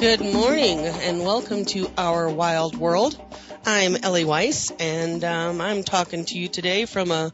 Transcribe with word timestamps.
Good 0.00 0.20
morning 0.20 0.78
and 0.86 1.24
welcome 1.24 1.64
to 1.64 1.90
Our 1.98 2.28
Wild 2.28 2.76
World. 2.76 3.20
I'm 3.66 3.96
Ellie 3.96 4.24
Weiss 4.24 4.70
and 4.78 5.24
um, 5.24 5.60
I'm 5.60 5.82
talking 5.82 6.24
to 6.26 6.38
you 6.38 6.46
today 6.46 6.84
from 6.84 7.10
a 7.10 7.32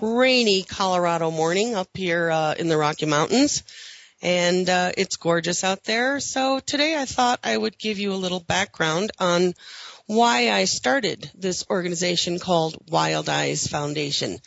rainy 0.00 0.62
Colorado 0.62 1.32
morning 1.32 1.74
up 1.74 1.88
here 1.92 2.30
uh, 2.30 2.54
in 2.56 2.68
the 2.68 2.76
Rocky 2.76 3.06
Mountains. 3.06 3.64
And 4.22 4.70
uh, 4.70 4.92
it's 4.96 5.16
gorgeous 5.16 5.64
out 5.64 5.82
there. 5.82 6.20
So 6.20 6.60
today 6.60 6.96
I 6.96 7.04
thought 7.04 7.40
I 7.42 7.56
would 7.56 7.76
give 7.78 7.98
you 7.98 8.12
a 8.12 8.22
little 8.22 8.38
background 8.38 9.10
on 9.18 9.52
why 10.06 10.52
I 10.52 10.66
started 10.66 11.28
this 11.34 11.66
organization 11.68 12.38
called 12.38 12.76
WildiZe 12.86 13.68
Foundation. 13.68 14.38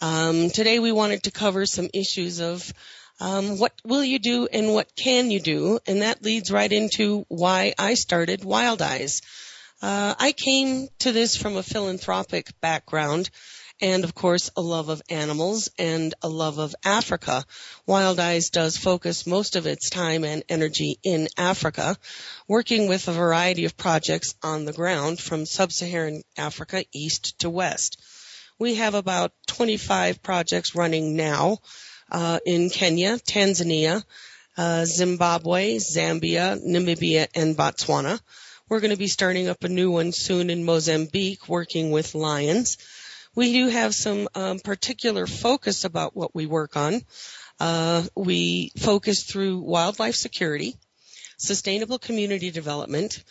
Um, 0.00 0.48
today 0.48 0.78
we 0.78 0.92
wanted 0.92 1.24
to 1.24 1.30
cover 1.30 1.66
some 1.66 1.90
issues 1.92 2.40
of 2.40 2.72
um, 3.20 3.58
what 3.58 3.72
will 3.84 4.04
you 4.04 4.18
do 4.18 4.48
and 4.52 4.72
what 4.72 4.94
can 4.96 5.30
you 5.30 5.40
do? 5.40 5.78
And 5.86 6.02
that 6.02 6.22
leads 6.22 6.50
right 6.50 6.72
into 6.72 7.24
why 7.28 7.74
I 7.78 7.94
started 7.94 8.40
WildiZe. 8.40 9.22
Uh, 9.80 10.14
I 10.18 10.32
came 10.32 10.88
to 11.00 11.12
this 11.12 11.36
from 11.36 11.56
a 11.56 11.62
philanthropic 11.62 12.60
background 12.60 13.30
and 13.80 14.04
of 14.04 14.14
course 14.14 14.50
a 14.56 14.60
love 14.60 14.88
of 14.88 15.02
animals 15.10 15.68
and 15.76 16.14
a 16.22 16.28
love 16.28 16.58
of 16.58 16.74
Africa. 16.84 17.44
WildiZe 17.86 18.50
does 18.52 18.76
focus 18.76 19.26
most 19.26 19.56
of 19.56 19.66
its 19.66 19.90
time 19.90 20.24
and 20.24 20.44
energy 20.48 20.98
in 21.02 21.28
Africa, 21.36 21.96
working 22.46 22.86
with 22.86 23.08
a 23.08 23.12
variety 23.12 23.64
of 23.64 23.76
projects 23.76 24.36
on 24.42 24.64
the 24.64 24.72
ground 24.72 25.18
from 25.18 25.44
sub-Saharan 25.44 26.22
Africa 26.38 26.84
east 26.92 27.40
to 27.40 27.50
west. 27.50 28.00
We 28.58 28.76
have 28.76 28.94
about 28.94 29.32
25 29.48 30.22
projects 30.22 30.76
running 30.76 31.16
now 31.16 31.58
uh, 32.12 32.38
in 32.44 32.70
Kenya, 32.70 33.16
Tanzania, 33.18 34.04
uh, 34.56 34.84
Zimbabwe, 34.84 35.78
Zambia, 35.78 36.62
Namibia, 36.64 37.26
and 37.34 37.56
Botswana. 37.56 38.20
We're 38.68 38.80
going 38.80 38.92
to 38.92 38.98
be 38.98 39.08
starting 39.08 39.48
up 39.48 39.64
a 39.64 39.68
new 39.68 39.90
one 39.90 40.12
soon 40.12 40.50
in 40.50 40.64
Mozambique, 40.64 41.48
working 41.48 41.90
with 41.90 42.14
lions. 42.14 42.76
We 43.34 43.52
do 43.54 43.68
have 43.68 43.94
some 43.94 44.28
um, 44.34 44.60
particular 44.60 45.26
focus 45.26 45.84
about 45.84 46.14
what 46.14 46.34
we 46.34 46.46
work 46.46 46.76
on. 46.76 47.00
Uh, 47.58 48.02
we 48.14 48.72
focus 48.78 49.24
through 49.24 49.60
wildlife 49.60 50.14
security, 50.14 50.76
sustainable 51.38 51.98
community 51.98 52.50
development, 52.50 53.24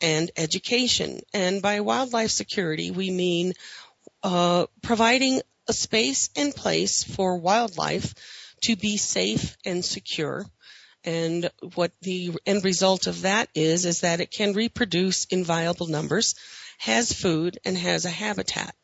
and 0.00 0.30
education. 0.36 1.20
And 1.34 1.60
by 1.60 1.80
wildlife 1.80 2.30
security, 2.30 2.92
we 2.92 3.10
mean 3.10 3.54
uh, 4.22 4.66
providing 4.82 5.42
a 5.68 5.72
space 5.72 6.30
and 6.36 6.54
place 6.54 7.04
for 7.04 7.38
wildlife 7.38 8.14
to 8.62 8.76
be 8.76 8.96
safe 8.96 9.56
and 9.64 9.84
secure. 9.84 10.46
And 11.04 11.50
what 11.74 11.92
the 12.02 12.36
end 12.44 12.64
result 12.64 13.06
of 13.06 13.22
that 13.22 13.48
is, 13.54 13.84
is 13.84 14.00
that 14.00 14.20
it 14.20 14.30
can 14.30 14.52
reproduce 14.52 15.26
in 15.26 15.44
viable 15.44 15.86
numbers, 15.86 16.34
has 16.78 17.12
food, 17.12 17.58
and 17.64 17.76
has 17.76 18.04
a 18.04 18.10
habitat. 18.10 18.74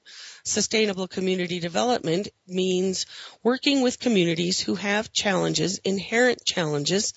Sustainable 0.44 1.08
community 1.08 1.58
development 1.58 2.28
means 2.46 3.06
working 3.42 3.80
with 3.80 3.98
communities 3.98 4.60
who 4.60 4.74
have 4.74 5.12
challenges, 5.12 5.78
inherent 5.78 6.44
challenges, 6.44 7.14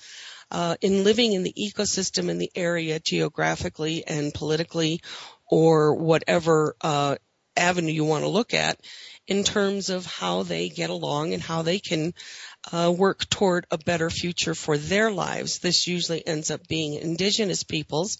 uh, 0.50 0.75
in 0.81 1.03
living 1.03 1.33
in 1.33 1.44
the 1.44 1.53
ecosystem 1.53 2.29
in 2.29 2.38
the 2.38 2.51
area 2.56 3.00
geographically 3.00 4.06
and 4.07 4.33
politically 4.33 5.01
or 5.50 5.94
whatever 5.95 6.75
uh, 6.81 7.16
avenue 7.57 7.91
you 7.91 8.06
want 8.06 8.23
to 8.23 8.29
look 8.29 8.53
at 8.53 8.79
in 9.28 9.44
terms 9.44 9.90
of 9.90 10.06
how 10.06 10.44
they 10.44 10.69
get 10.69 10.90
along 10.90 11.34
and 11.34 11.44
how 11.44 11.62
they 11.62 11.79
can 11.79 12.13
uh, 12.72 12.94
work 12.95 13.29
toward 13.29 13.66
a 13.72 13.78
better 13.78 14.09
future 14.09 14.56
for 14.56 14.78
their 14.78 15.12
lives. 15.12 15.59
This 15.59 15.85
usually 15.85 16.25
ends 16.25 16.50
up 16.50 16.68
being 16.68 16.94
indigenous 16.94 17.63
peoples 17.63 18.18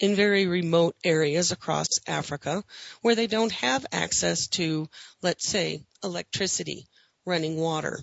in 0.00 0.16
very 0.16 0.46
remote 0.46 0.96
areas 1.04 1.52
across 1.52 1.88
Africa 2.06 2.64
where 3.02 3.14
they 3.14 3.28
don't 3.28 3.52
have 3.52 3.86
access 3.92 4.48
to, 4.48 4.88
let's 5.22 5.48
say, 5.48 5.84
electricity, 6.02 6.86
running 7.24 7.56
water. 7.56 8.00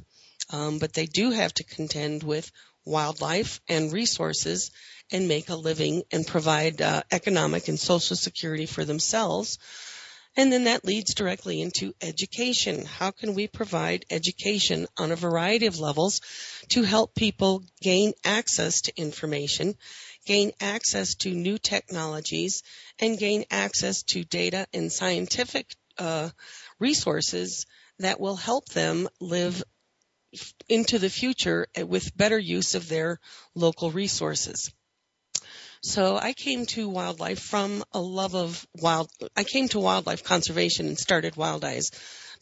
Um, 0.52 0.79
but 0.79 0.94
they 0.94 1.07
do 1.07 1.31
have 1.31 1.53
to 1.56 1.63
contend 1.63 2.23
with 2.23 2.50
wildlife 2.85 3.59
and 3.67 3.91
resources 3.91 4.72
and 5.12 5.28
make 5.28 5.50
a 5.50 5.56
living 5.56 6.03
and 6.12 6.25
provide 6.25 6.81
uh, 6.81 7.03
economic 7.12 7.67
and 7.67 7.79
social 7.79 8.16
security 8.16 8.66
for 8.66 8.85
themselves 8.85 9.57
and 10.38 10.51
then 10.51 10.66
that 10.66 10.85
leads 10.85 11.13
directly 11.13 11.62
into 11.62 11.94
education. 12.01 12.85
How 12.85 13.12
can 13.12 13.34
we 13.35 13.47
provide 13.47 14.06
education 14.09 14.88
on 14.97 15.12
a 15.12 15.16
variety 15.16 15.66
of 15.66 15.79
levels 15.79 16.22
to 16.69 16.84
help 16.84 17.16
people 17.16 17.63
gain 17.81 18.13
access 18.23 18.81
to 18.81 19.00
information, 19.00 19.75
gain 20.25 20.51
access 20.59 21.16
to 21.16 21.31
new 21.31 21.57
technologies, 21.57 22.63
and 23.00 23.18
gain 23.18 23.46
access 23.50 24.03
to 24.03 24.23
data 24.23 24.68
and 24.73 24.91
scientific 24.91 25.73
uh, 25.97 26.29
resources 26.79 27.66
that 28.00 28.19
will 28.19 28.35
help 28.35 28.67
them 28.69 29.07
live 29.22 29.63
into 30.67 31.00
the 31.00 31.09
future 31.09 31.67
with 31.78 32.16
better 32.17 32.38
use 32.38 32.75
of 32.75 32.90
their 32.90 33.19
local 33.53 33.91
resources. 33.91 34.73
So 35.81 36.17
I 36.17 36.33
came 36.33 36.65
to 36.67 36.89
wildlife 36.89 37.39
from 37.39 37.83
a 37.91 37.99
love 37.99 38.35
of 38.35 38.65
wild, 38.75 39.09
I 39.35 39.43
came 39.43 39.67
to 39.69 39.79
wildlife 39.79 40.23
conservation 40.23 40.87
and 40.87 40.97
started 40.97 41.35
WildiZe 41.35 41.91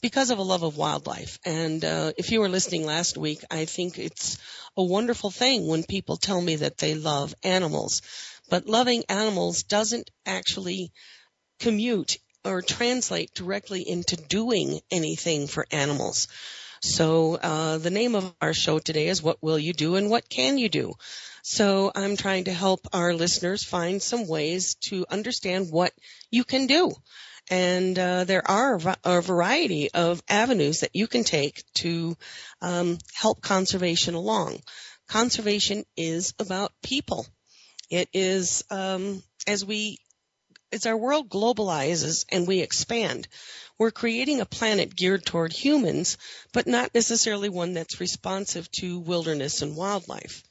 because 0.01 0.31
of 0.31 0.37
a 0.37 0.43
love 0.43 0.63
of 0.63 0.77
wildlife. 0.77 1.39
And 1.45 1.83
uh, 1.83 2.11
if 2.17 2.31
you 2.31 2.41
were 2.41 2.49
listening 2.49 2.85
last 2.85 3.17
week, 3.17 3.43
I 3.49 3.65
think 3.65 3.97
it's 3.97 4.37
a 4.75 4.83
wonderful 4.83 5.31
thing 5.31 5.67
when 5.67 5.83
people 5.83 6.17
tell 6.17 6.41
me 6.41 6.57
that 6.57 6.77
they 6.77 6.95
love 6.95 7.33
animals. 7.43 8.01
But 8.49 8.67
loving 8.67 9.05
animals 9.07 9.63
doesn't 9.63 10.09
actually 10.25 10.91
commute 11.59 12.17
or 12.43 12.61
translate 12.61 13.33
directly 13.33 13.87
into 13.87 14.17
doing 14.17 14.81
anything 14.91 15.47
for 15.47 15.65
animals. 15.71 16.27
So 16.81 17.35
uh, 17.35 17.77
the 17.77 17.89
name 17.89 18.15
of 18.15 18.33
our 18.41 18.53
show 18.53 18.79
today 18.79 19.07
is 19.07 19.23
What 19.23 19.41
Will 19.41 19.57
You 19.57 19.71
Do 19.71 19.95
and 19.95 20.09
What 20.09 20.27
Can 20.27 20.57
You 20.57 20.67
Do? 20.67 20.93
So 21.45 21.91
I'm 21.93 22.15
trying 22.15 22.45
to 22.45 22.53
help 22.53 22.87
our 22.93 23.13
listeners 23.13 23.65
find 23.65 24.01
some 24.01 24.27
ways 24.27 24.75
to 24.87 25.05
understand 25.09 25.71
what 25.71 25.91
you 26.31 26.45
can 26.45 26.67
do. 26.67 26.93
And 27.49 27.99
uh, 27.99 28.23
there 28.23 28.49
are 28.49 28.79
a 29.03 29.21
variety 29.21 29.91
of 29.91 30.23
avenues 30.29 30.79
that 30.79 30.95
you 30.95 31.05
can 31.05 31.25
take 31.25 31.61
to 31.79 32.15
um, 32.61 32.97
help 33.13 33.41
conservation 33.41 34.13
along. 34.13 34.61
Conservation 35.09 35.83
is 35.97 36.33
about 36.39 36.71
people. 36.81 37.27
It 37.89 38.07
is, 38.13 38.63
um, 38.71 39.21
as 39.45 39.65
we 39.65 39.97
as 40.71 40.85
our 40.85 40.97
world 40.97 41.29
globalizes 41.29 42.25
and 42.29 42.47
we 42.47 42.61
expand, 42.61 43.27
we're 43.77 43.91
creating 43.91 44.39
a 44.39 44.45
planet 44.45 44.95
geared 44.95 45.25
toward 45.25 45.51
humans, 45.51 46.17
but 46.53 46.67
not 46.67 46.95
necessarily 46.95 47.49
one 47.49 47.73
that's 47.73 47.99
responsive 47.99 48.71
to 48.71 48.99
wilderness 48.99 49.61
and 49.61 49.75
wildlife. 49.75 50.41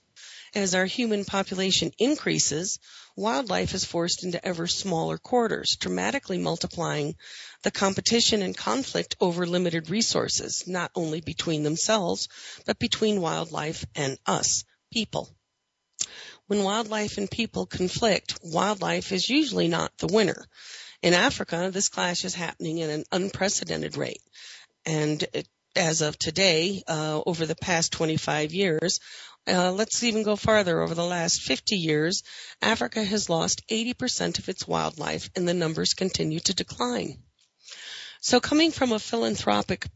As 0.54 0.74
our 0.74 0.84
human 0.84 1.24
population 1.24 1.92
increases, 1.98 2.78
wildlife 3.16 3.72
is 3.72 3.86
forced 3.86 4.22
into 4.22 4.44
ever 4.44 4.66
smaller 4.66 5.16
quarters, 5.16 5.76
dramatically 5.80 6.36
multiplying 6.36 7.16
the 7.62 7.70
competition 7.70 8.42
and 8.42 8.54
conflict 8.54 9.16
over 9.18 9.46
limited 9.46 9.88
resources, 9.88 10.64
not 10.66 10.90
only 10.94 11.22
between 11.22 11.62
themselves, 11.62 12.28
but 12.66 12.78
between 12.78 13.22
wildlife 13.22 13.86
and 13.94 14.18
us, 14.26 14.64
people. 14.92 15.30
When 16.48 16.64
wildlife 16.64 17.16
and 17.16 17.30
people 17.30 17.64
conflict, 17.64 18.38
wildlife 18.42 19.10
is 19.10 19.30
usually 19.30 19.68
not 19.68 19.96
the 19.96 20.06
winner. 20.06 20.46
In 21.00 21.14
Africa, 21.14 21.70
this 21.72 21.88
clash 21.88 22.26
is 22.26 22.34
happening 22.34 22.82
at 22.82 22.90
an 22.90 23.04
unprecedented 23.10 23.96
rate. 23.96 24.22
And 24.84 25.24
it, 25.32 25.48
as 25.74 26.02
of 26.02 26.18
today, 26.18 26.82
uh, 26.86 27.22
over 27.24 27.46
the 27.46 27.56
past 27.56 27.92
25 27.92 28.52
years, 28.52 29.00
let's 29.46 30.02
even 30.02 30.22
go 30.22 30.36
farther. 30.36 30.80
Over 30.80 30.94
the 30.94 31.04
last 31.04 31.42
50 31.42 31.76
years, 31.76 32.22
Africa 32.60 33.02
has 33.02 33.28
lost 33.28 33.66
80% 33.68 34.38
of 34.38 34.48
its 34.48 34.66
wildlife 34.66 35.30
and 35.34 35.46
the 35.46 35.54
numbers 35.54 35.94
continue 35.94 36.40
to 36.40 36.54
decline. 36.54 37.22
So 38.20 38.40
coming 38.40 38.70
from 38.70 38.92
a 38.92 38.98
philanthropic 38.98 39.86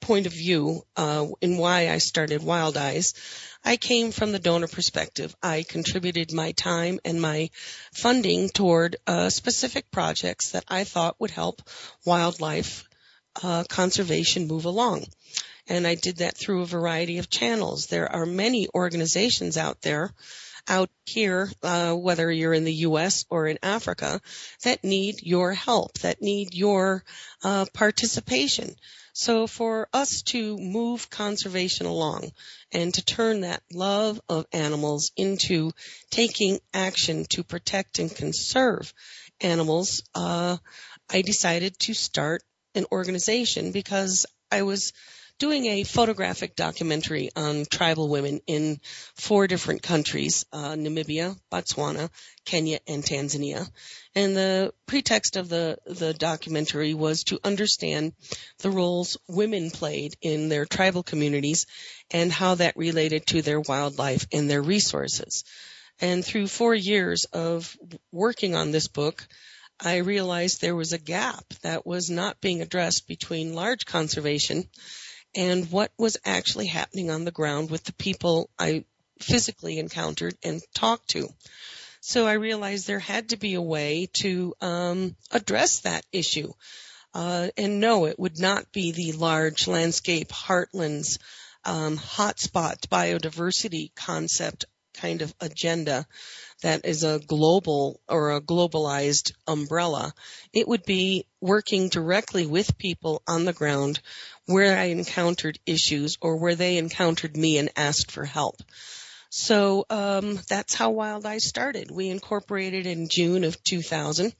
point 0.00 0.26
of 0.26 0.32
view 0.32 0.82
uh, 0.96 1.26
in 1.40 1.58
why 1.58 1.90
I 1.90 1.98
started 1.98 2.40
WildiZe, 2.40 3.14
I 3.64 3.76
came 3.76 4.10
from 4.10 4.32
the 4.32 4.38
donor 4.38 4.68
perspective. 4.68 5.34
I 5.42 5.62
contributed 5.62 6.32
my 6.32 6.52
time 6.52 7.00
and 7.04 7.20
my 7.20 7.50
funding 7.92 8.48
toward 8.48 8.96
uh, 9.06 9.30
specific 9.30 9.90
projects 9.90 10.52
that 10.52 10.64
I 10.68 10.84
thought 10.84 11.20
would 11.20 11.30
help 11.30 11.62
wildlife 12.04 12.84
uh, 13.42 13.64
conservation 13.68 14.48
move 14.48 14.64
along 14.64 15.04
and 15.68 15.86
I 15.86 15.94
did 15.94 16.16
that 16.18 16.36
through 16.36 16.62
a 16.62 16.66
variety 16.66 17.18
of 17.18 17.30
channels. 17.30 17.86
There 17.86 18.10
are 18.10 18.26
many 18.26 18.68
organizations 18.74 19.56
out 19.56 19.82
there, 19.82 20.12
out 20.66 20.90
here, 21.06 21.50
uh, 21.62 21.94
whether 21.94 22.30
you're 22.30 22.54
in 22.54 22.64
the 22.64 22.74
U.S. 22.74 23.24
or 23.30 23.46
in 23.46 23.58
Africa, 23.62 24.20
that 24.64 24.82
need 24.82 25.22
your 25.22 25.52
help, 25.52 25.98
that 26.00 26.22
need 26.22 26.54
your 26.54 27.04
uh, 27.42 27.66
participation. 27.72 28.74
So 29.12 29.46
for 29.46 29.88
us 29.92 30.22
to 30.22 30.56
move 30.56 31.10
conservation 31.10 31.86
along 31.86 32.30
and 32.70 32.94
to 32.94 33.04
turn 33.04 33.40
that 33.40 33.62
love 33.72 34.20
of 34.28 34.46
animals 34.52 35.10
into 35.16 35.72
taking 36.10 36.60
action 36.72 37.24
to 37.30 37.42
protect 37.42 37.98
and 37.98 38.14
conserve 38.14 38.94
animals, 39.40 40.02
uh, 40.14 40.58
I 41.10 41.22
decided 41.22 41.78
to 41.80 41.94
start 41.94 42.42
an 42.74 42.86
organization 42.92 43.72
because 43.72 44.24
I 44.52 44.62
was 44.62 44.92
doing 45.38 45.66
a 45.66 45.84
photographic 45.84 46.56
documentary 46.56 47.30
on 47.36 47.64
tribal 47.64 48.08
women 48.08 48.40
in 48.46 48.80
four 49.14 49.46
different 49.46 49.82
countries, 49.82 50.44
uh, 50.52 50.72
Namibia, 50.72 51.38
Botswana, 51.50 52.10
Kenya, 52.44 52.80
and 52.88 53.04
Tanzania. 53.04 53.68
And 54.14 54.36
the 54.36 54.72
pretext 54.86 55.36
of 55.36 55.48
the, 55.48 55.78
the 55.86 56.12
documentary 56.12 56.94
was 56.94 57.24
to 57.24 57.38
understand 57.44 58.14
the 58.58 58.70
roles 58.70 59.16
women 59.28 59.70
played 59.70 60.16
in 60.20 60.48
their 60.48 60.64
tribal 60.64 61.04
communities 61.04 61.66
and 62.10 62.32
how 62.32 62.56
that 62.56 62.76
related 62.76 63.26
to 63.26 63.42
their 63.42 63.60
wildlife 63.60 64.26
and 64.32 64.50
their 64.50 64.62
resources. 64.62 65.44
And 66.00 66.24
through 66.24 66.48
four 66.48 66.74
years 66.74 67.26
of 67.26 67.76
working 68.12 68.54
on 68.54 68.70
this 68.70 68.88
book, 68.88 69.26
I 69.80 69.98
realized 69.98 70.60
there 70.60 70.74
was 70.74 70.92
a 70.92 70.98
gap 70.98 71.44
that 71.62 71.86
was 71.86 72.10
not 72.10 72.40
being 72.40 72.62
addressed 72.62 73.06
between 73.06 73.54
large 73.54 73.86
conservation 73.86 74.68
and 75.34 75.70
what 75.70 75.92
was 75.98 76.16
actually 76.24 76.66
happening 76.66 77.10
on 77.10 77.24
the 77.24 77.30
ground 77.30 77.70
with 77.70 77.84
the 77.84 77.92
people 77.92 78.50
I 78.58 78.84
physically 79.20 79.78
encountered 79.78 80.34
and 80.42 80.62
talked 80.74 81.10
to. 81.10 81.28
So 82.00 82.26
I 82.26 82.34
realized 82.34 82.86
there 82.86 82.98
had 82.98 83.30
to 83.30 83.36
be 83.36 83.54
a 83.54 83.62
way 83.62 84.08
to 84.20 84.54
um, 84.60 85.16
address 85.30 85.80
that 85.80 86.06
issue. 86.12 86.52
Uh, 87.12 87.48
and 87.56 87.80
no, 87.80 88.06
it 88.06 88.18
would 88.18 88.38
not 88.38 88.70
be 88.72 88.92
the 88.92 89.12
large 89.12 89.66
landscape 89.66 90.28
heartlands, 90.28 91.18
um, 91.64 91.98
hotspot 91.98 92.86
biodiversity 92.88 93.94
concept 93.94 94.66
kind 95.00 95.22
of 95.22 95.34
agenda 95.40 96.06
that 96.62 96.84
is 96.84 97.04
a 97.04 97.20
global 97.20 98.00
or 98.08 98.32
a 98.32 98.40
globalized 98.40 99.32
umbrella. 99.46 100.12
It 100.52 100.66
would 100.66 100.84
be 100.84 101.26
working 101.40 101.88
directly 101.88 102.46
with 102.46 102.78
people 102.78 103.22
on 103.26 103.44
the 103.44 103.52
ground 103.52 104.00
where 104.46 104.76
I 104.76 104.84
encountered 104.84 105.58
issues 105.66 106.18
or 106.20 106.36
where 106.36 106.56
they 106.56 106.78
encountered 106.78 107.36
me 107.36 107.58
and 107.58 107.70
asked 107.76 108.10
for 108.10 108.24
help. 108.24 108.56
So 109.30 109.84
um, 109.90 110.40
that's 110.48 110.74
how 110.74 110.92
WildiZe 110.94 111.42
started. 111.42 111.90
We 111.90 112.08
incorporated 112.08 112.86
in 112.86 113.08
June 113.10 113.44
of 113.44 113.62
2000 113.62 114.34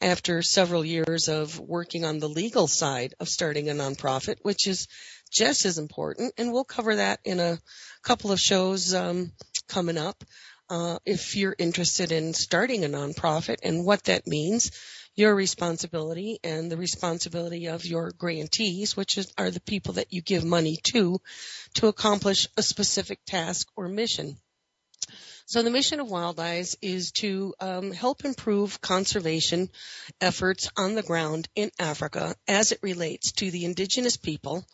after 0.00 0.40
several 0.40 0.84
years 0.84 1.28
of 1.28 1.58
working 1.60 2.06
on 2.06 2.18
the 2.18 2.28
legal 2.28 2.66
side 2.66 3.14
of 3.20 3.28
starting 3.28 3.68
a 3.68 3.74
nonprofit, 3.74 4.36
which 4.42 4.66
is 4.66 4.88
just 5.30 5.66
as 5.66 5.76
important. 5.76 6.32
And 6.38 6.52
we'll 6.52 6.64
cover 6.64 6.96
that 6.96 7.20
in 7.22 7.38
a 7.38 7.58
couple 8.02 8.32
of 8.32 8.40
shows 8.40 8.94
um, 8.94 9.32
coming 9.70 9.96
up. 9.96 10.22
Uh, 10.68 10.98
if 11.06 11.34
you're 11.34 11.56
interested 11.58 12.12
in 12.12 12.34
starting 12.34 12.84
a 12.84 12.88
nonprofit 12.88 13.56
and 13.62 13.84
what 13.84 14.04
that 14.04 14.26
means, 14.26 14.70
your 15.16 15.34
responsibility 15.34 16.38
and 16.44 16.70
the 16.70 16.76
responsibility 16.76 17.66
of 17.66 17.84
your 17.84 18.12
grantees, 18.16 18.96
which 18.96 19.18
is, 19.18 19.32
are 19.36 19.50
the 19.50 19.60
people 19.60 19.94
that 19.94 20.12
you 20.12 20.22
give 20.22 20.44
money 20.44 20.78
to, 20.92 21.20
to 21.74 21.88
accomplish 21.88 22.46
a 22.56 22.62
specific 22.62 23.18
task 23.26 23.68
or 23.76 23.88
mission. 23.88 24.36
So 25.46 25.64
the 25.64 25.70
mission 25.70 25.98
of 25.98 26.06
WildiZe 26.06 26.76
is 26.80 27.10
to 27.12 27.54
um, 27.58 27.90
help 27.90 28.24
improve 28.24 28.80
conservation 28.80 29.68
efforts 30.20 30.70
on 30.76 30.94
the 30.94 31.02
ground 31.02 31.48
in 31.56 31.72
Africa 31.80 32.36
as 32.46 32.70
it 32.70 32.78
relates 32.82 33.32
to 33.32 33.50
the 33.50 33.64
indigenous 33.64 34.16
people, 34.16 34.64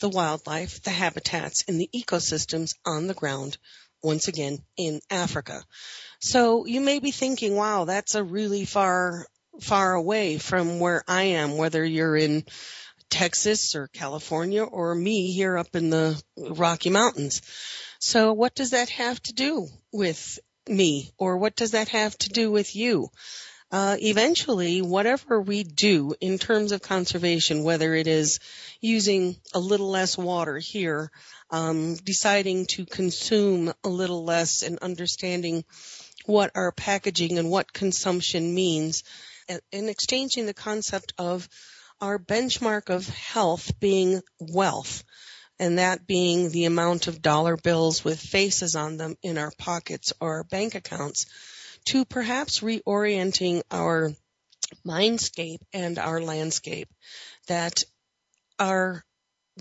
the 0.00 0.08
wildlife, 0.08 0.82
the 0.82 0.90
habitats, 0.90 1.64
and 1.68 1.78
the 1.78 1.90
ecosystems 1.94 2.74
on 2.86 3.08
the 3.08 3.14
ground 3.14 3.58
once 4.02 4.28
again 4.28 4.58
in 4.76 5.00
Africa. 5.10 5.62
So 6.20 6.66
you 6.66 6.80
may 6.80 6.98
be 6.98 7.10
thinking, 7.10 7.56
wow, 7.56 7.84
that's 7.84 8.14
a 8.14 8.24
really 8.24 8.64
far, 8.64 9.26
far 9.60 9.94
away 9.94 10.38
from 10.38 10.80
where 10.80 11.02
I 11.08 11.22
am, 11.22 11.56
whether 11.56 11.84
you're 11.84 12.16
in 12.16 12.44
Texas 13.10 13.74
or 13.74 13.88
California 13.88 14.64
or 14.64 14.94
me 14.94 15.32
here 15.32 15.58
up 15.58 15.76
in 15.76 15.90
the 15.90 16.20
Rocky 16.36 16.90
Mountains. 16.90 17.42
So 17.98 18.32
what 18.32 18.54
does 18.54 18.70
that 18.70 18.88
have 18.90 19.22
to 19.24 19.32
do 19.32 19.68
with 19.92 20.38
me 20.68 21.10
or 21.18 21.36
what 21.36 21.56
does 21.56 21.72
that 21.72 21.88
have 21.88 22.16
to 22.18 22.28
do 22.30 22.50
with 22.50 22.74
you? 22.74 23.10
Uh, 23.70 23.96
eventually, 24.00 24.82
whatever 24.82 25.40
we 25.40 25.64
do 25.64 26.14
in 26.20 26.38
terms 26.38 26.72
of 26.72 26.82
conservation, 26.82 27.64
whether 27.64 27.94
it 27.94 28.06
is 28.06 28.38
using 28.82 29.36
a 29.54 29.58
little 29.58 29.88
less 29.88 30.18
water 30.18 30.58
here, 30.58 31.10
um, 31.52 31.94
deciding 31.96 32.66
to 32.66 32.86
consume 32.86 33.72
a 33.84 33.88
little 33.88 34.24
less, 34.24 34.62
and 34.62 34.78
understanding 34.80 35.64
what 36.26 36.50
our 36.54 36.72
packaging 36.72 37.38
and 37.38 37.50
what 37.50 37.72
consumption 37.72 38.54
means, 38.54 39.04
and, 39.48 39.60
and 39.72 39.88
exchanging 39.88 40.46
the 40.46 40.54
concept 40.54 41.12
of 41.18 41.48
our 42.00 42.18
benchmark 42.18 42.90
of 42.90 43.06
health 43.08 43.78
being 43.78 44.20
wealth 44.40 45.04
and 45.58 45.78
that 45.78 46.06
being 46.06 46.50
the 46.50 46.64
amount 46.64 47.06
of 47.06 47.22
dollar 47.22 47.56
bills 47.56 48.04
with 48.04 48.18
faces 48.18 48.74
on 48.74 48.96
them 48.96 49.16
in 49.22 49.38
our 49.38 49.52
pockets 49.58 50.12
or 50.20 50.38
our 50.38 50.44
bank 50.44 50.74
accounts 50.74 51.26
to 51.84 52.04
perhaps 52.04 52.60
reorienting 52.60 53.62
our 53.70 54.10
mindscape 54.84 55.60
and 55.72 55.98
our 55.98 56.20
landscape 56.20 56.88
that 57.46 57.84
our 58.58 59.04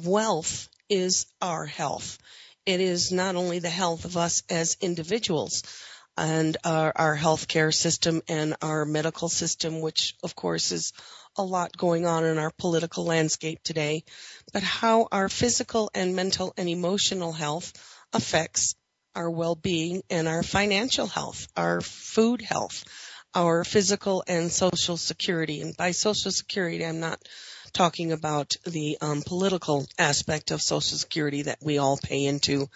wealth 0.03 0.69
is 0.91 1.25
our 1.41 1.65
health. 1.65 2.19
It 2.65 2.81
is 2.81 3.12
not 3.12 3.36
only 3.36 3.60
the 3.60 3.69
health 3.69 4.05
of 4.05 4.17
us 4.17 4.43
as 4.50 4.77
individuals 4.81 5.63
and 6.17 6.57
our, 6.63 6.91
our 6.95 7.17
healthcare 7.17 7.74
system 7.74 8.21
and 8.27 8.55
our 8.62 8.86
medical 8.86 9.29
system, 9.29 9.79
which 9.79 10.15
of 10.21 10.36
course 10.36 10.71
is 10.71 10.93
a 11.38 11.43
lot 11.43 11.75
going 11.77 12.05
on 12.05 12.25
in 12.25 12.38
our 12.38 12.51
political 12.51 13.05
landscape 13.05 13.63
today, 13.63 14.03
but 14.51 14.63
how 14.63 15.07
our 15.12 15.29
physical 15.29 15.89
and 15.95 16.15
mental 16.15 16.53
and 16.57 16.67
emotional 16.67 17.31
health 17.31 17.71
affects 18.13 18.75
our 19.15 19.29
well-being 19.29 20.03
and 20.10 20.27
our 20.27 20.43
financial 20.43 21.07
health, 21.07 21.48
our 21.55 21.79
food 21.81 22.41
health, 22.41 22.83
our 23.33 23.63
physical 23.63 24.24
and 24.27 24.51
social 24.51 24.98
security. 24.98 25.62
And 25.62 25.75
by 25.75 25.91
social 25.91 26.31
security, 26.31 26.86
I'm 26.86 27.00
not 27.00 27.19
talking 27.74 28.12
about 28.12 28.56
the 28.66 28.98
um, 29.01 29.22
political 29.25 29.86
aspect 29.98 30.51
of 30.51 30.62
social 30.62 30.98
security 30.98 31.44
that 31.44 31.60
we 31.62 31.78
all 31.78 31.98
pay 31.98 32.25
into 32.25 32.68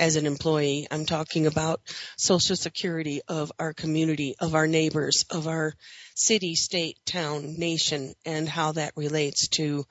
as 0.00 0.16
an 0.16 0.26
employee. 0.26 0.86
I'm 0.90 1.06
talking 1.06 1.46
about 1.46 1.80
social 2.16 2.56
security 2.56 3.20
of 3.28 3.52
our 3.58 3.72
community, 3.72 4.36
of 4.38 4.54
our 4.54 4.66
neighbors, 4.66 5.24
of 5.30 5.48
our 5.48 5.74
city, 6.14 6.54
state, 6.54 6.98
town, 7.04 7.54
nation, 7.58 8.14
and 8.24 8.48
how 8.48 8.72
that 8.72 8.92
relates 8.96 9.48
to 9.48 9.84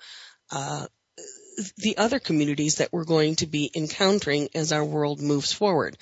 uh, 0.51 0.87
the 1.77 1.97
other 1.97 2.19
communities 2.19 2.75
that 2.75 2.93
we're 2.93 3.05
going 3.05 3.35
to 3.37 3.47
be 3.47 3.71
encountering 3.75 4.49
as 4.53 4.71
our 4.71 4.85
world 4.85 5.19
moves 5.21 5.51
forward. 5.51 5.97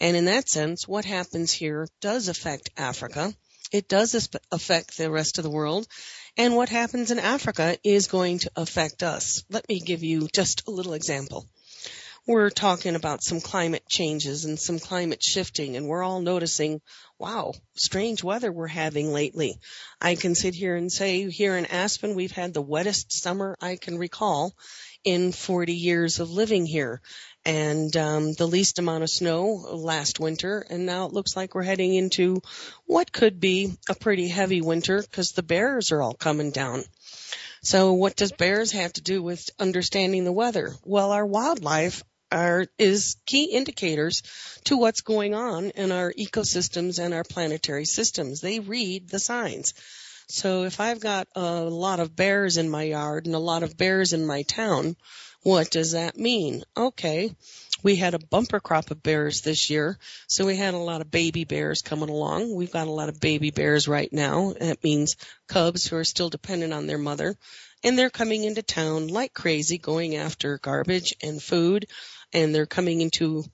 And 0.00 0.16
in 0.16 0.26
that 0.26 0.48
sense, 0.48 0.88
what 0.88 1.04
happens 1.04 1.52
here 1.52 1.88
does 2.00 2.28
affect 2.28 2.70
Africa. 2.76 3.34
It 3.72 3.88
does 3.88 4.28
affect 4.50 4.98
the 4.98 5.10
rest 5.10 5.38
of 5.38 5.44
the 5.44 5.50
world. 5.50 5.86
And 6.36 6.56
what 6.56 6.70
happens 6.70 7.10
in 7.10 7.18
Africa 7.18 7.76
is 7.84 8.06
going 8.06 8.38
to 8.40 8.50
affect 8.56 9.02
us. 9.02 9.44
Let 9.50 9.68
me 9.68 9.80
give 9.80 10.02
you 10.02 10.28
just 10.34 10.66
a 10.66 10.70
little 10.70 10.94
example. 10.94 11.46
We're 12.26 12.48
talking 12.50 12.94
about 12.94 13.22
some 13.22 13.40
climate 13.40 13.82
changes 13.86 14.46
and 14.46 14.58
some 14.58 14.78
climate 14.78 15.22
shifting 15.22 15.76
and 15.76 15.88
we're 15.88 16.02
all 16.02 16.20
noticing, 16.20 16.80
wow, 17.18 17.52
strange 17.74 18.24
weather 18.24 18.50
we're 18.50 18.68
having 18.68 19.12
lately. 19.12 19.58
I 20.00 20.14
can 20.14 20.34
sit 20.34 20.54
here 20.54 20.76
and 20.76 20.90
say 20.90 21.28
here 21.28 21.56
in 21.56 21.66
Aspen 21.66 22.14
we've 22.14 22.32
had 22.32 22.54
the 22.54 22.62
wettest 22.62 23.12
summer 23.12 23.58
I 23.60 23.76
can 23.76 23.98
recall 23.98 24.54
in 25.04 25.32
40 25.32 25.72
years 25.72 26.20
of 26.20 26.30
living 26.30 26.66
here 26.66 27.00
and 27.44 27.96
um, 27.96 28.32
the 28.34 28.46
least 28.46 28.78
amount 28.78 29.02
of 29.02 29.10
snow 29.10 29.46
last 29.72 30.20
winter, 30.20 30.64
and 30.70 30.86
now 30.86 31.06
it 31.06 31.12
looks 31.12 31.36
like 31.36 31.54
we're 31.54 31.62
heading 31.62 31.94
into 31.94 32.40
what 32.86 33.12
could 33.12 33.40
be 33.40 33.72
a 33.88 33.94
pretty 33.94 34.28
heavy 34.28 34.60
winter 34.60 35.02
because 35.02 35.32
the 35.32 35.42
bears 35.42 35.90
are 35.90 36.00
all 36.00 36.14
coming 36.14 36.50
down. 36.50 36.84
So 37.62 37.94
what 37.94 38.16
does 38.16 38.32
bears 38.32 38.72
have 38.72 38.92
to 38.94 39.02
do 39.02 39.22
with 39.22 39.50
understanding 39.58 40.24
the 40.24 40.32
weather? 40.32 40.72
Well, 40.84 41.10
our 41.10 41.26
wildlife 41.26 42.02
are 42.30 42.66
is 42.78 43.16
key 43.26 43.44
indicators 43.52 44.22
to 44.64 44.76
what's 44.76 45.02
going 45.02 45.34
on 45.34 45.70
in 45.70 45.92
our 45.92 46.12
ecosystems 46.12 46.98
and 46.98 47.12
our 47.12 47.24
planetary 47.24 47.84
systems. 47.84 48.40
They 48.40 48.58
read 48.58 49.08
the 49.08 49.18
signs. 49.18 49.74
So 50.28 50.64
if 50.64 50.80
I've 50.80 51.00
got 51.00 51.28
a 51.34 51.62
lot 51.62 52.00
of 52.00 52.16
bears 52.16 52.56
in 52.56 52.70
my 52.70 52.84
yard 52.84 53.26
and 53.26 53.34
a 53.34 53.40
lot 53.40 53.62
of 53.62 53.76
bears 53.76 54.12
in 54.12 54.26
my 54.26 54.42
town, 54.42 54.96
what 55.42 55.70
does 55.70 55.92
that 55.92 56.16
mean? 56.16 56.62
Okay. 56.76 57.34
We 57.82 57.96
had 57.96 58.14
a 58.14 58.20
bumper 58.20 58.60
crop 58.60 58.92
of 58.92 59.02
bears 59.02 59.40
this 59.40 59.68
year, 59.68 59.98
so 60.28 60.46
we 60.46 60.56
had 60.56 60.74
a 60.74 60.78
lot 60.78 61.00
of 61.00 61.10
baby 61.10 61.42
bears 61.42 61.82
coming 61.82 62.10
along. 62.10 62.54
We've 62.54 62.70
got 62.70 62.86
a 62.86 62.92
lot 62.92 63.08
of 63.08 63.18
baby 63.18 63.50
bears 63.50 63.88
right 63.88 64.12
now. 64.12 64.52
That 64.52 64.84
means 64.84 65.16
cubs 65.48 65.86
who 65.86 65.96
are 65.96 66.04
still 66.04 66.28
dependent 66.28 66.72
on 66.72 66.86
their 66.86 66.98
mother. 66.98 67.36
And 67.82 67.98
they're 67.98 68.10
coming 68.10 68.44
into 68.44 68.62
town 68.62 69.08
like 69.08 69.34
crazy, 69.34 69.78
going 69.78 70.14
after 70.14 70.58
garbage 70.58 71.16
and 71.22 71.42
food, 71.42 71.86
and 72.32 72.54
they're 72.54 72.66
coming 72.66 73.00
into 73.00 73.44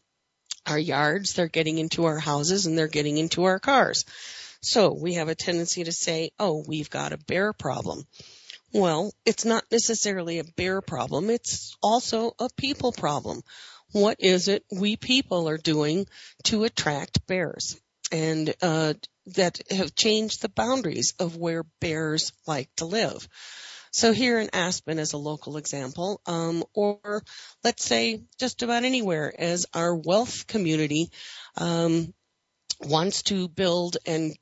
our 0.67 0.79
yards, 0.79 1.33
they're 1.33 1.49
getting 1.49 1.79
into 1.79 2.05
our 2.05 2.19
houses, 2.19 2.67
and 2.67 2.77
they're 2.77 2.89
getting 2.89 3.17
into 3.17 3.45
our 3.45 3.59
cars. 3.59 4.05
So 4.69 4.93
we 4.93 5.15
have 5.15 5.29
a 5.29 5.35
tendency 5.35 5.85
to 5.85 5.93
say, 5.93 6.33
oh, 6.39 6.63
we've 6.69 6.91
got 6.91 7.15
a 7.15 7.25
bear 7.27 7.55
problem. 7.55 8.05
Well, 8.71 9.15
it's 9.25 9.47
not 9.47 9.65
necessarily 9.73 10.41
a 10.41 10.45
bear 10.45 10.83
problem. 10.83 11.31
It's 11.31 11.75
also 11.83 12.33
a 12.39 12.51
people 12.55 12.93
problem. 12.93 13.41
What 13.93 14.19
is 14.19 14.47
it 14.49 14.67
we 14.71 14.97
people 14.97 15.49
are 15.49 15.57
doing 15.57 16.07
to 16.45 16.65
attract 16.65 17.27
bears? 17.27 17.81
And, 18.13 18.55
uh, 18.61 18.93
that 19.37 19.59
have 19.71 19.95
changed 19.95 20.43
the 20.43 20.51
boundaries 20.51 21.15
of 21.19 21.39
where 21.39 21.65
bears 21.81 22.33
like 22.47 22.69
to 22.77 22.85
live. 22.85 23.27
So 23.91 24.13
here 24.13 24.39
in 24.39 24.51
Aspen 24.53 24.99
as 24.99 25.15
a 25.15 25.19
local 25.19 25.57
example, 25.57 26.21
um, 26.27 26.63
or 26.75 27.23
let's 27.65 27.87
say 27.87 28.23
just 28.39 28.63
about 28.63 28.85
anywhere 28.85 29.33
as 29.39 29.65
our 29.73 29.97
wealth 29.97 30.47
community, 30.47 31.11
um, 31.57 32.13
wants 32.81 33.23
to 33.25 33.49
build 33.49 33.97
and 34.05 34.37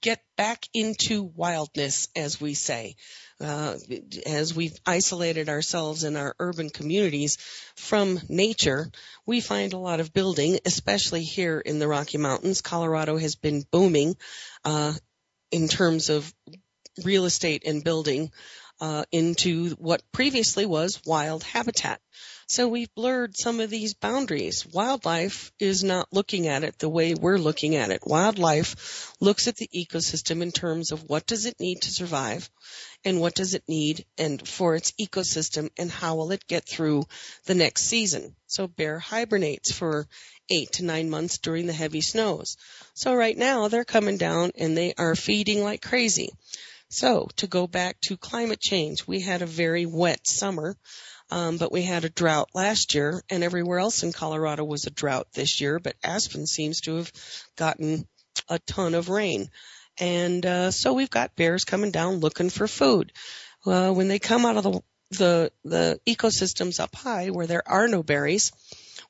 get 0.00 0.22
back 0.36 0.66
into 0.72 1.22
wildness, 1.22 2.08
as 2.14 2.40
we 2.40 2.54
say. 2.54 2.96
Uh, 3.40 3.76
as 4.26 4.54
we've 4.54 4.78
isolated 4.84 5.48
ourselves 5.48 6.04
in 6.04 6.16
our 6.16 6.34
urban 6.38 6.68
communities 6.68 7.38
from 7.74 8.20
nature, 8.28 8.90
we 9.26 9.40
find 9.40 9.72
a 9.72 9.78
lot 9.78 10.00
of 10.00 10.12
building, 10.12 10.58
especially 10.66 11.22
here 11.22 11.58
in 11.58 11.78
the 11.78 11.88
Rocky 11.88 12.18
Mountains. 12.18 12.60
Colorado 12.60 13.16
has 13.16 13.36
been 13.36 13.64
booming 13.70 14.16
uh, 14.64 14.92
in 15.50 15.68
terms 15.68 16.10
of 16.10 16.32
real 17.02 17.24
estate 17.24 17.62
and 17.66 17.82
building 17.82 18.30
uh, 18.80 19.04
into 19.10 19.70
what 19.76 20.02
previously 20.12 20.66
was 20.66 21.00
wild 21.04 21.42
habitat. 21.42 22.00
So 22.50 22.66
we've 22.66 22.92
blurred 22.96 23.36
some 23.36 23.60
of 23.60 23.70
these 23.70 23.94
boundaries. 23.94 24.66
Wildlife 24.66 25.52
is 25.60 25.84
not 25.84 26.12
looking 26.12 26.48
at 26.48 26.64
it 26.64 26.80
the 26.80 26.88
way 26.88 27.14
we're 27.14 27.38
looking 27.38 27.76
at 27.76 27.92
it. 27.92 28.04
Wildlife 28.04 29.14
looks 29.20 29.46
at 29.46 29.54
the 29.54 29.70
ecosystem 29.72 30.42
in 30.42 30.50
terms 30.50 30.90
of 30.90 31.04
what 31.08 31.26
does 31.26 31.46
it 31.46 31.60
need 31.60 31.82
to 31.82 31.92
survive 31.92 32.50
and 33.04 33.20
what 33.20 33.36
does 33.36 33.54
it 33.54 33.62
need 33.68 34.04
and 34.18 34.48
for 34.48 34.74
its 34.74 34.90
ecosystem 35.00 35.70
and 35.78 35.92
how 35.92 36.16
will 36.16 36.32
it 36.32 36.44
get 36.48 36.68
through 36.68 37.04
the 37.44 37.54
next 37.54 37.84
season. 37.84 38.34
So 38.48 38.66
bear 38.66 38.98
hibernates 38.98 39.70
for 39.70 40.08
eight 40.50 40.72
to 40.72 40.84
nine 40.84 41.08
months 41.08 41.38
during 41.38 41.68
the 41.68 41.72
heavy 41.72 42.00
snows. 42.00 42.56
So 42.94 43.14
right 43.14 43.38
now 43.38 43.68
they're 43.68 43.84
coming 43.84 44.16
down 44.16 44.50
and 44.58 44.76
they 44.76 44.92
are 44.98 45.14
feeding 45.14 45.62
like 45.62 45.82
crazy. 45.82 46.30
So 46.88 47.28
to 47.36 47.46
go 47.46 47.68
back 47.68 48.00
to 48.06 48.16
climate 48.16 48.58
change, 48.58 49.06
we 49.06 49.20
had 49.20 49.42
a 49.42 49.46
very 49.46 49.86
wet 49.86 50.26
summer. 50.26 50.76
Um, 51.30 51.58
but 51.58 51.72
we 51.72 51.82
had 51.82 52.04
a 52.04 52.10
drought 52.10 52.50
last 52.54 52.94
year, 52.94 53.22
and 53.30 53.44
everywhere 53.44 53.78
else 53.78 54.02
in 54.02 54.12
Colorado 54.12 54.64
was 54.64 54.86
a 54.86 54.90
drought 54.90 55.28
this 55.32 55.60
year. 55.60 55.78
But 55.78 55.96
Aspen 56.02 56.46
seems 56.46 56.80
to 56.82 56.96
have 56.96 57.12
gotten 57.56 58.06
a 58.48 58.58
ton 58.58 58.94
of 58.94 59.08
rain, 59.08 59.48
and 59.98 60.44
uh, 60.44 60.70
so 60.70 60.92
we've 60.92 61.10
got 61.10 61.36
bears 61.36 61.64
coming 61.64 61.90
down 61.90 62.16
looking 62.20 62.50
for 62.50 62.66
food. 62.66 63.12
Uh, 63.64 63.92
when 63.92 64.08
they 64.08 64.18
come 64.18 64.44
out 64.44 64.56
of 64.56 64.64
the 64.64 64.82
the 65.10 65.52
the 65.64 66.00
ecosystems 66.06 66.80
up 66.80 66.94
high 66.94 67.28
where 67.28 67.46
there 67.46 67.66
are 67.68 67.88
no 67.88 68.02
berries, 68.02 68.52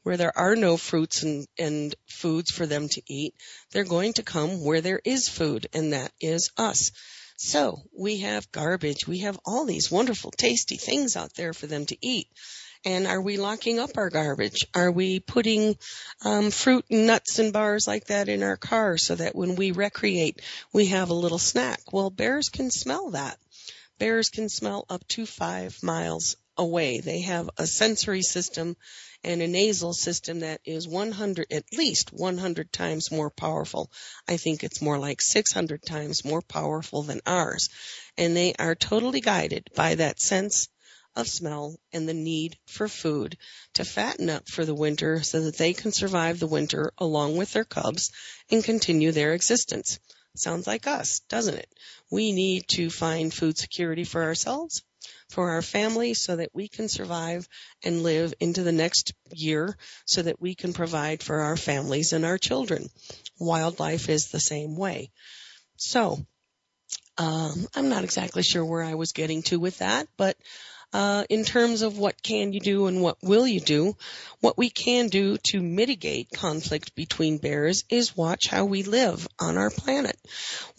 where 0.03 0.17
there 0.17 0.37
are 0.37 0.57
no 0.57 0.77
fruits 0.77 1.23
and, 1.23 1.47
and 1.59 1.95
foods 2.07 2.51
for 2.51 2.67
them 2.67 2.89
to 2.89 3.03
eat, 3.07 3.35
they're 3.71 3.85
going 3.85 4.15
to 4.15 4.23
come 4.23 4.65
where 4.65 4.81
there 4.81 5.01
is 5.05 5.29
food, 5.29 5.69
and 5.73 5.93
that 5.93 6.13
is 6.21 6.51
us. 6.57 6.93
So 7.43 7.81
we 7.97 8.19
have 8.19 8.53
garbage. 8.53 9.09
We 9.09 9.21
have 9.21 9.41
all 9.47 9.65
these 9.65 9.91
wonderful, 9.91 10.31
tasty 10.31 10.77
things 10.77 11.17
out 11.17 11.33
there 11.37 11.55
for 11.55 11.67
them 11.67 11.87
to 11.87 11.97
eat. 12.03 12.29
And 12.85 13.07
are 13.07 13.21
we 13.21 13.39
locking 13.39 13.79
up 13.79 13.97
our 13.97 14.11
garbage? 14.11 14.67
Are 14.75 14.91
we 14.91 15.21
putting 15.21 15.79
um, 16.23 16.51
fruit 16.51 16.85
and 16.91 17.07
nuts 17.07 17.39
and 17.39 17.51
bars 17.51 17.87
like 17.87 18.09
that 18.09 18.29
in 18.29 18.43
our 18.43 18.59
car 18.59 18.99
so 18.99 19.15
that 19.15 19.35
when 19.35 19.57
we 19.57 19.71
recreate, 19.71 20.43
we 20.75 20.89
have 20.89 21.09
a 21.09 21.15
little 21.15 21.39
snack? 21.39 21.81
Well, 21.95 22.11
bears 22.11 22.51
can 22.51 22.71
smell 22.71 23.13
that. 23.13 23.39
Bears 23.99 24.29
can 24.29 24.51
smell 24.51 24.85
up 24.91 25.09
to 25.09 25.25
five 25.25 25.83
miles 25.83 26.37
away. 26.59 27.01
They 27.01 27.23
have 27.23 27.49
a 27.57 27.67
sensory 27.67 28.21
system 28.21 28.77
and 29.23 29.43
a 29.43 29.47
nasal 29.47 29.93
system 29.93 30.41
that 30.41 30.61
is 30.65 30.89
100, 30.89 31.47
at 31.51 31.65
least 31.73 32.13
100 32.13 32.73
times 32.73 33.11
more 33.11 33.31
powerful. 33.31 33.91
I 34.27 34.37
think 34.37 34.65
it's 34.65 34.81
more 34.81 34.99
like 34.99 35.21
600 35.21 35.83
times 35.83 36.25
more 36.25 36.43
powerful 36.43 37.03
than 37.03 37.21
ours. 37.27 37.69
And 38.17 38.37
they 38.37 38.55
are 38.59 38.75
totally 38.75 39.21
guided 39.21 39.71
by 39.75 39.97
that 39.97 40.21
sense 40.21 40.69
of 41.17 41.29
smell 41.29 41.79
and 41.93 42.09
the 42.09 42.15
need 42.15 42.57
for 42.67 42.89
food 42.89 43.37
to 43.75 43.85
fatten 43.85 44.31
up 44.31 44.49
for 44.49 44.65
the 44.65 44.75
winter 44.75 45.23
so 45.23 45.41
that 45.43 45.57
they 45.57 45.73
can 45.73 45.93
survive 45.93 46.39
the 46.39 46.47
winter 46.47 46.93
along 46.99 47.37
with 47.37 47.53
their 47.53 47.65
cubs 47.65 48.11
and 48.51 48.65
continue 48.65 49.13
their 49.13 49.35
existence. 49.35 49.99
Sounds 50.37 50.67
like 50.67 50.87
us, 50.87 51.21
doesn't 51.29 51.57
it? 51.57 51.69
We 52.11 52.33
need 52.33 52.69
to 52.69 52.89
find 52.89 53.35
food 53.35 53.59
security 53.59 54.05
for 54.05 54.23
ourselves 54.23 54.83
for 55.29 55.51
our 55.51 55.63
family 55.63 56.15
so 56.15 56.37
that 56.37 56.51
we 56.55 56.69
can 56.69 56.89
survive 56.89 57.49
and 57.85 58.03
live 58.03 58.35
into 58.41 58.63
the 58.63 58.73
next 58.73 59.13
year 59.33 59.77
so 60.05 60.23
that 60.23 60.41
we 60.41 60.55
can 60.55 60.73
provide 60.73 61.23
for 61.23 61.41
our 61.41 61.57
families 61.57 62.13
and 62.13 62.25
our 62.25 62.39
children. 62.39 62.89
Wildlife 63.39 64.09
is 64.09 64.31
the 64.31 64.41
same 64.41 64.77
way. 64.77 65.11
So, 65.77 66.19
um, 67.17 67.67
I'm 67.75 67.89
not 67.89 68.05
exactly 68.05 68.43
sure 68.43 68.65
where 68.65 68.83
I 68.83 68.95
was 68.95 69.13
getting 69.13 69.43
to 69.45 69.59
with 69.59 69.79
that, 69.79 70.09
but 70.17 70.37
uh, 70.93 71.25
in 71.29 71.45
terms 71.45 71.83
of 71.83 71.99
what 71.99 72.21
can 72.23 72.53
you 72.53 72.61
do 72.61 72.87
and 72.87 73.01
what 73.01 73.17
will 73.23 73.47
you 73.47 73.61
do, 73.61 73.97
what 74.41 74.59
we 74.59 74.71
can 74.71 75.09
do 75.09 75.37
to 75.39 75.63
mitigate 75.63 76.31
conflict 76.33 76.95
between 76.97 77.39
bears 77.39 77.85
is 77.89 78.17
watch 78.17 78.49
how 78.49 78.65
we 78.65 78.83
live 78.83 79.29
on 79.39 79.57
our 79.57 79.71
planet. 79.71 80.19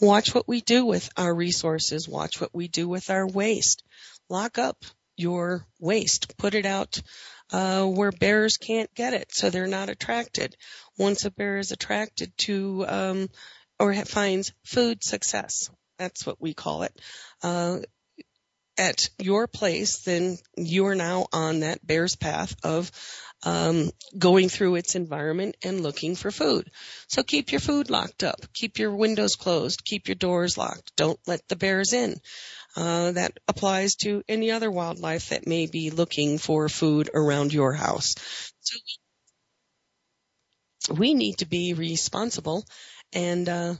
Watch 0.00 0.34
what 0.34 0.46
we 0.46 0.60
do 0.60 0.84
with 0.84 1.08
our 1.16 1.34
resources. 1.34 2.08
Watch 2.08 2.40
what 2.40 2.54
we 2.54 2.68
do 2.68 2.88
with 2.88 3.08
our 3.08 3.26
waste 3.26 3.82
lock 4.32 4.58
up 4.58 4.84
your 5.16 5.66
waste. 5.78 6.36
Put 6.38 6.54
it 6.54 6.66
out 6.66 7.00
uh, 7.52 7.84
where 7.84 8.10
bears 8.10 8.56
can't 8.56 8.92
get 8.94 9.14
it, 9.14 9.32
so 9.32 9.50
they're 9.50 9.66
not 9.66 9.90
attracted. 9.90 10.56
Once 10.98 11.24
a 11.24 11.30
bear 11.30 11.58
is 11.58 11.70
attracted 11.70 12.32
to 12.38 12.86
um, 12.88 13.28
or 13.78 13.94
finds 13.94 14.52
food 14.64 15.04
success, 15.04 15.70
that's 15.98 16.26
what 16.26 16.40
we 16.40 16.54
call 16.54 16.82
it. 16.82 16.98
Uh, 17.42 17.80
at 18.78 19.10
your 19.18 19.46
place, 19.46 19.98
then 19.98 20.38
you 20.56 20.86
are 20.86 20.94
now 20.94 21.26
on 21.32 21.60
that 21.60 21.86
bear's 21.86 22.16
path 22.16 22.56
of 22.64 22.90
um, 23.42 23.90
going 24.16 24.48
through 24.48 24.76
its 24.76 24.94
environment 24.94 25.56
and 25.62 25.82
looking 25.82 26.14
for 26.14 26.30
food. 26.30 26.70
So 27.08 27.22
keep 27.22 27.52
your 27.52 27.60
food 27.60 27.90
locked 27.90 28.22
up, 28.24 28.40
keep 28.54 28.78
your 28.78 28.94
windows 28.94 29.36
closed, 29.36 29.84
keep 29.84 30.08
your 30.08 30.14
doors 30.14 30.56
locked. 30.56 30.96
Don't 30.96 31.18
let 31.26 31.46
the 31.48 31.56
bears 31.56 31.92
in. 31.92 32.16
Uh, 32.74 33.12
that 33.12 33.38
applies 33.48 33.96
to 33.96 34.22
any 34.28 34.50
other 34.50 34.70
wildlife 34.70 35.28
that 35.28 35.46
may 35.46 35.66
be 35.66 35.90
looking 35.90 36.38
for 36.38 36.68
food 36.70 37.10
around 37.12 37.52
your 37.52 37.74
house. 37.74 38.14
So 38.62 38.78
we 40.94 41.14
need 41.14 41.38
to 41.38 41.46
be 41.46 41.74
responsible 41.74 42.64
and 43.12 43.48
uh, 43.48 43.74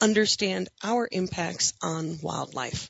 understand 0.00 0.68
our 0.82 1.08
impacts 1.10 1.72
on 1.82 2.18
wildlife. 2.20 2.88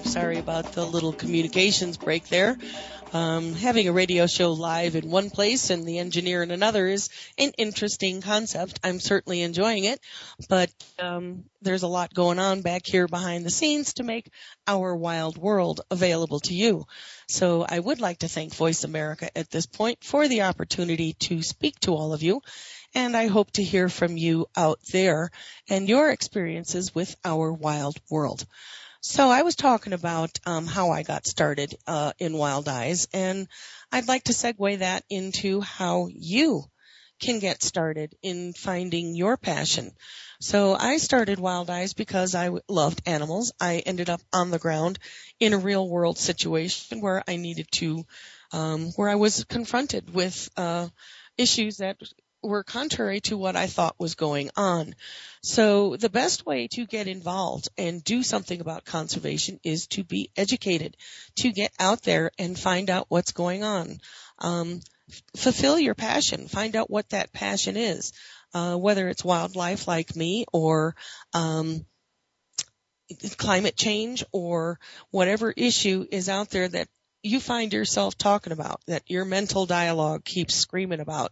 Sorry 0.11 0.39
about 0.39 0.73
the 0.73 0.85
little 0.85 1.13
communications 1.13 1.95
break 1.95 2.27
there. 2.27 2.57
Um, 3.13 3.53
having 3.53 3.87
a 3.87 3.93
radio 3.93 4.27
show 4.27 4.51
live 4.51 4.97
in 4.97 5.09
one 5.09 5.29
place 5.29 5.69
and 5.69 5.85
the 5.87 5.99
engineer 5.99 6.43
in 6.43 6.51
another 6.51 6.85
is 6.85 7.07
an 7.37 7.51
interesting 7.57 8.21
concept. 8.21 8.81
I'm 8.83 8.99
certainly 8.99 9.41
enjoying 9.41 9.85
it, 9.85 10.01
but 10.49 10.69
um, 10.99 11.45
there's 11.61 11.83
a 11.83 11.87
lot 11.87 12.13
going 12.13 12.39
on 12.39 12.61
back 12.61 12.81
here 12.85 13.07
behind 13.07 13.45
the 13.45 13.49
scenes 13.49 13.93
to 13.93 14.03
make 14.03 14.29
our 14.67 14.93
wild 14.93 15.37
world 15.37 15.79
available 15.89 16.41
to 16.41 16.53
you. 16.53 16.83
So 17.29 17.65
I 17.65 17.79
would 17.79 18.01
like 18.01 18.19
to 18.19 18.27
thank 18.27 18.53
Voice 18.53 18.83
America 18.83 19.29
at 19.37 19.49
this 19.49 19.65
point 19.65 20.03
for 20.03 20.27
the 20.27 20.41
opportunity 20.41 21.13
to 21.19 21.41
speak 21.41 21.79
to 21.81 21.95
all 21.95 22.11
of 22.11 22.21
you 22.21 22.41
and 22.93 23.15
I 23.15 23.27
hope 23.27 23.51
to 23.51 23.63
hear 23.63 23.87
from 23.87 24.17
you 24.17 24.47
out 24.57 24.79
there 24.91 25.31
and 25.69 25.87
your 25.87 26.11
experiences 26.11 26.93
with 26.93 27.15
our 27.23 27.53
wild 27.53 27.97
world. 28.09 28.45
So 29.03 29.31
I 29.31 29.41
was 29.41 29.55
talking 29.55 29.93
about 29.93 30.39
um, 30.45 30.67
how 30.67 30.91
I 30.91 31.01
got 31.01 31.25
started 31.25 31.73
uh, 31.87 32.13
in 32.19 32.33
WildiZe, 32.33 33.07
and 33.11 33.47
I'd 33.91 34.07
like 34.07 34.25
to 34.25 34.33
segue 34.33 34.77
that 34.77 35.03
into 35.09 35.59
how 35.59 36.07
you 36.11 36.65
can 37.19 37.39
get 37.39 37.63
started 37.63 38.15
in 38.21 38.53
finding 38.53 39.15
your 39.15 39.37
passion. 39.37 39.91
So 40.39 40.75
I 40.75 40.97
started 40.97 41.39
WildiZe 41.39 41.95
because 41.95 42.35
I 42.35 42.51
loved 42.69 43.01
animals. 43.07 43.51
I 43.59 43.79
ended 43.79 44.11
up 44.11 44.21
on 44.31 44.51
the 44.51 44.59
ground 44.59 44.99
in 45.39 45.53
a 45.53 45.57
real 45.57 45.89
world 45.89 46.19
situation 46.19 47.01
where 47.01 47.23
I 47.27 47.37
needed 47.37 47.69
to, 47.71 48.05
um, 48.51 48.91
where 48.97 49.09
I 49.09 49.15
was 49.15 49.45
confronted 49.45 50.13
with 50.13 50.47
uh, 50.57 50.89
issues 51.39 51.77
that 51.77 51.97
were 52.41 52.63
contrary 52.63 53.21
to 53.21 53.37
what 53.37 53.55
I 53.55 53.67
thought 53.67 53.99
was 53.99 54.15
going 54.15 54.49
on. 54.55 54.95
So 55.43 55.95
the 55.95 56.09
best 56.09 56.45
way 56.45 56.67
to 56.73 56.85
get 56.85 57.07
involved 57.07 57.69
and 57.77 58.03
do 58.03 58.23
something 58.23 58.61
about 58.61 58.85
conservation 58.85 59.59
is 59.63 59.87
to 59.87 60.03
be 60.03 60.29
educated, 60.35 60.97
to 61.37 61.51
get 61.51 61.71
out 61.79 62.03
there 62.03 62.31
and 62.37 62.57
find 62.57 62.89
out 62.89 63.07
what's 63.09 63.31
going 63.31 63.63
on. 63.63 63.99
Um, 64.39 64.81
fulfill 65.35 65.79
your 65.79 65.95
passion. 65.95 66.47
Find 66.47 66.75
out 66.75 66.89
what 66.89 67.09
that 67.09 67.33
passion 67.33 67.77
is, 67.77 68.13
uh, 68.53 68.75
whether 68.75 69.07
it's 69.07 69.23
wildlife 69.23 69.87
like 69.87 70.15
me 70.15 70.45
or 70.51 70.95
um, 71.33 71.85
climate 73.37 73.75
change 73.75 74.23
or 74.31 74.79
whatever 75.09 75.51
issue 75.55 76.05
is 76.11 76.29
out 76.29 76.49
there 76.49 76.67
that 76.67 76.87
you 77.23 77.39
find 77.39 77.71
yourself 77.71 78.17
talking 78.17 78.53
about, 78.53 78.81
that 78.87 79.03
your 79.07 79.25
mental 79.25 79.65
dialogue 79.65 80.23
keeps 80.25 80.55
screaming 80.55 80.99
about 80.99 81.31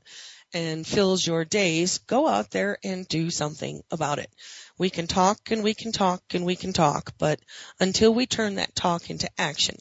and 0.53 0.85
fills 0.85 1.25
your 1.25 1.45
days, 1.45 1.99
go 1.99 2.27
out 2.27 2.51
there 2.51 2.77
and 2.83 3.07
do 3.07 3.29
something 3.29 3.81
about 3.91 4.19
it. 4.19 4.29
We 4.77 4.89
can 4.89 5.07
talk 5.07 5.51
and 5.51 5.63
we 5.63 5.73
can 5.73 5.91
talk 5.91 6.23
and 6.33 6.45
we 6.45 6.55
can 6.55 6.73
talk, 6.73 7.13
but 7.17 7.39
until 7.79 8.13
we 8.13 8.25
turn 8.25 8.55
that 8.55 8.75
talk 8.75 9.09
into 9.09 9.29
action 9.37 9.77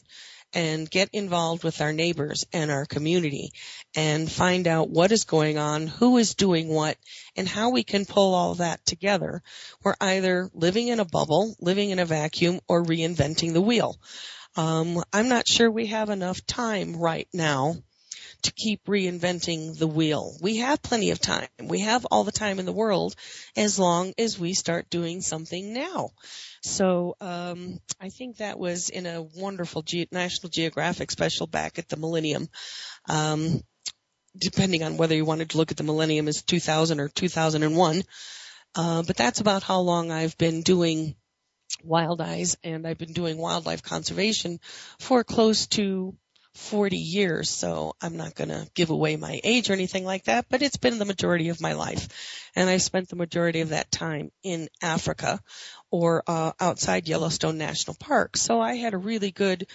and 0.53 0.89
get 0.89 1.09
involved 1.13 1.63
with 1.63 1.79
our 1.79 1.93
neighbors 1.93 2.45
and 2.51 2.71
our 2.71 2.85
community 2.85 3.51
and 3.95 4.31
find 4.31 4.67
out 4.67 4.89
what 4.89 5.11
is 5.11 5.23
going 5.23 5.57
on, 5.57 5.87
who 5.87 6.17
is 6.17 6.35
doing 6.35 6.67
what, 6.67 6.97
and 7.35 7.47
how 7.47 7.69
we 7.69 7.83
can 7.83 8.05
pull 8.05 8.33
all 8.33 8.55
that 8.55 8.83
together. 8.85 9.43
We're 9.83 9.95
either 10.01 10.49
living 10.53 10.87
in 10.87 10.99
a 10.99 11.05
bubble, 11.05 11.55
living 11.59 11.91
in 11.91 11.99
a 11.99 12.05
vacuum, 12.05 12.59
or 12.67 12.83
reinventing 12.83 13.53
the 13.53 13.61
wheel. 13.61 13.95
Um, 14.55 15.03
I'm 15.13 15.29
not 15.29 15.47
sure 15.47 15.69
we 15.69 15.87
have 15.87 16.09
enough 16.09 16.45
time 16.45 16.95
right 16.95 17.27
now 17.31 17.75
to 18.43 18.51
keep 18.53 18.85
reinventing 18.85 19.77
the 19.77 19.87
wheel. 19.87 20.35
We 20.41 20.57
have 20.57 20.81
plenty 20.81 21.11
of 21.11 21.19
time. 21.19 21.47
We 21.61 21.79
have 21.79 22.05
all 22.05 22.23
the 22.23 22.31
time 22.31 22.59
in 22.59 22.65
the 22.65 22.71
world 22.71 23.15
as 23.57 23.77
long 23.77 24.13
as 24.17 24.39
we 24.39 24.53
start 24.53 24.89
doing 24.89 25.21
something 25.21 25.73
now. 25.73 26.11
So 26.61 27.15
um, 27.19 27.79
I 27.99 28.09
think 28.09 28.37
that 28.37 28.59
was 28.59 28.89
in 28.89 29.05
a 29.05 29.21
wonderful 29.21 29.81
Ge- 29.81 30.07
National 30.11 30.49
Geographic 30.49 31.11
special 31.11 31.47
back 31.47 31.79
at 31.79 31.89
the 31.89 31.97
Millennium. 31.97 32.47
Um, 33.07 33.61
depending 34.37 34.83
on 34.83 34.97
whether 34.97 35.15
you 35.15 35.25
wanted 35.25 35.49
to 35.49 35.57
look 35.57 35.71
at 35.71 35.77
the 35.77 35.83
Millennium 35.83 36.27
as 36.27 36.43
2000 36.43 36.99
or 36.99 37.09
2001. 37.09 38.03
Uh, 38.75 39.03
but 39.03 39.17
that's 39.17 39.39
about 39.39 39.63
how 39.63 39.79
long 39.79 40.11
I've 40.11 40.37
been 40.37 40.61
doing 40.61 41.15
WildiZe 41.85 42.55
and 42.63 42.87
I've 42.87 42.97
been 42.97 43.13
doing 43.13 43.37
wildlife 43.37 43.83
conservation 43.83 44.59
for 44.99 45.23
close 45.23 45.67
to 45.67 46.15
40 46.55 46.97
years, 46.97 47.49
so 47.49 47.93
I'm 48.01 48.17
not 48.17 48.35
going 48.35 48.49
to 48.49 48.67
give 48.73 48.89
away 48.89 49.15
my 49.15 49.39
age 49.43 49.69
or 49.69 49.73
anything 49.73 50.03
like 50.03 50.25
that, 50.25 50.47
but 50.49 50.61
it's 50.61 50.77
been 50.77 50.99
the 50.99 51.05
majority 51.05 51.49
of 51.49 51.61
my 51.61 51.73
life. 51.73 52.07
And 52.55 52.69
I 52.69 52.77
spent 52.77 53.09
the 53.09 53.15
majority 53.15 53.61
of 53.61 53.69
that 53.69 53.91
time 53.91 54.31
in 54.43 54.69
Africa 54.81 55.39
or 55.91 56.23
uh, 56.27 56.51
outside 56.59 57.07
Yellowstone 57.07 57.57
National 57.57 57.95
Park. 57.99 58.37
So 58.37 58.59
I 58.59 58.75
had 58.75 58.93
a 58.93 58.97
really 58.97 59.31
good 59.31 59.67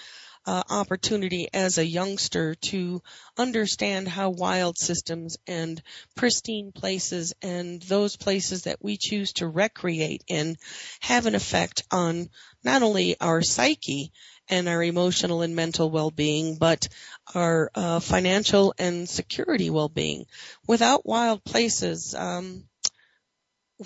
opportunity 0.47 1.49
as 1.53 1.79
a 1.79 1.87
youngster 1.87 2.55
to 2.57 3.03
understand 3.39 4.09
how 4.09 4.31
wild 4.31 4.77
systems 4.79 5.37
and 5.47 5.83
pristine 6.15 6.73
places 6.73 7.35
and 7.43 7.81
those 7.83 8.17
places 8.17 8.65
that 8.65 8.83
we 8.83 8.97
choose 8.97 9.33
to 9.35 9.49
recreate 9.49 10.23
in 10.27 10.57
have 11.01 11.27
an 11.27 11.35
effect 11.35 11.85
on 11.91 12.29
not 12.63 12.83
only 12.83 13.19
our 13.21 13.43
psyche 13.43 14.13
and 14.49 14.69
our 14.69 14.83
emotional 14.83 15.43
and 15.43 15.57
mental 15.57 15.91
well-being, 15.91 16.57
but 16.57 16.89
our 17.35 17.71
uh, 17.75 18.01
financial 18.01 18.75
and 18.79 19.09
security 19.09 19.71
well-being. 19.71 20.27
Without 20.67 21.07
wild 21.07 21.43
places, 21.45 22.15
um, 22.15 22.65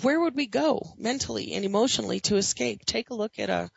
where 0.01 0.19
would 0.19 0.35
we 0.35 0.47
go 0.47 0.93
mentally 0.97 1.53
and 1.53 1.65
emotionally 1.65 2.19
to 2.21 2.35
escape? 2.35 2.85
Take 2.85 3.09
a 3.09 3.15
look 3.15 3.39
at 3.39 3.49
a 3.49 3.69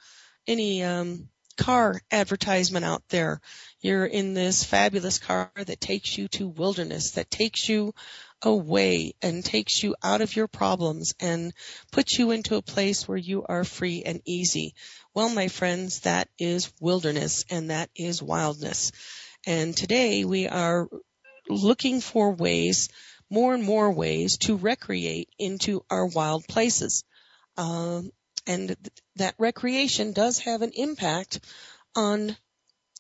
any 0.47 0.83
um, 0.83 1.29
car 1.57 2.01
advertisement 2.11 2.85
out 2.85 3.03
there. 3.09 3.41
You're 3.81 4.07
in 4.07 4.35
this 4.35 4.65
fabulous 4.65 5.19
car 5.19 5.51
that 5.57 5.81
takes 5.81 6.17
you 6.17 6.29
to 6.29 6.49
wilderness, 6.49 7.13
that 7.13 7.31
takes 7.31 7.69
you 7.69 7.95
away 8.43 9.15
and 9.23 9.45
takes 9.45 9.83
you 9.83 9.95
out 10.03 10.21
of 10.21 10.35
your 10.35 10.49
problems 10.49 11.15
and 11.21 11.53
puts 11.91 12.19
you 12.19 12.31
into 12.33 12.57
a 12.57 12.63
place 12.63 13.07
where 13.07 13.19
you 13.19 13.45
are 13.49 13.65
free 13.65 14.03
and 14.05 14.21
easy. 14.25 14.75
Well, 15.15 15.29
my 15.29 15.49
friends, 15.49 16.01
that 16.01 16.29
is 16.39 16.73
wilderness 16.81 17.45
and 17.51 17.71
that 17.71 17.91
is 17.95 18.23
wildness. 18.23 18.93
And 19.47 19.77
today 19.77 20.25
we 20.25 20.49
are 20.49 20.89
looking 21.49 22.01
for 22.01 22.33
ways, 22.33 22.89
more 23.31 23.55
and 23.55 23.65
more 23.65 23.91
ways 23.93 24.39
to 24.39 24.57
recreate 24.57 25.29
into 25.39 25.85
our 25.91 26.07
wild 26.07 26.47
places. 26.49 27.05
Um, 27.57 28.11
and 28.47 28.69
th- 28.69 28.79
that 29.17 29.35
recreation 29.39 30.13
does 30.13 30.39
have 30.41 30.63
an 30.63 30.73
impact 30.75 31.41
on 31.95 32.37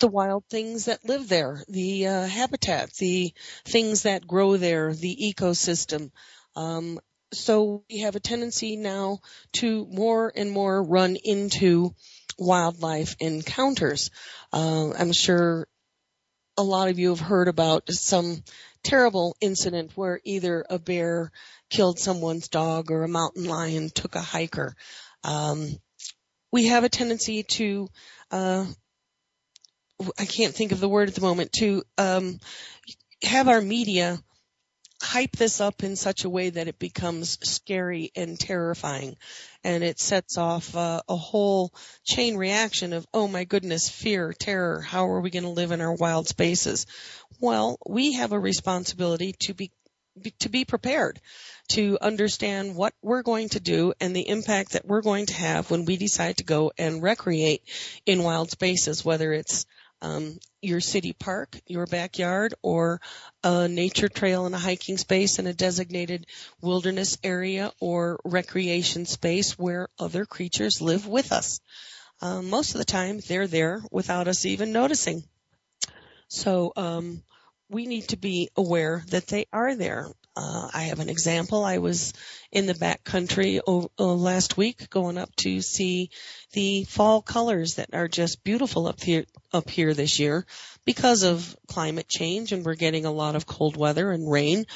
the 0.01 0.09
wild 0.09 0.45
things 0.51 0.87
that 0.87 1.05
live 1.05 1.29
there, 1.29 1.63
the 1.69 2.07
uh, 2.07 2.27
habitat, 2.27 2.93
the 2.95 3.33
things 3.65 4.03
that 4.03 4.27
grow 4.27 4.57
there, 4.57 4.93
the 4.93 5.35
ecosystem. 5.35 6.11
Um, 6.57 6.99
so 7.33 7.85
we 7.89 8.01
have 8.01 8.17
a 8.17 8.21
tendency 8.21 8.77
now 8.77 9.21
to 9.55 9.87
more 9.91 10.33
and 10.35 10.51
more 10.51 10.83
run 10.83 11.17
into 11.17 11.95
wildlife 12.39 13.17
encounters. 13.21 14.11
Uh, 14.53 14.93
I'm 14.93 15.13
sure 15.13 15.69
a 16.57 16.63
lot 16.63 16.89
of 16.89 16.99
you 16.99 17.11
have 17.11 17.21
heard 17.21 17.49
about 17.49 17.89
some 17.91 18.43
terrible 18.83 19.37
incident 19.41 19.93
where 19.95 20.21
either 20.25 20.65
a 20.69 20.79
bear 20.79 21.31
killed 21.71 21.99
someone's 21.99 22.49
dog 22.49 22.91
or 22.91 23.05
a 23.05 23.09
mountain 23.09 23.45
lion 23.45 23.91
took 23.91 24.15
a 24.15 24.21
hiker. 24.21 24.75
Um, 25.25 25.69
we 26.51 26.67
have 26.67 26.85
a 26.85 26.89
tendency 26.89 27.43
to 27.45 27.89
uh, 28.31 28.67
I 30.19 30.25
can't 30.25 30.55
think 30.55 30.73
of 30.73 30.81
the 30.81 30.89
word 30.89 31.09
at 31.09 31.15
the 31.15 31.21
moment 31.21 31.53
to 31.55 31.83
um, 31.99 32.41
have 33.23 33.49
our 33.49 33.61
media 33.61 34.19
hype 35.03 35.33
this 35.33 35.61
up 35.61 35.83
in 35.83 35.97
such 35.97 36.25
a 36.25 36.31
way 36.31 36.51
that 36.51 36.69
it 36.69 36.79
becomes 36.79 37.39
scary 37.43 38.13
and 38.15 38.39
terrifying. 38.39 39.17
And 39.65 39.83
it 39.83 39.99
sets 39.99 40.39
off 40.39 40.77
uh, 40.77 41.03
a 41.09 41.17
whole 41.17 41.73
chain 42.05 42.37
reaction 42.37 42.93
of 42.93 43.07
oh 43.13 43.27
my 43.27 43.45
goodness 43.45 43.89
fear 43.89 44.33
terror 44.33 44.81
how 44.81 45.09
are 45.09 45.21
we 45.21 45.31
going 45.31 45.43
to 45.43 45.49
live 45.49 45.73
in 45.73 45.81
our 45.81 45.95
wild 45.95 46.29
spaces? 46.29 46.87
Well 47.41 47.79
we 47.87 48.13
have 48.13 48.33
a 48.33 48.39
responsibility 48.39 49.35
to 49.41 49.55
be 49.55 49.73
to 50.39 50.49
be 50.49 50.65
prepared 50.65 51.21
to 51.69 51.99
understand 52.01 52.75
what 52.75 52.93
we're 53.03 53.23
going 53.23 53.49
to 53.49 53.61
do 53.61 53.95
and 54.01 54.15
the 54.15 54.29
impact 54.29 54.73
that 54.73 54.87
we're 54.87 55.03
going 55.03 55.27
to 55.27 55.35
have 55.35 55.71
when 55.71 55.85
we 55.85 55.97
decide 55.97 56.37
to 56.37 56.45
go 56.45 56.73
and 56.77 57.03
recreate 57.03 57.63
in 58.05 58.23
wild 58.23 58.51
spaces 58.51 59.05
whether 59.05 59.33
it's 59.33 59.65
um, 60.03 60.39
your 60.61 60.81
city 60.81 61.13
park, 61.13 61.59
your 61.67 61.87
backyard, 61.87 62.55
or 62.61 63.01
a 63.45 63.69
nature 63.69 64.09
trail 64.09 64.47
and 64.47 64.55
a 64.55 64.59
hiking 64.59 64.99
space 64.99 65.39
in 65.39 65.47
a 65.47 65.55
designated 65.55 66.27
wilderness 66.61 67.19
area 67.23 67.73
or 67.81 68.19
recreation 68.25 69.07
space 69.07 69.57
where 69.59 69.89
other 69.99 70.27
creatures 70.27 70.81
live 70.81 71.07
with 71.07 71.33
us. 71.33 71.61
Um, 72.21 72.51
most 72.51 72.75
of 72.75 72.79
the 72.79 72.85
time, 72.85 73.21
they're 73.21 73.47
there 73.47 73.83
without 73.91 74.29
us 74.29 74.45
even 74.45 74.73
noticing. 74.73 75.23
So 76.29 76.73
um, 76.77 77.23
we 77.73 77.87
need 77.87 78.09
to 78.09 78.17
be 78.17 78.51
aware 78.57 79.03
that 79.09 79.27
they 79.27 79.47
are 79.53 79.75
there. 79.75 80.09
Uh, 80.37 80.69
I 80.73 80.83
have 80.85 81.01
an 81.01 81.09
example. 81.09 81.65
I 81.65 81.79
was 81.79 82.13
in 82.51 82.67
the 82.67 82.75
back 82.75 83.03
country 83.03 83.61
uh, 83.67 83.87
last 83.99 84.57
week 84.57 84.89
going 84.89 85.19
up 85.19 85.35
to 85.37 85.61
see 85.61 86.11
the 86.53 86.85
fall 86.85 87.23
colors 87.23 87.75
that 87.75 87.95
are 87.95 88.09
just 88.09 88.45
beautiful 88.45 88.87
up 88.87 89.03
here, 89.03 89.25
up 89.53 89.69
here 89.69 89.93
this 89.95 90.19
year 90.19 90.47
because 90.85 91.23
of 91.23 91.57
climate 91.67 92.09
change 92.09 92.53
and 92.53 92.65
we're 92.65 92.75
getting 92.75 93.05
a 93.05 93.13
lot 93.13 93.37
of 93.37 93.47
cold 93.47 93.77
weather 93.77 94.11
and 94.11 94.31
rain, 94.31 94.67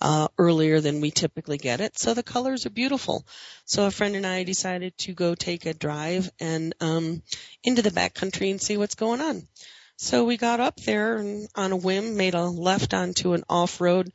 uh, 0.00 0.28
earlier 0.38 0.80
than 0.80 1.00
we 1.00 1.10
typically 1.10 1.58
get 1.58 1.80
it. 1.80 1.98
So 1.98 2.14
the 2.14 2.22
colors 2.22 2.66
are 2.66 2.70
beautiful. 2.70 3.26
So 3.64 3.86
a 3.86 3.90
friend 3.90 4.16
and 4.16 4.26
I 4.26 4.44
decided 4.44 4.96
to 4.98 5.12
go 5.12 5.34
take 5.34 5.66
a 5.66 5.74
drive 5.74 6.30
and, 6.40 6.74
um, 6.80 7.22
into 7.64 7.82
the 7.82 7.90
back 7.90 8.14
country 8.14 8.50
and 8.50 8.60
see 8.60 8.76
what's 8.76 8.94
going 8.94 9.20
on. 9.20 9.46
So 9.96 10.24
we 10.24 10.36
got 10.36 10.60
up 10.60 10.76
there 10.76 11.16
and 11.16 11.48
on 11.54 11.72
a 11.72 11.76
whim 11.76 12.16
made 12.16 12.34
a 12.34 12.44
left 12.44 12.92
onto 12.92 13.32
an 13.32 13.44
off-road 13.48 14.12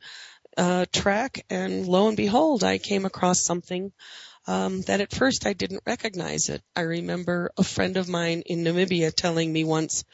uh, 0.56 0.86
track, 0.92 1.44
and 1.50 1.86
lo 1.88 2.06
and 2.06 2.16
behold, 2.16 2.62
I 2.62 2.78
came 2.78 3.04
across 3.04 3.44
something 3.44 3.92
um, 4.46 4.82
that 4.82 5.00
at 5.00 5.12
first 5.12 5.44
I 5.44 5.54
didn't 5.54 5.82
recognize 5.84 6.48
it. 6.50 6.62
I 6.76 6.82
remember 6.82 7.50
a 7.56 7.64
friend 7.64 7.96
of 7.96 8.08
mine 8.08 8.42
in 8.46 8.62
Namibia 8.62 9.12
telling 9.12 9.52
me 9.52 9.64
once 9.64 10.04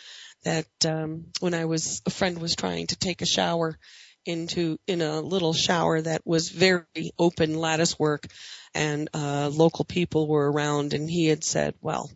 that 0.44 0.66
um, 0.86 1.26
when 1.40 1.52
I 1.52 1.66
was 1.66 2.00
a 2.06 2.10
friend 2.10 2.38
was 2.38 2.56
trying 2.56 2.86
to 2.88 2.96
take 2.96 3.20
a 3.20 3.26
shower 3.26 3.78
into 4.24 4.78
in 4.86 5.02
a 5.02 5.20
little 5.20 5.52
shower 5.52 6.00
that 6.00 6.26
was 6.26 6.48
very 6.48 7.12
open 7.18 7.58
lattice 7.58 7.98
work, 7.98 8.26
and 8.74 9.08
uh, 9.12 9.50
local 9.52 9.84
people 9.84 10.28
were 10.28 10.50
around, 10.50 10.94
and 10.94 11.10
he 11.10 11.26
had 11.26 11.44
said, 11.44 11.74
"Well, 11.80 12.10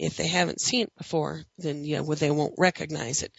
if 0.00 0.16
they 0.16 0.26
haven't 0.26 0.60
seen 0.60 0.82
it 0.82 0.96
before, 0.96 1.42
then 1.58 1.84
yeah, 1.84 2.00
well, 2.00 2.16
they 2.16 2.30
won't 2.30 2.54
recognize 2.58 3.22
it." 3.22 3.32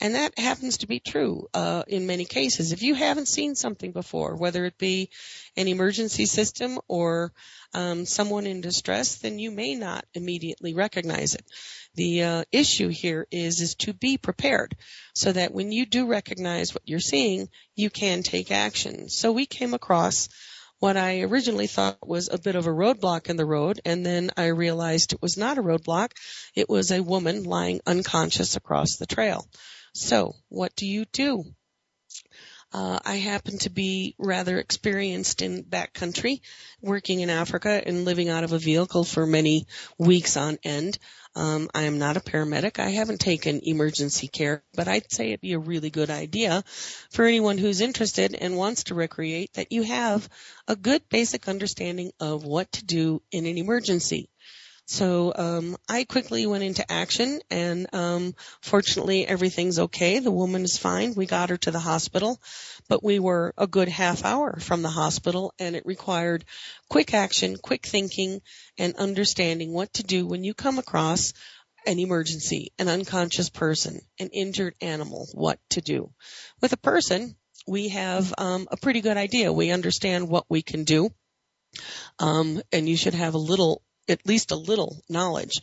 And 0.00 0.14
that 0.14 0.38
happens 0.38 0.78
to 0.78 0.86
be 0.86 1.00
true 1.00 1.48
uh, 1.52 1.82
in 1.88 2.06
many 2.06 2.24
cases. 2.24 2.70
If 2.70 2.82
you 2.82 2.94
haven't 2.94 3.26
seen 3.26 3.56
something 3.56 3.90
before, 3.90 4.36
whether 4.36 4.64
it 4.64 4.78
be 4.78 5.10
an 5.56 5.66
emergency 5.66 6.26
system 6.26 6.78
or 6.86 7.32
um, 7.74 8.06
someone 8.06 8.46
in 8.46 8.60
distress, 8.60 9.16
then 9.16 9.40
you 9.40 9.50
may 9.50 9.74
not 9.74 10.04
immediately 10.14 10.72
recognize 10.72 11.34
it. 11.34 11.44
The 11.96 12.22
uh, 12.22 12.44
issue 12.52 12.88
here 12.88 13.26
is 13.32 13.60
is 13.60 13.74
to 13.76 13.92
be 13.92 14.18
prepared 14.18 14.76
so 15.14 15.32
that 15.32 15.52
when 15.52 15.72
you 15.72 15.84
do 15.84 16.06
recognize 16.06 16.72
what 16.72 16.86
you're 16.86 17.00
seeing, 17.00 17.48
you 17.74 17.90
can 17.90 18.22
take 18.22 18.52
action. 18.52 19.08
So 19.08 19.32
we 19.32 19.46
came 19.46 19.74
across 19.74 20.28
what 20.78 20.96
I 20.96 21.22
originally 21.22 21.66
thought 21.66 22.06
was 22.06 22.28
a 22.28 22.38
bit 22.38 22.54
of 22.54 22.66
a 22.66 22.70
roadblock 22.70 23.28
in 23.28 23.36
the 23.36 23.44
road, 23.44 23.80
and 23.84 24.04
then 24.06 24.30
I 24.36 24.46
realized 24.46 25.12
it 25.12 25.22
was 25.22 25.36
not 25.36 25.58
a 25.58 25.62
roadblock. 25.62 26.12
It 26.54 26.68
was 26.68 26.90
a 26.90 27.02
woman 27.02 27.44
lying 27.44 27.80
unconscious 27.86 28.56
across 28.56 28.96
the 28.96 29.06
trail. 29.06 29.46
So 29.94 30.34
what 30.48 30.74
do 30.76 30.86
you 30.86 31.04
do? 31.06 31.44
Uh, 32.70 32.98
I 33.02 33.16
happen 33.16 33.56
to 33.58 33.70
be 33.70 34.14
rather 34.18 34.58
experienced 34.58 35.40
in 35.40 35.64
backcountry, 35.64 36.40
working 36.82 37.20
in 37.20 37.30
Africa 37.30 37.82
and 37.84 38.04
living 38.04 38.28
out 38.28 38.44
of 38.44 38.52
a 38.52 38.58
vehicle 38.58 39.04
for 39.04 39.26
many 39.26 39.66
weeks 39.98 40.36
on 40.36 40.58
end. 40.62 40.98
Um, 41.34 41.70
I 41.74 41.84
am 41.84 41.98
not 41.98 42.16
a 42.16 42.20
paramedic. 42.20 42.78
I 42.78 42.90
haven't 42.90 43.20
taken 43.20 43.60
emergency 43.62 44.28
care, 44.28 44.62
but 44.74 44.88
I'd 44.88 45.10
say 45.10 45.28
it'd 45.28 45.40
be 45.40 45.52
a 45.52 45.58
really 45.58 45.88
good 45.88 46.10
idea 46.10 46.62
for 47.10 47.24
anyone 47.24 47.58
who's 47.58 47.80
interested 47.80 48.34
and 48.34 48.56
wants 48.56 48.84
to 48.84 48.94
recreate 48.94 49.52
that 49.54 49.72
you 49.72 49.82
have 49.84 50.28
a 50.66 50.76
good 50.76 51.08
basic 51.08 51.48
understanding 51.48 52.12
of 52.20 52.44
what 52.44 52.70
to 52.72 52.84
do 52.84 53.22
in 53.30 53.46
an 53.46 53.56
emergency. 53.56 54.28
So 54.90 55.34
um, 55.36 55.76
I 55.86 56.04
quickly 56.04 56.46
went 56.46 56.64
into 56.64 56.90
action, 56.90 57.40
and 57.50 57.94
um, 57.94 58.34
fortunately, 58.62 59.26
everything's 59.26 59.78
okay. 59.78 60.18
The 60.18 60.30
woman 60.30 60.64
is 60.64 60.78
fine. 60.78 61.12
We 61.12 61.26
got 61.26 61.50
her 61.50 61.58
to 61.58 61.70
the 61.70 61.78
hospital, 61.78 62.40
but 62.88 63.04
we 63.04 63.18
were 63.18 63.52
a 63.58 63.66
good 63.66 63.90
half 63.90 64.24
hour 64.24 64.58
from 64.60 64.80
the 64.80 64.88
hospital, 64.88 65.52
and 65.58 65.76
it 65.76 65.84
required 65.84 66.46
quick 66.88 67.12
action, 67.12 67.58
quick 67.58 67.86
thinking, 67.86 68.40
and 68.78 68.96
understanding 68.96 69.74
what 69.74 69.92
to 69.92 70.02
do 70.02 70.26
when 70.26 70.42
you 70.42 70.54
come 70.54 70.78
across 70.78 71.34
an 71.86 71.98
emergency, 71.98 72.72
an 72.78 72.88
unconscious 72.88 73.50
person, 73.50 74.00
an 74.18 74.30
injured 74.32 74.74
animal, 74.80 75.28
what 75.34 75.58
to 75.68 75.82
do. 75.82 76.10
With 76.62 76.72
a 76.72 76.78
person, 76.78 77.36
we 77.66 77.88
have 77.88 78.32
um, 78.38 78.66
a 78.70 78.78
pretty 78.78 79.02
good 79.02 79.18
idea. 79.18 79.52
We 79.52 79.70
understand 79.70 80.30
what 80.30 80.46
we 80.48 80.62
can 80.62 80.84
do. 80.84 81.10
Um, 82.18 82.62
and 82.72 82.88
you 82.88 82.96
should 82.96 83.12
have 83.12 83.34
a 83.34 83.38
little 83.38 83.82
at 84.08 84.26
least 84.26 84.50
a 84.50 84.56
little 84.56 85.02
knowledge 85.08 85.60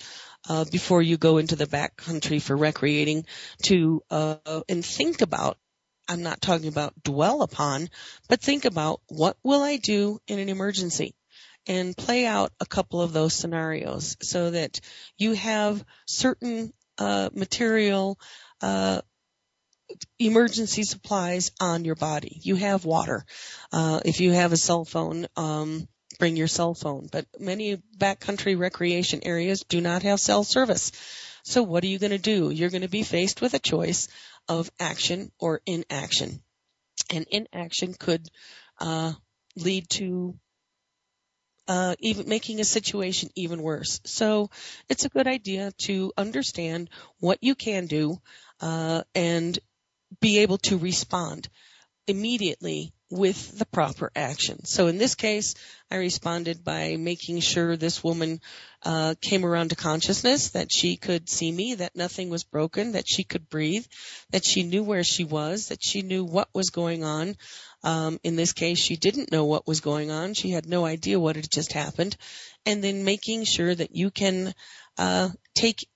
uh, 0.49 0.65
before 0.71 1.01
you 1.01 1.17
go 1.17 1.37
into 1.37 1.55
the 1.55 1.67
back 1.67 1.95
country 1.97 2.39
for 2.39 2.55
recreating 2.55 3.25
to 3.63 4.01
uh, 4.11 4.61
and 4.69 4.85
think 4.85 5.21
about 5.21 5.57
I'm 6.07 6.21
not 6.21 6.41
talking 6.41 6.67
about 6.67 6.93
dwell 7.03 7.41
upon, 7.41 7.89
but 8.29 8.39
think 8.39 8.65
about 8.65 9.01
what 9.07 9.37
will 9.43 9.63
I 9.63 9.77
do 9.77 10.19
in 10.27 10.37
an 10.37 10.49
emergency 10.49 11.15
and 11.67 11.97
play 11.97 12.27
out 12.27 12.51
a 12.59 12.65
couple 12.65 13.01
of 13.01 13.11
those 13.11 13.33
scenarios 13.33 14.15
so 14.21 14.51
that 14.51 14.79
you 15.17 15.33
have 15.33 15.83
certain 16.05 16.71
uh, 16.99 17.29
material 17.33 18.19
uh, 18.61 19.01
emergency 20.19 20.83
supplies 20.83 21.51
on 21.59 21.85
your 21.85 21.95
body. 21.95 22.39
You 22.43 22.55
have 22.55 22.85
water. 22.85 23.25
Uh, 23.71 24.01
if 24.05 24.19
you 24.21 24.31
have 24.31 24.53
a 24.53 24.57
cell 24.57 24.85
phone, 24.85 25.27
um, 25.35 25.87
bring 26.15 26.35
your 26.35 26.47
cell 26.47 26.73
phone. 26.73 27.07
But 27.11 27.25
many 27.39 27.77
backcountry 27.97 28.57
recreation 28.57 29.21
areas 29.23 29.63
do 29.67 29.81
not 29.81 30.03
have 30.03 30.19
cell 30.19 30.43
service. 30.43 30.91
So 31.43 31.63
what 31.63 31.83
are 31.83 31.87
you 31.87 31.99
going 31.99 32.11
to 32.11 32.17
do? 32.17 32.49
You're 32.49 32.69
going 32.69 32.81
to 32.81 32.87
be 32.87 33.03
faced 33.03 33.41
with 33.41 33.53
a 33.53 33.59
choice 33.59 34.07
of 34.47 34.69
action 34.79 35.31
or 35.39 35.61
inaction. 35.65 36.41
And 37.13 37.25
inaction 37.29 37.93
could 37.93 38.27
uh, 38.79 39.13
lead 39.55 39.89
to 39.91 40.35
uh, 41.67 41.95
even 41.99 42.29
making 42.29 42.59
a 42.59 42.65
situation 42.65 43.29
even 43.35 43.61
worse. 43.61 43.99
So 44.05 44.49
it's 44.89 45.05
a 45.05 45.09
good 45.09 45.27
idea 45.27 45.71
to 45.83 46.11
understand 46.17 46.89
what 47.19 47.39
you 47.41 47.55
can 47.55 47.87
do 47.87 48.21
uh, 48.61 49.03
and 49.13 49.57
be 50.21 50.39
able 50.39 50.57
to 50.59 50.77
respond 50.77 51.49
immediately 52.07 52.93
with 53.15 53.57
the 53.57 53.65
proper 53.65 54.11
action. 54.15 54.65
So 54.65 54.87
in 54.87 54.97
this 54.97 55.15
case, 55.15 55.55
I 55.89 55.95
responded 55.95 56.63
by 56.63 56.97
making 56.97 57.39
sure 57.39 57.77
this 57.77 58.03
woman 58.03 58.41
uh, 58.83 59.15
came 59.21 59.45
around 59.45 59.69
to 59.69 59.75
consciousness, 59.75 60.49
that 60.49 60.67
she 60.71 60.97
could 60.97 61.29
see 61.29 61.51
me, 61.51 61.75
that 61.75 61.95
nothing 61.95 62.29
was 62.29 62.43
broken, 62.43 62.91
that 62.91 63.05
she 63.07 63.23
could 63.23 63.49
breathe, 63.49 63.85
that 64.31 64.45
she 64.45 64.63
knew 64.63 64.83
where 64.83 65.03
she 65.03 65.23
was, 65.23 65.69
that 65.69 65.83
she 65.83 66.01
knew 66.01 66.23
what 66.23 66.49
was 66.53 66.69
going 66.69 67.03
on. 67.03 67.35
Um, 67.83 68.19
in 68.23 68.35
this 68.35 68.53
case, 68.53 68.79
she 68.79 68.95
didn't 68.95 69.31
know 69.31 69.45
what 69.45 69.67
was 69.67 69.79
going 69.79 70.11
on. 70.11 70.33
She 70.33 70.49
had 70.49 70.67
no 70.67 70.85
idea 70.85 71.19
what 71.19 71.35
had 71.35 71.49
just 71.49 71.73
happened. 71.73 72.17
And 72.65 72.83
then 72.83 73.05
making 73.05 73.45
sure 73.45 73.73
that 73.73 73.95
you 73.95 74.09
can 74.11 74.53
uh, 74.97 75.29
take 75.53 75.87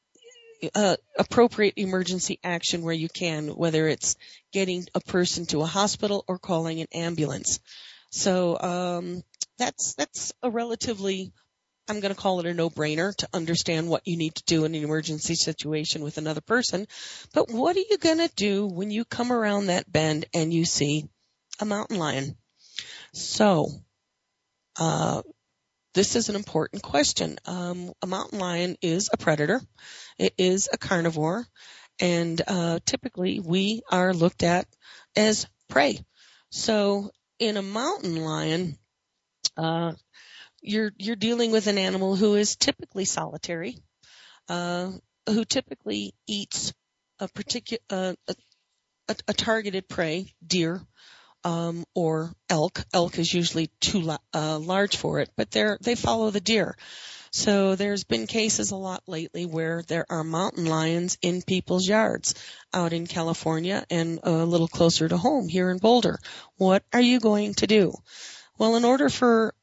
uh, 0.76 0.96
appropriate 1.18 1.76
emergency 1.78 2.40
action 2.44 2.82
where 2.82 2.94
you 2.94 3.10
can, 3.10 3.50
whether 3.50 3.88
it's 3.88 4.16
getting 4.52 4.86
a 4.94 5.00
person 5.00 5.46
to 5.48 5.62
a 5.62 5.66
hospital 5.66 6.24
or 6.28 6.38
calling 6.38 6.82
an 6.82 6.88
ambulance. 6.94 7.60
So 8.12 8.60
um, 8.60 9.24
that's 9.58 9.94
that's 9.96 10.34
a 10.42 10.50
relatively 10.50 11.32
I'm 11.90 12.02
going 12.02 12.14
to 12.14 12.22
call 12.22 12.40
it 12.40 12.46
a 12.46 12.54
no-brainer 12.54 13.16
to 13.16 13.30
understand 13.34 13.90
what 13.90 14.08
you 14.08 14.16
need 14.16 14.36
to 14.36 14.44
do 14.46 14.64
in 14.64 14.76
an 14.76 14.84
emergency 14.84 15.34
situation 15.34 16.04
with 16.04 16.20
another 16.20 16.42
person. 16.42 16.88
But 17.34 17.50
what 17.50 17.76
are 17.76 17.84
you 17.90 17.98
going 17.98 18.20
to 18.20 18.30
do 18.36 18.68
when 18.68 18.92
you 18.92 19.06
come 19.06 19.32
around 19.32 19.68
that 19.68 19.92
bend 19.92 20.26
and 20.32 20.54
you 20.54 20.66
see 20.66 21.10
a 21.60 21.66
mountain 21.66 21.98
lion? 21.98 22.38
So, 23.14 23.72
uh, 24.78 25.24
this 26.00 26.16
is 26.16 26.30
an 26.30 26.36
important 26.38 26.82
question. 26.82 27.38
Um, 27.46 27.92
a 28.02 28.08
mountain 28.08 28.40
lion 28.40 28.78
is 28.82 29.10
a 29.12 29.18
predator. 29.18 29.60
It 30.18 30.34
is 30.38 30.70
a 30.72 30.78
carnivore, 30.78 31.46
and 32.00 32.42
uh, 32.48 32.80
typically 32.86 33.42
we 33.42 33.82
are 33.92 34.14
looked 34.14 34.44
at 34.44 34.66
as 35.18 35.46
prey. 35.68 36.00
So, 36.52 37.12
in 37.38 37.58
a 37.58 37.62
mountain 37.62 38.16
lion, 38.16 38.78
uh, 39.58 39.92
you're 40.62 40.94
you're 40.98 41.18
dealing 41.18 41.52
with 41.52 41.68
an 41.68 41.78
animal 41.78 42.16
who 42.16 42.36
is 42.36 42.56
typically 42.56 43.04
solitary, 43.04 43.76
uh, 44.48 44.92
who 45.28 45.44
typically 45.44 46.14
eats 46.28 46.72
a 47.20 47.28
particular 47.28 47.82
uh, 47.90 48.14
a, 48.30 48.36
a, 49.10 49.16
a 49.28 49.34
targeted 49.34 49.90
prey, 49.90 50.34
deer, 50.48 50.82
um, 51.44 51.86
or 51.96 52.34
elk. 52.50 52.84
Elk 52.94 53.18
is 53.20 53.34
usually 53.34 53.68
too 53.80 54.12
uh, 54.34 54.60
large 54.60 54.98
for 54.98 55.20
it, 55.20 55.30
but 55.36 55.52
they 55.52 55.78
they 55.82 55.96
follow 55.96 56.30
the 56.32 56.40
deer. 56.42 56.76
So 57.32 57.76
there's 57.76 58.04
been 58.04 58.26
cases 58.26 58.72
a 58.72 58.76
lot 58.76 59.04
lately 59.08 59.46
where 59.46 59.84
there 59.88 60.06
are 60.10 60.24
mountain 60.24 60.66
lions 60.66 61.18
in 61.22 61.44
people's 61.44 61.88
yards 61.88 62.34
out 62.74 62.92
in 62.92 63.06
California 63.06 63.86
and 63.90 64.20
a 64.24 64.46
little 64.46 64.68
closer 64.68 65.08
to 65.08 65.18
home 65.18 65.48
here 65.48 65.70
in 65.70 65.78
Boulder. 65.78 66.18
What 66.58 66.84
are 66.92 67.02
you 67.02 67.20
going 67.20 67.54
to 67.56 67.68
do? 67.68 67.94
Well, 68.58 68.76
in 68.76 68.86
order 68.86 69.10
for 69.10 69.54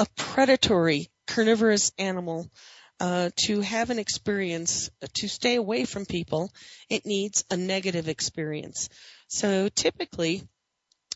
a 0.00 0.06
predatory 0.16 1.10
carnivorous 1.28 1.92
animal 1.96 2.50
uh, 2.98 3.30
to 3.46 3.60
have 3.60 3.90
an 3.90 3.98
experience 3.98 4.90
to 5.14 5.28
stay 5.28 5.54
away 5.54 5.84
from 5.84 6.06
people, 6.06 6.50
it 6.88 7.06
needs 7.06 7.44
a 7.50 7.56
negative 7.56 8.08
experience. 8.08 8.88
So 9.28 9.68
typically, 9.68 10.42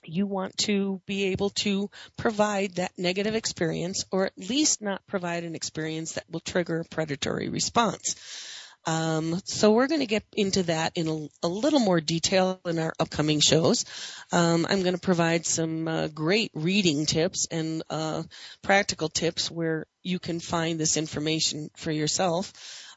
you 0.05 0.27
want 0.27 0.57
to 0.59 1.01
be 1.07 1.27
able 1.27 1.51
to 1.51 1.91
provide 2.17 2.75
that 2.77 2.93
negative 2.99 3.35
experience 3.35 4.05
or 4.11 4.27
at 4.27 4.39
least 4.39 4.83
not 4.83 5.07
provide 5.07 5.45
an 5.45 5.55
experience 5.55 6.13
that 6.13 6.25
will 6.31 6.41
trigger 6.41 6.81
a 6.81 6.85
predatory 6.85 7.49
response. 7.49 8.17
Um, 8.87 9.41
so 9.45 9.73
we're 9.73 9.89
going 9.89 10.01
to 10.01 10.07
get 10.07 10.23
into 10.37 10.63
that 10.65 10.93
in 10.95 11.09
a, 11.09 11.47
a, 11.47 11.49
little 11.49 11.81
more 11.81 12.01
detail 12.01 12.61
in 12.65 12.79
our 12.79 12.93
upcoming 13.01 13.41
shows. 13.41 13.85
Um, 14.31 14.65
I'm 14.71 14.83
going 14.83 14.95
to 14.95 15.01
provide 15.01 15.45
some 15.45 15.89
uh, 15.89 16.07
great 16.07 16.53
reading 16.55 17.05
tips 17.05 17.49
and 17.51 17.83
uh, 17.91 18.23
practical 18.63 19.09
tips 19.09 19.51
where 19.51 19.87
you 20.05 20.21
can 20.21 20.39
find 20.39 20.79
this 20.79 20.97
information 20.97 21.69
for 21.77 21.91
yourself. 21.91 22.53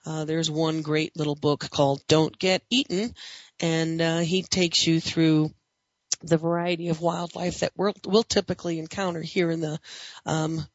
Uh, 0.06 0.26
there's 0.26 0.52
one 0.52 0.84
great 0.84 1.18
little 1.18 1.36
book 1.36 1.68
called 1.72 2.02
Don't 2.08 2.38
Get 2.38 2.62
Eaten, 2.70 3.16
and 3.60 4.00
uh, 4.00 4.20
he 4.20 4.44
takes 4.44 4.86
you 4.86 5.00
through 5.00 5.50
the 6.22 6.38
variety 6.38 6.90
of 6.90 7.02
wildlife 7.02 7.60
that 7.60 7.74
we'll, 7.76 7.94
we'll 8.06 8.24
typically 8.24 8.80
encounter 8.80 9.22
here 9.22 9.52
in 9.52 9.60
the 9.62 9.80
um, 10.26 10.66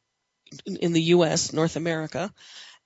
in 0.65 0.93
the 0.93 1.01
U.S., 1.01 1.53
North 1.53 1.75
America, 1.75 2.31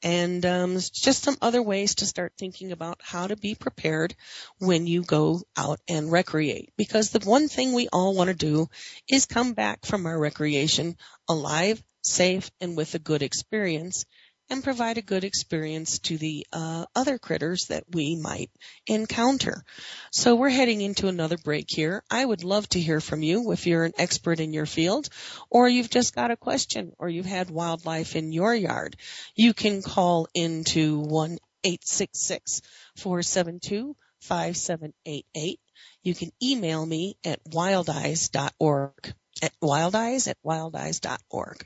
and 0.01 0.45
um, 0.45 0.75
just 0.75 1.23
some 1.23 1.37
other 1.41 1.61
ways 1.61 1.95
to 1.95 2.05
start 2.05 2.33
thinking 2.37 2.71
about 2.71 2.99
how 3.01 3.27
to 3.27 3.35
be 3.35 3.53
prepared 3.55 4.15
when 4.59 4.87
you 4.87 5.03
go 5.03 5.41
out 5.57 5.79
and 5.87 6.11
recreate. 6.11 6.71
Because 6.77 7.09
the 7.09 7.27
one 7.27 7.47
thing 7.47 7.73
we 7.73 7.89
all 7.91 8.15
want 8.15 8.29
to 8.29 8.35
do 8.35 8.67
is 9.09 9.25
come 9.25 9.53
back 9.53 9.85
from 9.85 10.05
our 10.05 10.17
recreation 10.17 10.95
alive, 11.27 11.83
safe, 12.01 12.49
and 12.61 12.77
with 12.77 12.95
a 12.95 12.99
good 12.99 13.21
experience 13.21 14.05
and 14.49 14.63
provide 14.63 14.97
a 14.97 15.03
good 15.03 15.23
experience 15.23 15.99
to 15.99 16.17
the 16.17 16.45
uh, 16.51 16.85
other 16.95 17.17
critters 17.17 17.67
that 17.67 17.83
we 17.91 18.15
might 18.15 18.49
encounter. 18.87 19.63
So 20.11 20.35
we're 20.35 20.49
heading 20.49 20.81
into 20.81 21.07
another 21.07 21.37
break 21.37 21.67
here. 21.69 22.03
I 22.09 22.25
would 22.25 22.43
love 22.43 22.67
to 22.69 22.79
hear 22.79 22.99
from 22.99 23.21
you 23.21 23.51
if 23.51 23.67
you're 23.67 23.85
an 23.85 23.93
expert 23.97 24.39
in 24.39 24.53
your 24.53 24.65
field 24.65 25.09
or 25.49 25.69
you've 25.69 25.89
just 25.89 26.15
got 26.15 26.31
a 26.31 26.37
question 26.37 26.93
or 26.97 27.09
you've 27.09 27.25
had 27.25 27.49
wildlife 27.49 28.15
in 28.15 28.31
your 28.31 28.55
yard. 28.55 28.95
You 29.35 29.53
can 29.53 29.81
call 29.81 30.27
into 30.33 30.99
1 30.99 31.37
866 31.63 32.61
472 32.97 33.95
5788. 34.21 35.59
You 36.03 36.15
can 36.15 36.31
email 36.41 36.85
me 36.85 37.17
at 37.25 37.43
wildize.org 37.45 39.13
at 39.41 39.53
wildize 39.61 40.27
at 40.27 40.37
wildize.org. 40.45 41.65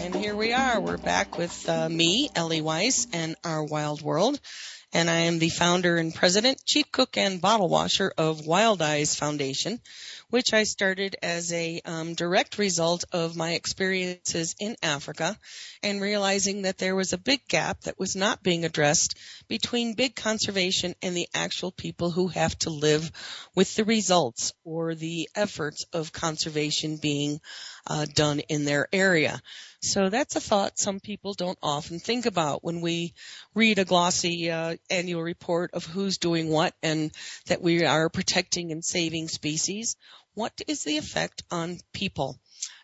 are. 0.71 0.79
We're 0.79 0.95
back 0.95 1.37
with 1.37 1.67
uh, 1.67 1.89
me, 1.89 2.29
Ellie 2.33 2.61
Weiss, 2.61 3.05
and 3.11 3.35
our 3.43 3.61
Wild 3.61 4.01
World. 4.01 4.39
And 4.93 5.09
I 5.09 5.21
am 5.21 5.37
the 5.37 5.49
founder 5.49 5.97
and 5.97 6.15
president, 6.15 6.63
chief 6.65 6.89
cook, 6.93 7.17
and 7.17 7.41
bottle 7.41 7.67
washer 7.67 8.13
of 8.17 8.45
WildiZe 8.45 9.17
Foundation, 9.17 9.81
which 10.29 10.53
I 10.53 10.63
started 10.63 11.17
as 11.21 11.51
a 11.51 11.81
um, 11.83 12.13
direct 12.13 12.57
result 12.57 13.03
of 13.11 13.35
my 13.35 13.51
experiences 13.53 14.55
in 14.61 14.77
Africa 14.81 15.37
and 15.83 16.01
realizing 16.01 16.63
that 16.63 16.77
there 16.77 16.95
was 16.95 17.13
a 17.13 17.17
big 17.17 17.47
gap 17.47 17.81
that 17.81 17.99
was 17.99 18.15
not 18.15 18.43
being 18.43 18.65
addressed 18.65 19.17
between 19.47 19.95
big 19.95 20.15
conservation 20.15 20.95
and 21.01 21.15
the 21.15 21.27
actual 21.33 21.71
people 21.71 22.11
who 22.11 22.27
have 22.27 22.57
to 22.59 22.69
live 22.69 23.11
with 23.55 23.75
the 23.75 23.85
results 23.85 24.53
or 24.63 24.95
the 24.95 25.29
efforts 25.35 25.85
of 25.93 26.13
conservation 26.13 26.97
being 26.97 27.39
uh, 27.87 28.05
done 28.13 28.39
in 28.41 28.65
their 28.65 28.87
area. 28.93 29.41
So 29.81 30.09
that's 30.09 30.35
a 30.35 30.41
thought 30.41 30.77
some 30.77 30.99
people 30.99 31.33
don't 31.33 31.57
often 31.63 31.99
think 31.99 32.27
about 32.27 32.63
when 32.63 32.81
we 32.81 33.15
read 33.55 33.79
a 33.79 33.85
glossy 33.85 34.51
uh, 34.51 34.75
annual 34.89 35.23
report 35.23 35.71
of 35.73 35.85
who's 35.85 36.19
doing 36.19 36.49
what 36.49 36.75
and 36.83 37.11
that 37.47 37.61
we 37.61 37.83
are 37.83 38.09
protecting 38.09 38.71
and 38.71 38.85
saving 38.85 39.27
species. 39.27 39.95
What 40.33 40.53
is 40.67 40.83
the 40.83 40.97
effect 40.97 41.43
on 41.49 41.79
people, 41.93 42.39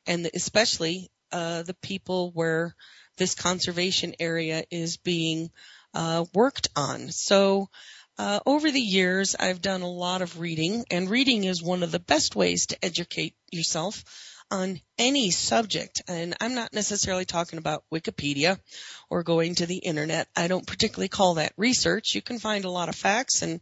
and 0.05 0.29
especially 0.33 1.11
uh, 1.31 1.63
the 1.63 1.75
people 1.75 2.31
where 2.31 2.75
this 3.17 3.35
conservation 3.35 4.15
area 4.19 4.63
is 4.71 4.97
being 4.97 5.51
uh, 5.93 6.25
worked 6.33 6.69
on? 6.75 7.09
So. 7.09 7.69
Uh, 8.19 8.39
over 8.47 8.71
the 8.71 8.81
years, 8.81 9.35
I've 9.39 9.61
done 9.61 9.83
a 9.83 9.87
lot 9.87 10.23
of 10.23 10.39
reading, 10.39 10.85
and 10.89 11.07
reading 11.07 11.43
is 11.43 11.61
one 11.61 11.83
of 11.83 11.91
the 11.91 11.99
best 11.99 12.35
ways 12.35 12.65
to 12.65 12.77
educate 12.83 13.35
yourself 13.51 14.03
on 14.49 14.79
any 14.97 15.31
subject. 15.31 16.01
And 16.07 16.35
I'm 16.39 16.55
not 16.55 16.73
necessarily 16.73 17.25
talking 17.25 17.59
about 17.59 17.83
Wikipedia 17.93 18.59
or 19.09 19.23
going 19.23 19.55
to 19.55 19.65
the 19.65 19.77
internet. 19.77 20.27
I 20.35 20.47
don't 20.47 20.65
particularly 20.65 21.09
call 21.09 21.35
that 21.35 21.53
research. 21.57 22.15
You 22.15 22.21
can 22.21 22.39
find 22.39 22.65
a 22.65 22.71
lot 22.71 22.89
of 22.89 22.95
facts 22.95 23.41
and, 23.41 23.61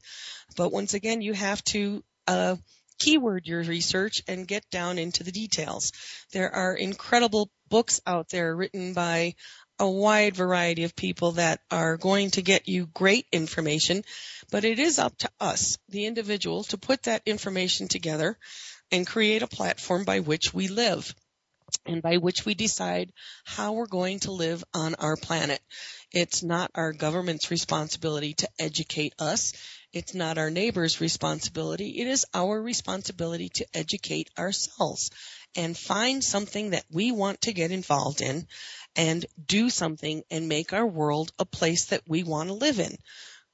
but 0.56 0.72
once 0.72 0.94
again, 0.94 1.22
you 1.22 1.34
have 1.34 1.64
to, 1.66 2.04
uh, 2.28 2.56
keyword 2.98 3.46
your 3.46 3.62
research 3.64 4.22
and 4.28 4.48
get 4.48 4.70
down 4.70 4.98
into 4.98 5.24
the 5.24 5.32
details. 5.32 5.92
There 6.32 6.54
are 6.54 6.74
incredible 6.74 7.50
books 7.70 8.02
out 8.06 8.30
there 8.30 8.56
written 8.56 8.94
by 8.94 9.36
a 9.80 9.90
wide 9.90 10.36
variety 10.36 10.84
of 10.84 10.96
people 10.96 11.34
that 11.34 11.60
are 11.70 11.98
going 11.98 12.32
to 12.32 12.42
get 12.42 12.68
you 12.68 12.86
great 12.88 13.28
information, 13.32 14.04
but 14.50 14.64
it 14.64 14.80
is 14.80 15.00
up 15.00 15.18
to 15.18 15.30
us, 15.40 15.78
the 15.90 16.06
individual, 16.06 16.64
to 16.64 16.78
put 16.78 17.04
that 17.04 17.24
information 17.26 17.88
together 17.88 18.38
and 18.92 19.08
create 19.08 19.42
a 19.42 19.48
platform 19.48 20.06
by 20.06 20.20
which 20.20 20.54
we 20.54 20.68
live 20.68 21.14
and 21.86 22.02
by 22.02 22.18
which 22.18 22.46
we 22.46 22.54
decide 22.54 23.12
how 23.44 23.74
we're 23.74 23.88
going 23.88 24.20
to 24.20 24.32
live 24.32 24.64
on 24.74 24.96
our 24.96 25.18
planet. 25.18 25.60
It's 26.12 26.44
not 26.44 26.72
our 26.76 26.94
government's 26.94 27.52
responsibility 27.52 28.34
to 28.36 28.50
educate 28.60 29.14
us. 29.20 29.54
It's 29.92 30.14
not 30.14 30.38
our 30.38 30.52
neighbor's 30.52 31.02
responsibility. 31.02 32.00
It 32.00 32.08
is 32.08 32.26
our 32.34 32.62
responsibility 32.62 33.50
to 33.56 33.66
educate 33.74 34.30
ourselves 34.38 35.10
and 35.56 35.78
find 35.78 36.24
something 36.24 36.72
that 36.72 36.86
we 36.92 37.12
want 37.12 37.42
to 37.42 37.54
get 37.54 37.72
involved 37.72 38.22
in 38.22 38.48
and 38.96 39.26
do 39.46 39.70
something 39.70 40.24
and 40.32 40.48
make 40.48 40.74
our 40.74 40.86
world 40.86 41.32
a 41.40 41.46
place 41.46 41.86
that 41.86 42.02
we 42.08 42.24
want 42.24 42.50
to 42.50 42.56
live 42.56 42.80
in. 42.80 42.98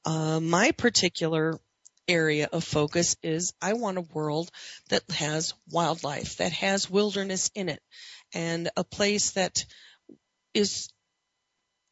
Uh, 0.05 0.39
my 0.39 0.71
particular 0.71 1.59
area 2.07 2.49
of 2.51 2.63
focus 2.63 3.15
is 3.23 3.53
I 3.61 3.73
want 3.73 3.97
a 3.97 4.01
world 4.01 4.51
that 4.89 5.03
has 5.11 5.53
wildlife, 5.69 6.37
that 6.37 6.51
has 6.53 6.89
wilderness 6.89 7.51
in 7.55 7.69
it, 7.69 7.81
and 8.33 8.69
a 8.75 8.83
place 8.83 9.31
that 9.31 9.65
is 10.53 10.89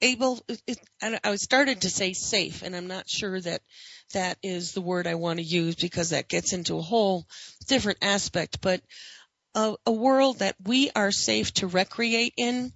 able, 0.02 0.39
it, 0.67 0.80
I 1.02 1.36
started 1.36 1.82
to 1.82 1.89
say 1.89 2.13
safe, 2.13 2.63
and 2.63 2.76
I'm 2.76 2.88
not 2.88 3.10
sure 3.10 3.39
that 3.41 3.62
that 4.13 4.38
is 4.41 4.72
the 4.72 4.82
word 4.82 5.08
I 5.08 5.15
want 5.15 5.39
to 5.39 5.45
use 5.45 5.76
because 5.76 6.12
that 6.12 6.30
gets 6.30 6.54
into 6.54 6.78
a 6.78 6.82
whole 6.82 7.26
different 7.67 8.00
aspect, 8.02 8.62
but 8.62 8.82
a, 9.60 9.76
a 9.88 9.91
world 9.91 10.39
that 10.39 10.56
we 10.63 10.89
are 10.95 11.12
safe 11.12 11.54
to 11.54 11.67
recreate 11.67 12.34
in 12.38 12.72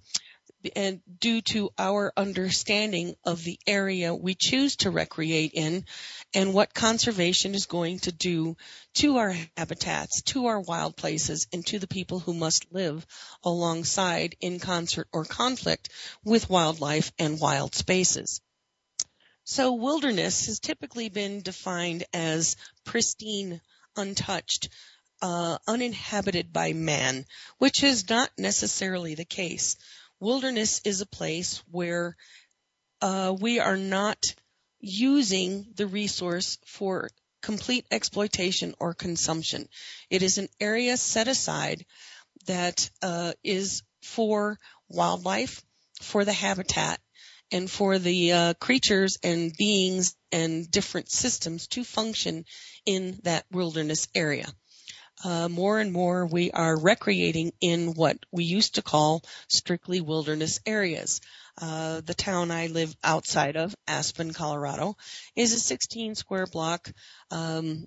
and 0.76 1.00
due 1.20 1.42
to 1.42 1.70
our 1.78 2.12
understanding 2.16 3.14
of 3.24 3.42
the 3.44 3.58
area 3.66 4.14
we 4.14 4.34
choose 4.34 4.76
to 4.76 4.90
recreate 4.90 5.52
in 5.52 5.84
and 6.32 6.54
what 6.54 6.72
conservation 6.72 7.54
is 7.54 7.66
going 7.66 7.98
to 7.98 8.12
do 8.12 8.56
to 8.94 9.18
our 9.18 9.36
habitats, 9.56 10.22
to 10.22 10.46
our 10.46 10.60
wild 10.60 10.96
places, 10.96 11.46
and 11.52 11.66
to 11.66 11.78
the 11.78 11.86
people 11.86 12.18
who 12.18 12.32
must 12.32 12.66
live 12.72 13.06
alongside 13.42 14.36
in 14.40 14.58
concert 14.58 15.06
or 15.12 15.24
conflict 15.24 15.90
with 16.24 16.48
wildlife 16.48 17.12
and 17.18 17.40
wild 17.40 17.74
spaces. 17.74 18.40
So 19.44 19.74
wilderness 19.74 20.46
has 20.46 20.60
typically 20.60 21.10
been 21.10 21.42
defined 21.42 22.04
as 22.14 22.56
pristine, 22.84 23.60
untouched, 23.96 24.70
uh, 25.24 25.56
uninhabited 25.66 26.52
by 26.52 26.74
man, 26.74 27.24
which 27.56 27.82
is 27.82 28.10
not 28.10 28.30
necessarily 28.36 29.14
the 29.14 29.24
case. 29.24 29.78
Wilderness 30.20 30.82
is 30.84 31.00
a 31.00 31.06
place 31.06 31.62
where 31.70 32.14
uh, 33.00 33.34
we 33.40 33.58
are 33.58 33.78
not 33.78 34.18
using 34.80 35.64
the 35.76 35.86
resource 35.86 36.58
for 36.66 37.08
complete 37.40 37.86
exploitation 37.90 38.74
or 38.78 38.92
consumption. 38.92 39.66
It 40.10 40.22
is 40.22 40.36
an 40.36 40.48
area 40.60 40.98
set 40.98 41.26
aside 41.26 41.86
that 42.44 42.90
uh, 43.00 43.32
is 43.42 43.82
for 44.02 44.58
wildlife, 44.90 45.62
for 46.02 46.26
the 46.26 46.34
habitat, 46.34 47.00
and 47.50 47.70
for 47.70 47.98
the 47.98 48.32
uh, 48.32 48.54
creatures 48.60 49.16
and 49.22 49.54
beings 49.56 50.16
and 50.30 50.70
different 50.70 51.10
systems 51.10 51.66
to 51.68 51.82
function 51.82 52.44
in 52.84 53.20
that 53.22 53.46
wilderness 53.50 54.06
area. 54.14 54.52
Uh, 55.24 55.48
more 55.48 55.78
and 55.80 55.90
more 55.90 56.26
we 56.26 56.50
are 56.50 56.78
recreating 56.78 57.50
in 57.62 57.94
what 57.94 58.18
we 58.30 58.44
used 58.44 58.74
to 58.74 58.82
call 58.82 59.22
strictly 59.48 60.02
wilderness 60.02 60.60
areas. 60.66 61.22
Uh, 61.58 62.02
the 62.02 62.12
town 62.12 62.50
I 62.50 62.66
live 62.66 62.94
outside 63.02 63.56
of, 63.56 63.74
Aspen, 63.88 64.34
Colorado, 64.34 64.96
is 65.34 65.54
a 65.54 65.58
16 65.58 66.14
square 66.14 66.46
block 66.46 66.92
um, 67.30 67.86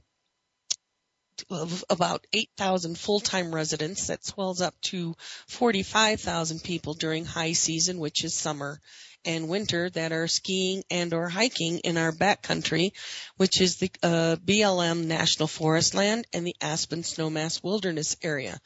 of 1.52 1.86
about 1.92 2.26
8,000 2.34 2.98
full-time 2.98 3.54
residents 3.54 4.08
that 4.08 4.26
swells 4.26 4.60
up 4.60 4.74
to 4.82 5.16
45,000 5.48 6.64
people 6.64 6.96
during 6.96 7.26
high 7.26 7.54
season, 7.54 8.00
which 8.00 8.24
is 8.24 8.34
summer 8.34 8.82
and 9.26 9.50
winter 9.50 9.90
that 9.90 10.12
are 10.12 10.28
skiing 10.28 10.84
and 10.90 11.14
or 11.14 11.30
hiking 11.30 11.80
in 11.80 11.98
our 11.98 12.12
backcountry, 12.12 12.92
which 13.38 13.62
is 13.62 13.78
the 13.78 13.92
uh, 14.04 14.36
BLM 14.38 15.06
National 15.06 15.48
Forest 15.48 15.96
Land 15.96 16.26
and 16.34 16.46
the 16.46 16.56
Aspen 16.62 17.02
Snowmass 17.02 17.64
Wilderness 17.64 18.16
area. 18.22 18.60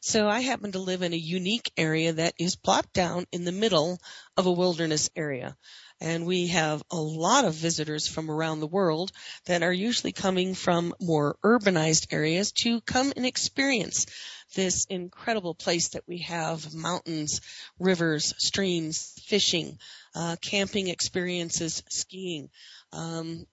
So 0.00 0.28
I 0.28 0.40
happen 0.40 0.72
to 0.72 0.78
live 0.78 1.02
in 1.02 1.12
a 1.12 1.16
unique 1.16 1.70
area 1.76 2.12
that 2.12 2.34
is 2.38 2.56
plopped 2.56 2.92
down 2.92 3.26
in 3.32 3.44
the 3.44 3.52
middle 3.52 3.98
of 4.36 4.46
a 4.46 4.52
wilderness 4.52 5.10
area 5.16 5.56
and 6.00 6.26
we 6.26 6.48
have 6.48 6.82
a 6.90 6.96
lot 6.96 7.44
of 7.44 7.54
visitors 7.54 8.06
from 8.06 8.30
around 8.30 8.60
the 8.60 8.66
world 8.66 9.10
that 9.46 9.62
are 9.62 9.72
usually 9.72 10.12
coming 10.12 10.54
from 10.54 10.94
more 11.00 11.36
urbanized 11.44 12.12
areas 12.12 12.52
to 12.52 12.80
come 12.82 13.12
and 13.16 13.26
experience 13.26 14.06
this 14.54 14.86
incredible 14.86 15.54
place 15.54 15.88
that 15.90 16.04
we 16.06 16.18
have 16.18 16.72
mountains, 16.74 17.40
rivers, 17.78 18.34
streams, 18.38 19.14
fishing, 19.26 19.78
uh, 20.14 20.36
camping 20.40 20.88
experiences, 20.88 21.82
skiing. 21.88 22.48
Um, 22.92 23.46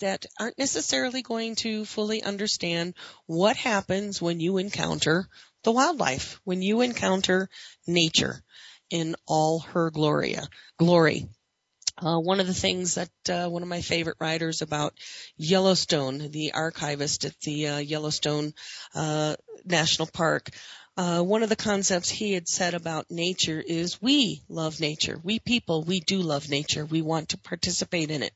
that 0.00 0.26
aren't 0.40 0.58
necessarily 0.58 1.22
going 1.22 1.54
to 1.54 1.84
fully 1.84 2.22
understand 2.22 2.94
what 3.26 3.56
happens 3.56 4.20
when 4.20 4.40
you 4.40 4.56
encounter 4.58 5.28
the 5.62 5.72
wildlife, 5.72 6.40
when 6.44 6.62
you 6.62 6.80
encounter 6.80 7.48
nature 7.86 8.42
in 8.90 9.14
all 9.26 9.60
her 9.60 9.90
gloria, 9.90 10.46
glory. 10.78 11.28
Uh, 11.96 12.18
one 12.18 12.40
of 12.40 12.46
the 12.46 12.54
things 12.54 12.96
that 12.96 13.10
uh, 13.28 13.48
one 13.48 13.62
of 13.62 13.68
my 13.68 13.80
favorite 13.80 14.16
writers 14.20 14.62
about 14.62 14.94
Yellowstone, 15.36 16.30
the 16.30 16.52
archivist 16.52 17.24
at 17.24 17.38
the 17.40 17.68
uh, 17.68 17.78
Yellowstone 17.78 18.52
uh, 18.94 19.36
National 19.64 20.08
Park, 20.12 20.50
uh, 20.96 21.22
one 21.22 21.42
of 21.42 21.48
the 21.48 21.56
concepts 21.56 22.08
he 22.08 22.32
had 22.32 22.48
said 22.48 22.74
about 22.74 23.10
nature 23.10 23.60
is 23.60 24.00
we 24.02 24.42
love 24.48 24.80
nature. 24.80 25.20
We 25.22 25.38
people, 25.38 25.82
we 25.82 26.00
do 26.00 26.18
love 26.20 26.48
nature. 26.48 26.84
We 26.84 27.02
want 27.02 27.30
to 27.30 27.38
participate 27.38 28.10
in 28.10 28.22
it. 28.22 28.32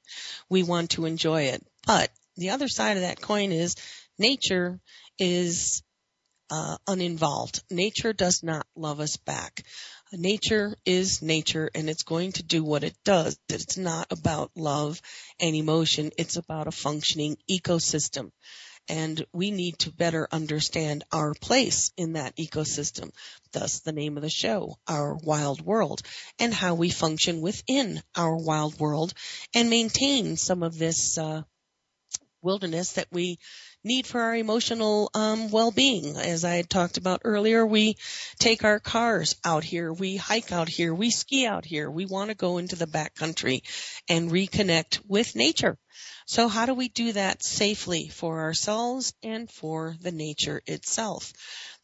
We 0.49 0.63
want 0.63 0.91
to 0.91 1.05
enjoy 1.05 1.43
it. 1.43 1.65
But 1.87 2.11
the 2.37 2.51
other 2.51 2.69
side 2.69 2.97
of 2.97 3.03
that 3.03 3.21
coin 3.21 3.53
is 3.53 3.77
nature 4.19 4.81
is 5.19 5.83
uh, 6.51 6.79
uninvolved. 6.87 7.63
Nature 7.71 8.13
does 8.13 8.43
not 8.43 8.67
love 8.75 9.01
us 9.01 9.17
back. 9.17 9.65
Nature 10.13 10.75
is 10.87 11.21
nature 11.21 11.71
and 11.75 11.91
it's 11.91 12.03
going 12.03 12.33
to 12.33 12.43
do 12.43 12.65
what 12.65 12.83
it 12.83 12.97
does. 13.05 13.39
It's 13.49 13.77
not 13.77 14.11
about 14.11 14.51
love 14.57 15.03
and 15.39 15.55
emotion. 15.55 16.13
It's 16.17 16.37
about 16.37 16.67
a 16.67 16.73
functioning 16.73 17.37
ecosystem. 17.51 18.31
And 18.89 19.27
we 19.35 19.51
need 19.51 19.79
to 19.81 19.93
better 19.93 20.27
understand 20.33 21.05
our 21.13 21.35
place 21.35 21.93
in 21.99 22.15
that 22.15 22.37
ecosystem. 22.37 23.11
Thus 23.53 23.81
the 23.81 23.93
name 23.93 24.17
of 24.17 24.23
the 24.23 24.31
show, 24.31 24.79
Our 24.89 25.15
Wild 25.15 25.61
World, 25.61 26.01
and 26.39 26.55
how 26.55 26.75
we 26.75 26.89
function 26.89 27.43
within 27.43 28.03
our 28.17 28.35
wild 28.35 28.81
world 28.81 29.13
and 29.55 29.69
maintain 29.69 30.39
some 30.39 30.63
of 30.63 30.79
this, 30.79 31.19
uh, 31.19 31.43
wilderness 32.41 32.93
that 32.93 33.09
we 33.11 33.39
need 33.85 34.07
for 34.07 34.21
our 34.21 34.35
emotional 34.35 35.11
um, 35.15 35.51
well-being. 35.51 36.17
As 36.17 36.45
I 36.45 36.63
talked 36.63 36.97
about 36.97 37.23
earlier, 37.25 37.67
we 37.67 37.97
take 38.39 38.65
our 38.65 38.81
cars 38.81 39.37
out 39.45 39.65
here, 39.65 39.93
we 39.93 40.17
hike 40.17 40.53
out 40.53 40.69
here, 40.69 40.95
we 40.95 41.11
ski 41.11 41.47
out 41.47 41.65
here. 41.65 41.91
We 41.91 42.07
want 42.07 42.31
to 42.31 42.37
go 42.37 42.59
into 42.59 42.77
the 42.77 42.87
backcountry 42.87 43.63
and 44.09 44.31
reconnect 44.31 45.01
with 45.07 45.37
nature. 45.37 45.79
So 46.27 46.49
how 46.49 46.67
do 46.67 46.75
we 46.75 46.89
do 46.89 47.13
that 47.13 47.43
safely 47.43 48.09
for 48.09 48.41
ourselves 48.41 49.15
and 49.23 49.51
for 49.51 49.97
the 50.01 50.13
nature 50.13 50.61
itself? 50.67 51.33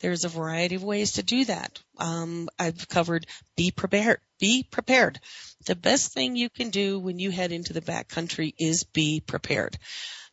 There's 0.00 0.24
a 0.24 0.28
variety 0.28 0.74
of 0.74 0.84
ways 0.84 1.12
to 1.12 1.22
do 1.22 1.46
that. 1.46 1.80
Um, 1.98 2.50
I've 2.58 2.88
covered 2.88 3.26
be 3.56 3.70
prepared. 3.70 4.20
Be 4.38 4.62
prepared. 4.62 5.18
The 5.66 5.76
best 5.76 6.12
thing 6.12 6.36
you 6.36 6.50
can 6.50 6.68
do 6.68 6.98
when 6.98 7.18
you 7.18 7.30
head 7.30 7.52
into 7.52 7.72
the 7.72 7.80
backcountry 7.80 8.52
is 8.58 8.84
be 8.84 9.20
prepared. 9.20 9.78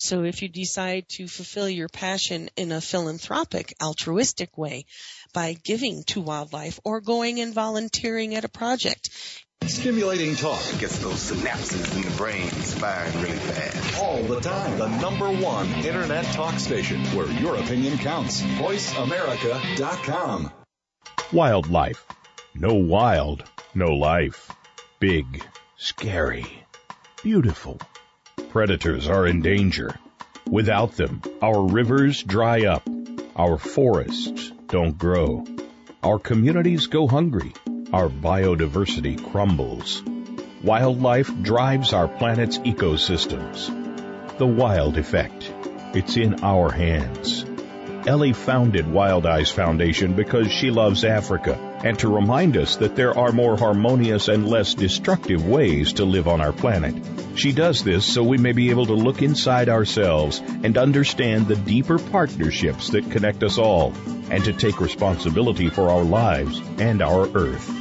So 0.03 0.23
if 0.23 0.41
you 0.41 0.49
decide 0.49 1.07
to 1.09 1.27
fulfill 1.27 1.69
your 1.69 1.87
passion 1.87 2.49
in 2.57 2.71
a 2.71 2.81
philanthropic, 2.81 3.75
altruistic 3.79 4.57
way 4.57 4.85
by 5.31 5.55
giving 5.63 6.03
to 6.05 6.21
wildlife 6.21 6.79
or 6.83 7.01
going 7.01 7.39
and 7.39 7.53
volunteering 7.53 8.33
at 8.33 8.43
a 8.43 8.49
project, 8.49 9.11
Stimulating 9.67 10.35
talk 10.35 10.59
gets 10.79 10.97
those 10.97 11.31
synapses 11.31 11.95
in 11.95 12.01
the 12.01 12.09
brain 12.17 12.47
firing 12.47 13.13
really 13.21 13.37
fast. 13.37 13.99
all 13.99 14.23
the 14.23 14.39
time. 14.39 14.79
The 14.79 14.87
number 14.99 15.29
one 15.29 15.67
internet 15.85 16.25
talk 16.33 16.57
station 16.57 16.99
where 17.15 17.27
your 17.33 17.57
opinion 17.57 17.99
counts. 17.99 18.41
VoiceAmerica.com. 18.41 20.51
Wildlife. 21.31 22.03
No 22.55 22.73
wild, 22.73 23.43
no 23.75 23.93
life. 23.93 24.49
Big, 24.99 25.43
scary, 25.77 26.47
beautiful. 27.21 27.79
Predators 28.51 29.07
are 29.07 29.25
in 29.25 29.41
danger. 29.41 29.97
Without 30.45 30.97
them, 30.97 31.21
our 31.41 31.65
rivers 31.65 32.21
dry 32.21 32.65
up. 32.65 32.83
Our 33.33 33.57
forests 33.57 34.51
don't 34.67 34.97
grow. 34.97 35.45
Our 36.03 36.19
communities 36.19 36.87
go 36.87 37.07
hungry. 37.07 37.53
Our 37.93 38.09
biodiversity 38.09 39.31
crumbles. 39.31 40.03
Wildlife 40.61 41.31
drives 41.41 41.93
our 41.93 42.09
planet's 42.09 42.57
ecosystems. 42.57 43.69
The 44.37 44.47
wild 44.47 44.97
effect. 44.97 45.49
It's 45.93 46.17
in 46.17 46.43
our 46.43 46.69
hands. 46.69 47.45
Ellie 48.05 48.33
founded 48.33 48.85
WildiZe 48.85 49.53
Foundation 49.53 50.13
because 50.13 50.51
she 50.51 50.71
loves 50.71 51.05
Africa 51.05 51.70
and 51.83 51.97
to 51.99 52.07
remind 52.07 52.57
us 52.57 52.75
that 52.77 52.95
there 52.95 53.17
are 53.17 53.31
more 53.31 53.57
harmonious 53.57 54.27
and 54.27 54.47
less 54.47 54.73
destructive 54.73 55.47
ways 55.47 55.93
to 55.93 56.05
live 56.05 56.27
on 56.27 56.41
our 56.41 56.53
planet. 56.53 56.95
She 57.35 57.51
does 57.51 57.83
this 57.83 58.05
so 58.05 58.23
we 58.23 58.37
may 58.37 58.51
be 58.51 58.69
able 58.69 58.85
to 58.87 58.93
look 58.93 59.21
inside 59.21 59.69
ourselves 59.69 60.39
and 60.39 60.77
understand 60.77 61.47
the 61.47 61.55
deeper 61.55 61.97
partnerships 61.97 62.89
that 62.89 63.09
connect 63.11 63.43
us 63.43 63.57
all 63.57 63.93
and 64.29 64.43
to 64.45 64.53
take 64.53 64.79
responsibility 64.79 65.69
for 65.69 65.89
our 65.89 66.03
lives 66.03 66.61
and 66.77 67.01
our 67.01 67.27
earth. 67.35 67.80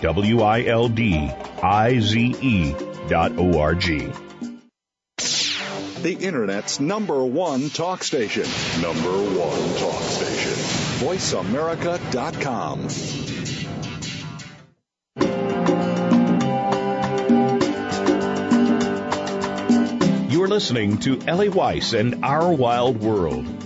W-I-L-D-I-Z-E 0.00 0.64
dot 3.08 3.32
O-R-G. 3.38 4.10
The 6.02 6.14
Internet's 6.20 6.78
number 6.78 7.24
one 7.24 7.70
talk 7.70 8.04
station. 8.04 8.44
Number 8.80 9.10
one 9.10 9.78
talk 9.78 10.02
station. 10.02 10.52
VoiceAmerica.com. 11.04 12.88
You're 20.30 20.48
listening 20.48 20.98
to 20.98 21.20
Ellie 21.26 21.48
Weiss 21.48 21.92
and 21.92 22.24
Our 22.24 22.52
Wild 22.52 23.00
World. 23.00 23.65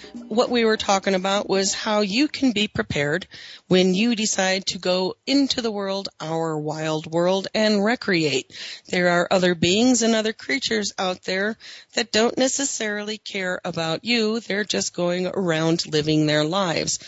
what 0.13 0.49
we 0.49 0.65
were 0.65 0.77
talking 0.77 1.15
about 1.15 1.49
was 1.49 1.73
how 1.73 2.01
you 2.01 2.27
can 2.27 2.51
be 2.51 2.67
prepared 2.67 3.27
when 3.67 3.93
you 3.93 4.15
decide 4.15 4.65
to 4.67 4.77
go 4.77 5.15
into 5.25 5.61
the 5.61 5.71
world, 5.71 6.09
our 6.19 6.57
wild 6.57 7.05
world, 7.05 7.47
and 7.53 7.83
recreate. 7.83 8.51
There 8.89 9.09
are 9.09 9.27
other 9.31 9.55
beings 9.55 10.01
and 10.01 10.15
other 10.15 10.33
creatures 10.33 10.93
out 10.97 11.23
there 11.23 11.57
that 11.93 12.11
don't 12.11 12.37
necessarily 12.37 13.17
care 13.17 13.61
about 13.63 14.03
you. 14.03 14.39
They're 14.39 14.63
just 14.63 14.93
going 14.93 15.27
around 15.27 15.85
living 15.91 16.25
their 16.25 16.43
lives. 16.43 16.99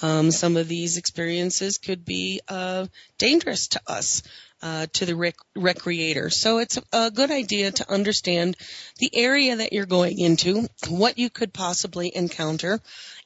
Um, 0.00 0.30
some 0.30 0.56
of 0.56 0.68
these 0.68 0.96
experiences 0.96 1.78
could 1.78 2.04
be 2.04 2.40
uh, 2.48 2.86
dangerous 3.18 3.68
to 3.68 3.80
us 3.86 4.22
uh, 4.62 4.86
to 4.94 5.06
the 5.06 5.16
rec- 5.16 5.36
recreator. 5.56 6.32
So 6.32 6.58
it's 6.58 6.78
a 6.92 7.10
good 7.10 7.30
idea 7.30 7.72
to 7.72 7.90
understand 7.90 8.56
the 8.98 9.10
area 9.14 9.56
that 9.56 9.72
you're 9.72 9.86
going 9.86 10.18
into, 10.18 10.68
what 10.88 11.18
you 11.18 11.30
could 11.30 11.52
possibly 11.52 12.14
encounter, 12.14 12.80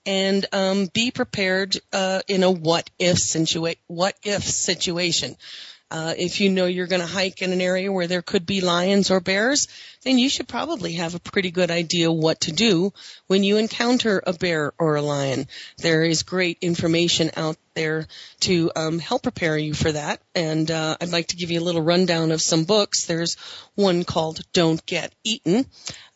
and 0.04 0.46
um, 0.52 0.88
be 0.92 1.10
prepared 1.10 1.76
uh, 1.92 2.20
in 2.28 2.42
a 2.42 2.50
what 2.50 2.88
if 2.98 3.16
situa- 3.18 3.78
what 3.86 4.16
if 4.22 4.44
situation. 4.44 5.36
Uh, 5.90 6.14
if 6.18 6.40
you 6.40 6.50
know 6.50 6.66
you're 6.66 6.88
going 6.88 7.00
to 7.00 7.06
hike 7.06 7.42
in 7.42 7.52
an 7.52 7.60
area 7.60 7.92
where 7.92 8.08
there 8.08 8.22
could 8.22 8.44
be 8.44 8.60
lions 8.60 9.10
or 9.10 9.20
bears, 9.20 9.68
then 10.02 10.18
you 10.18 10.28
should 10.28 10.48
probably 10.48 10.94
have 10.94 11.14
a 11.14 11.20
pretty 11.20 11.50
good 11.50 11.70
idea 11.70 12.10
what 12.10 12.40
to 12.40 12.52
do 12.52 12.92
when 13.28 13.44
you 13.44 13.56
encounter 13.56 14.20
a 14.26 14.32
bear 14.32 14.72
or 14.78 14.96
a 14.96 15.02
lion. 15.02 15.46
There 15.78 16.02
is 16.02 16.24
great 16.24 16.58
information 16.60 17.30
out 17.36 17.56
there 17.74 18.08
to 18.40 18.72
um, 18.74 18.98
help 18.98 19.22
prepare 19.22 19.56
you 19.56 19.74
for 19.74 19.92
that. 19.92 20.20
And 20.34 20.68
uh, 20.70 20.96
I'd 21.00 21.12
like 21.12 21.28
to 21.28 21.36
give 21.36 21.52
you 21.52 21.60
a 21.60 21.62
little 21.62 21.82
rundown 21.82 22.32
of 22.32 22.42
some 22.42 22.64
books. 22.64 23.06
There's 23.06 23.36
one 23.76 24.02
called 24.02 24.40
Don't 24.52 24.84
Get 24.86 25.14
Eaten, 25.22 25.66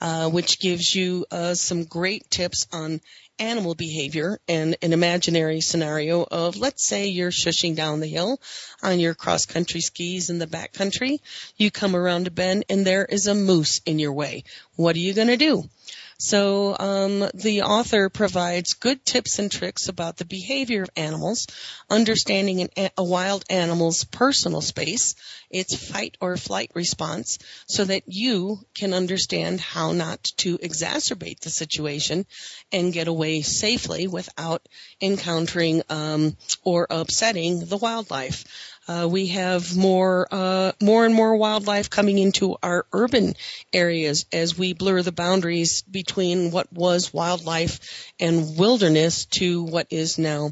uh, 0.00 0.30
which 0.30 0.58
gives 0.58 0.92
you 0.92 1.26
uh, 1.30 1.54
some 1.54 1.84
great 1.84 2.28
tips 2.28 2.66
on 2.72 3.00
animal 3.40 3.74
behavior 3.74 4.38
and 4.46 4.76
an 4.82 4.92
imaginary 4.92 5.60
scenario 5.60 6.22
of 6.22 6.56
let's 6.56 6.86
say 6.86 7.08
you're 7.08 7.30
shushing 7.30 7.74
down 7.74 8.00
the 8.00 8.06
hill 8.06 8.40
on 8.82 9.00
your 9.00 9.14
cross 9.14 9.46
country 9.46 9.80
skis 9.80 10.30
in 10.30 10.38
the 10.38 10.46
back 10.46 10.72
country. 10.72 11.20
You 11.56 11.70
come 11.70 11.96
around 11.96 12.26
a 12.26 12.30
bend 12.30 12.66
and 12.68 12.86
there 12.86 13.04
is 13.04 13.26
a 13.26 13.34
moose 13.34 13.80
in 13.86 13.98
your 13.98 14.12
way. 14.12 14.44
What 14.76 14.94
are 14.94 15.00
you 15.00 15.14
going 15.14 15.28
to 15.28 15.36
do? 15.36 15.64
So 16.22 16.76
um, 16.78 17.30
the 17.32 17.62
author 17.62 18.10
provides 18.10 18.74
good 18.74 19.06
tips 19.06 19.38
and 19.38 19.50
tricks 19.50 19.88
about 19.88 20.18
the 20.18 20.26
behavior 20.26 20.82
of 20.82 20.90
animals, 20.94 21.46
understanding 21.88 22.68
an, 22.76 22.90
a 22.98 23.02
wild 23.02 23.42
animal's 23.48 24.04
personal 24.04 24.60
space, 24.60 25.14
its 25.48 25.74
fight 25.74 26.18
or 26.20 26.36
flight 26.36 26.72
response, 26.74 27.38
so 27.66 27.86
that 27.86 28.02
you 28.06 28.60
can 28.74 28.92
understand 28.92 29.60
how 29.60 29.92
not 29.92 30.22
to 30.36 30.58
exacerbate 30.58 31.40
the 31.40 31.48
situation 31.48 32.26
and 32.70 32.92
get 32.92 33.08
away 33.08 33.40
safely 33.40 34.06
without 34.06 34.68
encountering 35.00 35.82
um, 35.88 36.36
or 36.62 36.86
upsetting 36.90 37.64
the 37.64 37.78
wildlife. 37.78 38.44
Uh, 38.90 39.06
we 39.06 39.28
have 39.28 39.76
more, 39.76 40.26
uh, 40.32 40.72
more 40.82 41.06
and 41.06 41.14
more 41.14 41.36
wildlife 41.36 41.90
coming 41.90 42.18
into 42.18 42.56
our 42.60 42.84
urban 42.92 43.34
areas 43.72 44.26
as 44.32 44.58
we 44.58 44.72
blur 44.72 45.00
the 45.00 45.12
boundaries 45.12 45.82
between 45.82 46.50
what 46.50 46.72
was 46.72 47.14
wildlife 47.14 48.12
and 48.18 48.58
wilderness 48.58 49.26
to 49.26 49.62
what 49.62 49.86
is 49.90 50.18
now 50.18 50.50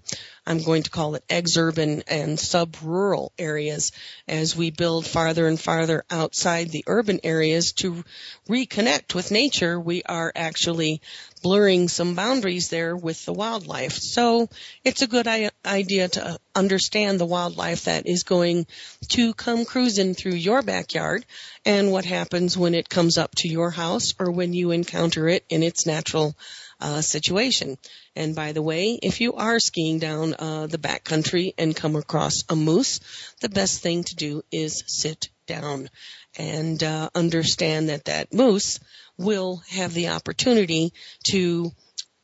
I'm 0.49 0.62
going 0.62 0.84
to 0.84 0.91
call 0.91 1.14
it 1.14 1.28
exurban 1.28 2.05
and 2.09 2.41
sub-rural 2.41 3.32
areas 3.39 3.93
as 4.26 4.57
we 4.57 4.70
build 4.70 5.05
farther 5.07 5.47
and 5.47 5.61
farther 5.61 6.05
outside 6.11 6.70
the 6.70 6.84
urban 6.86 7.20
areas 7.22 7.72
to 7.74 8.03
reconnect 8.49 9.14
with 9.14 9.30
nature. 9.30 9.78
We 9.78 10.03
are 10.05 10.32
actually 10.34 11.03
blurring 11.39 11.89
some 11.89 12.14
boundaries 12.14 12.68
there 12.68 12.97
with 12.97 13.24
the 13.24 13.32
wildlife. 13.32 13.95
So 13.95 14.49
it's 14.84 15.03
a 15.03 15.07
good 15.07 15.26
idea 15.64 16.09
to 16.09 16.39
understand 16.55 17.18
the 17.18 17.26
wildlife 17.26 17.84
that 17.84 18.07
is 18.07 18.22
going 18.22 18.66
to 19.09 19.34
come 19.34 19.64
cruising 19.64 20.14
through 20.14 20.34
your 20.34 20.62
backyard 20.62 21.24
and 21.64 21.93
what 21.93 22.05
happens 22.05 22.57
when 22.57 22.74
it 22.74 22.89
comes 22.89 23.18
up 23.18 23.34
to 23.36 23.49
your 23.49 23.70
house 23.70 24.14
or 24.18 24.30
when 24.30 24.53
you 24.53 24.70
encounter 24.70 25.28
it 25.28 25.45
in 25.49 25.62
its 25.62 25.86
natural 25.86 26.34
uh, 26.80 27.01
situation. 27.01 27.78
And 28.14 28.34
by 28.34 28.53
the 28.53 28.62
way, 28.62 28.99
if 29.03 29.20
you 29.20 29.34
are 29.34 29.59
skiing 29.59 29.99
down 29.99 30.34
uh, 30.34 30.66
the 30.66 30.78
backcountry 30.78 31.55
and 31.59 31.74
come 31.74 31.97
across 31.97 32.45
a 32.49 32.57
moose, 32.57 33.01
the 33.41 33.49
best 33.49 33.80
thing 33.80 34.05
to 34.05 34.14
do 34.14 34.43
is 34.51 34.84
sit 34.86 35.28
down 35.47 35.91
and 36.36 36.82
uh, 36.82 37.11
understand 37.14 37.89
that 37.89 38.05
that 38.05 38.32
moose 38.32 38.78
will 39.19 39.62
have 39.69 39.93
the 39.93 40.09
opportunity 40.09 40.93
to 41.25 41.73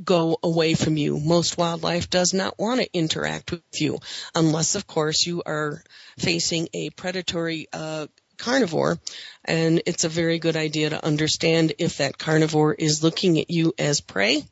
go 0.02 0.38
away 0.42 0.74
from 0.74 0.96
you. 0.96 1.18
Most 1.20 1.56
wildlife 1.56 2.10
does 2.10 2.34
not 2.34 2.58
want 2.58 2.80
to 2.80 2.92
interact 2.92 3.50
with 3.50 3.62
you 3.74 3.98
unless, 4.34 4.74
of 4.74 4.86
course, 4.86 5.26
you 5.26 5.42
are 5.44 5.82
facing 6.18 6.68
a 6.72 6.90
predatory 6.90 7.68
uh, 7.72 8.06
carnivore 8.36 8.98
and 9.44 9.82
it's 9.86 10.04
a 10.04 10.08
very 10.08 10.38
good 10.38 10.56
idea 10.56 10.90
to 10.90 11.04
understand 11.04 11.74
if 11.78 11.98
that 11.98 12.18
carnivore 12.18 12.74
is 12.74 13.02
looking 13.02 13.38
at 13.38 13.50
you 13.50 13.72
as 13.78 14.00
prey 14.00 14.42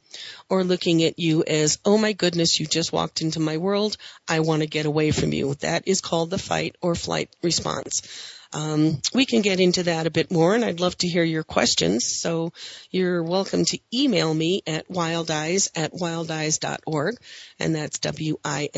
or 0.49 0.63
looking 0.63 1.03
at 1.03 1.19
you 1.19 1.43
as, 1.45 1.79
oh 1.85 1.99
my 1.99 2.13
goodness, 2.13 2.61
you 2.61 2.67
just 2.67 2.93
walked 2.93 3.23
into 3.23 3.41
my 3.41 3.57
world. 3.57 3.97
I 4.29 4.41
want 4.41 4.63
to 4.63 4.69
get 4.69 4.87
away 4.87 5.11
from 5.11 5.33
you. 5.33 5.55
That 5.55 5.89
is 5.89 6.01
called 6.01 6.31
the 6.31 6.39
fight 6.39 6.77
or 6.81 6.95
flight 6.95 7.35
response. 7.43 8.03
Um, 8.53 9.01
we 9.15 9.25
can 9.27 9.43
get 9.43 9.61
into 9.61 9.85
that 9.85 10.07
a 10.07 10.11
bit 10.11 10.31
more, 10.31 10.55
and 10.55 10.65
I'd 10.65 10.81
love 10.81 10.97
to 10.99 11.09
hear 11.09 11.25
your 11.25 11.43
questions. 11.43 12.07
So 12.07 12.53
you're 12.91 13.23
welcome 13.23 13.65
to 13.67 13.79
email 13.93 14.35
me 14.35 14.63
at 14.67 14.89
wildize 14.89 15.71
at 15.75 15.93
wildize.org, 15.93 17.17
and 17.59 17.75
that's 17.75 17.99
W-I-L-D-I-Z-E 18.01 18.73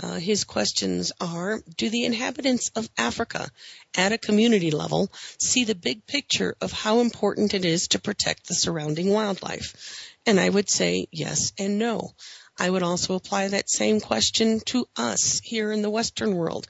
Uh, 0.00 0.14
his 0.14 0.44
questions 0.44 1.12
are, 1.20 1.60
do 1.76 1.90
the 1.90 2.04
inhabitants 2.04 2.70
of 2.74 2.88
Africa 2.96 3.48
at 3.94 4.12
a 4.12 4.18
community 4.18 4.70
level 4.70 5.12
see 5.38 5.64
the 5.64 5.74
big 5.74 6.06
picture 6.06 6.56
of 6.60 6.72
how 6.72 7.00
important 7.00 7.54
it 7.54 7.64
is 7.64 7.88
to 7.88 8.00
protect 8.00 8.48
the 8.48 8.54
surrounding 8.54 9.10
wildlife? 9.10 10.08
And 10.26 10.40
I 10.40 10.48
would 10.48 10.70
say 10.70 11.06
yes 11.12 11.52
and 11.58 11.78
no. 11.78 12.14
I 12.58 12.68
would 12.68 12.82
also 12.82 13.14
apply 13.14 13.48
that 13.48 13.70
same 13.70 14.00
question 14.00 14.60
to 14.66 14.86
us 14.96 15.40
here 15.42 15.72
in 15.72 15.82
the 15.82 15.90
Western 15.90 16.36
world. 16.36 16.66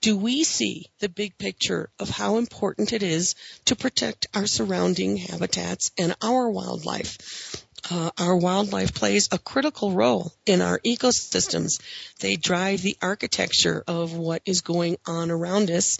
Do 0.00 0.16
we 0.16 0.44
see 0.44 0.86
the 0.98 1.08
big 1.08 1.38
picture 1.38 1.90
of 1.98 2.08
how 2.08 2.36
important 2.36 2.92
it 2.92 3.02
is 3.02 3.34
to 3.66 3.76
protect 3.76 4.26
our 4.34 4.46
surrounding 4.46 5.16
habitats 5.16 5.90
and 5.98 6.14
our 6.22 6.50
wildlife? 6.50 7.65
Uh, 7.88 8.10
our 8.18 8.36
wildlife 8.36 8.94
plays 8.94 9.28
a 9.30 9.38
critical 9.38 9.92
role 9.92 10.32
in 10.44 10.60
our 10.60 10.80
ecosystems. 10.80 11.80
They 12.18 12.36
drive 12.36 12.82
the 12.82 12.96
architecture 13.00 13.84
of 13.86 14.12
what 14.12 14.42
is 14.44 14.62
going 14.62 14.96
on 15.06 15.30
around 15.30 15.70
us 15.70 15.98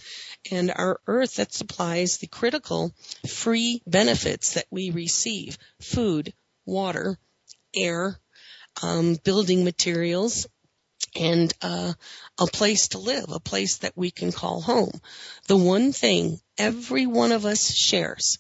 and 0.50 0.72
our 0.74 1.00
earth 1.06 1.36
that 1.36 1.52
supplies 1.52 2.18
the 2.18 2.26
critical 2.26 2.92
free 3.28 3.82
benefits 3.86 4.54
that 4.54 4.66
we 4.70 4.90
receive. 4.90 5.58
Food, 5.80 6.32
water, 6.64 7.18
air, 7.74 8.18
um, 8.82 9.16
building 9.22 9.64
materials, 9.64 10.46
and 11.14 11.52
uh, 11.62 11.92
a 12.38 12.46
place 12.46 12.88
to 12.88 12.98
live, 12.98 13.26
a 13.28 13.40
place 13.40 13.78
that 13.78 13.96
we 13.96 14.10
can 14.10 14.32
call 14.32 14.60
home. 14.60 14.92
The 15.46 15.56
one 15.56 15.92
thing 15.92 16.40
every 16.58 17.06
one 17.06 17.32
of 17.32 17.46
us 17.46 17.72
shares 17.72 18.38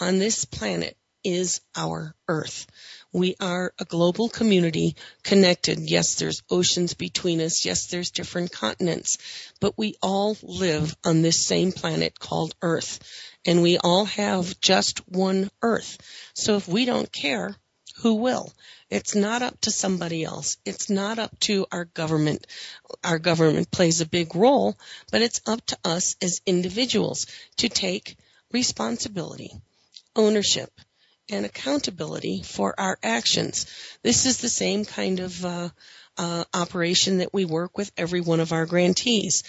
on 0.00 0.18
this 0.18 0.44
planet 0.44 0.96
is 1.24 1.60
our 1.76 2.14
Earth. 2.28 2.66
We 3.12 3.36
are 3.40 3.72
a 3.78 3.84
global 3.84 4.28
community 4.28 4.96
connected. 5.22 5.78
Yes, 5.80 6.16
there's 6.16 6.42
oceans 6.50 6.94
between 6.94 7.40
us. 7.40 7.64
Yes, 7.64 7.86
there's 7.86 8.10
different 8.10 8.52
continents, 8.52 9.18
but 9.60 9.78
we 9.78 9.96
all 10.02 10.36
live 10.42 10.94
on 11.04 11.22
this 11.22 11.46
same 11.46 11.72
planet 11.72 12.18
called 12.18 12.54
Earth. 12.62 13.00
And 13.46 13.62
we 13.62 13.78
all 13.78 14.04
have 14.04 14.60
just 14.60 15.08
one 15.08 15.50
Earth. 15.62 15.98
So 16.34 16.56
if 16.56 16.68
we 16.68 16.84
don't 16.84 17.10
care, 17.10 17.56
who 18.02 18.14
will? 18.14 18.52
It's 18.90 19.14
not 19.14 19.42
up 19.42 19.60
to 19.62 19.70
somebody 19.70 20.24
else. 20.24 20.56
It's 20.64 20.88
not 20.88 21.18
up 21.18 21.38
to 21.40 21.66
our 21.72 21.84
government. 21.84 22.46
Our 23.02 23.18
government 23.18 23.70
plays 23.70 24.00
a 24.00 24.06
big 24.06 24.34
role, 24.34 24.78
but 25.10 25.22
it's 25.22 25.40
up 25.46 25.64
to 25.66 25.78
us 25.84 26.14
as 26.22 26.40
individuals 26.46 27.26
to 27.56 27.68
take 27.68 28.16
responsibility, 28.52 29.50
ownership, 30.14 30.70
and 31.30 31.44
accountability 31.44 32.42
for 32.42 32.78
our 32.78 32.98
actions. 33.02 33.66
This 34.02 34.26
is 34.26 34.38
the 34.38 34.48
same 34.48 34.84
kind 34.84 35.20
of 35.20 35.44
uh, 35.44 35.68
uh, 36.16 36.44
operation 36.52 37.18
that 37.18 37.32
we 37.32 37.44
work 37.44 37.78
with 37.78 37.92
every 37.96 38.20
one 38.20 38.40
of 38.40 38.52
our 38.52 38.66
grantees. 38.66 39.44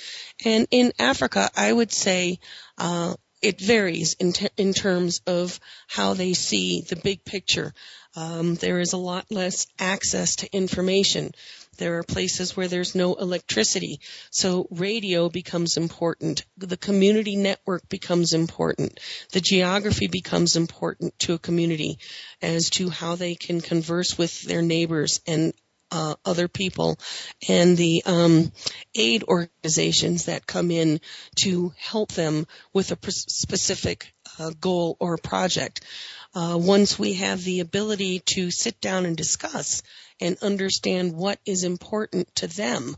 And 0.45 0.67
in 0.71 0.93
Africa, 0.99 1.49
I 1.55 1.73
would 1.73 1.91
say 1.91 2.39
uh, 2.77 3.15
it 3.41 3.59
varies 3.59 4.13
in, 4.19 4.33
in 4.57 4.73
terms 4.73 5.21
of 5.25 5.59
how 5.87 6.13
they 6.13 6.33
see 6.33 6.81
the 6.81 6.95
big 6.95 7.23
picture. 7.25 7.73
Um, 8.15 8.55
there 8.55 8.79
is 8.79 8.93
a 8.93 8.97
lot 8.97 9.25
less 9.31 9.67
access 9.79 10.37
to 10.37 10.55
information. 10.55 11.31
There 11.79 11.97
are 11.97 12.03
places 12.03 12.57
where 12.57 12.67
there's 12.67 12.93
no 12.93 13.15
electricity, 13.15 14.01
so 14.31 14.67
radio 14.69 15.29
becomes 15.29 15.77
important. 15.77 16.45
The 16.57 16.75
community 16.75 17.37
network 17.37 17.87
becomes 17.87 18.33
important. 18.33 18.99
The 19.31 19.39
geography 19.39 20.07
becomes 20.07 20.57
important 20.57 21.17
to 21.19 21.35
a 21.35 21.39
community 21.39 21.99
as 22.41 22.69
to 22.71 22.89
how 22.89 23.15
they 23.15 23.35
can 23.35 23.61
converse 23.61 24.17
with 24.17 24.41
their 24.41 24.61
neighbors 24.61 25.21
and 25.25 25.53
uh, 25.91 26.15
other 26.25 26.47
people 26.47 26.99
and 27.47 27.77
the 27.77 28.03
um, 28.05 28.51
aid 28.93 29.23
organizations 29.23 30.25
that 30.25 30.45
come 30.45 30.71
in 30.71 30.99
to 31.35 31.73
help 31.77 32.11
them 32.11 32.45
with 32.73 32.91
a 32.91 33.11
specific 33.11 34.13
uh, 34.37 34.51
goal 34.59 34.97
or 34.99 35.17
project. 35.17 35.85
Uh, 36.33 36.57
once 36.59 36.99
we 36.99 37.13
have 37.13 37.43
the 37.43 37.59
ability 37.59 38.19
to 38.19 38.51
sit 38.51 38.79
down 38.79 39.05
and 39.05 39.17
discuss 39.17 39.81
and 40.21 40.37
understand 40.41 41.13
what 41.13 41.39
is 41.45 41.63
important 41.63 42.33
to 42.35 42.47
them. 42.47 42.95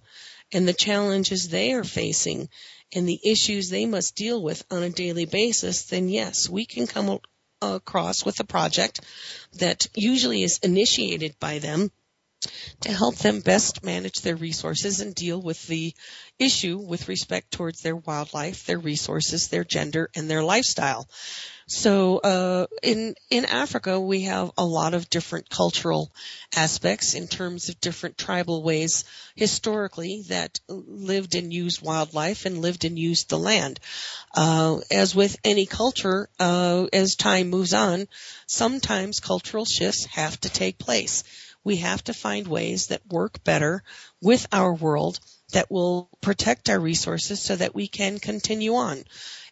And 0.52 0.68
the 0.68 0.74
challenges 0.74 1.48
they 1.48 1.72
are 1.72 1.84
facing 1.84 2.50
and 2.94 3.08
the 3.08 3.20
issues 3.24 3.70
they 3.70 3.86
must 3.86 4.16
deal 4.16 4.42
with 4.42 4.64
on 4.70 4.84
a 4.84 4.90
daily 4.90 5.26
basis, 5.26 5.84
then 5.84 6.10
yes, 6.10 6.50
we 6.50 6.66
can 6.66 6.88
come 6.88 7.20
across 7.62 8.26
with 8.26 8.40
a 8.40 8.44
project 8.44 9.00
that 9.54 9.88
usually 9.96 10.44
is 10.44 10.60
initiated 10.62 11.40
by 11.40 11.60
them 11.60 11.92
to 12.82 12.92
help 12.92 13.16
them 13.18 13.40
best 13.40 13.84
manage 13.84 14.22
their 14.22 14.36
resources 14.36 15.02
and 15.02 15.14
deal 15.14 15.40
with 15.42 15.66
the 15.68 15.94
issue 16.40 16.78
with 16.78 17.08
respect 17.08 17.52
towards 17.52 17.82
their 17.82 17.96
wildlife, 17.96 18.66
their 18.66 18.80
resources, 18.80 19.48
their 19.48 19.64
gender, 19.64 20.10
and 20.16 20.30
their 20.30 20.44
lifestyle. 20.44 21.08
So 21.68 22.18
uh, 22.18 22.66
in 22.84 23.16
in 23.30 23.46
Africa, 23.46 24.00
we 24.00 24.24
have 24.24 24.52
a 24.58 24.66
lot 24.66 24.94
of 24.94 25.10
different 25.10 25.50
cultural 25.50 26.12
aspects 26.54 27.14
in 27.14 27.28
terms 27.28 27.70
of 27.70 27.80
different 27.80 28.18
tribal 28.18 28.62
ways 28.62 29.06
historically 29.36 30.24
that 30.28 30.60
lived 30.68 31.36
and 31.36 31.54
used 31.54 31.82
wildlife 31.82 32.46
and 32.46 32.62
lived 32.62 32.84
and 32.84 33.00
used 33.00 33.30
the 33.30 33.40
land. 33.40 33.80
Uh, 34.36 34.80
as 34.90 35.16
with 35.16 35.38
any 35.46 35.66
culture, 35.66 36.28
uh, 36.40 36.88
as 36.92 37.16
time 37.16 37.50
moves 37.50 37.74
on, 37.74 38.08
sometimes 38.48 39.22
cultural 39.22 39.66
shifts 39.66 40.06
have 40.06 40.40
to 40.42 40.50
take 40.50 40.78
place 40.78 41.24
we 41.64 41.78
have 41.78 42.04
to 42.06 42.14
find 42.14 42.48
ways 42.48 42.88
that 42.88 43.02
work 43.12 43.44
better 43.44 43.84
with 44.22 44.48
our 44.52 44.74
world 44.74 45.20
that 45.54 45.70
will 45.70 46.10
protect 46.22 46.70
our 46.70 46.80
resources 46.80 47.42
so 47.42 47.56
that 47.56 47.76
we 47.76 47.88
can 47.88 48.20
continue 48.20 48.76
on. 48.76 49.04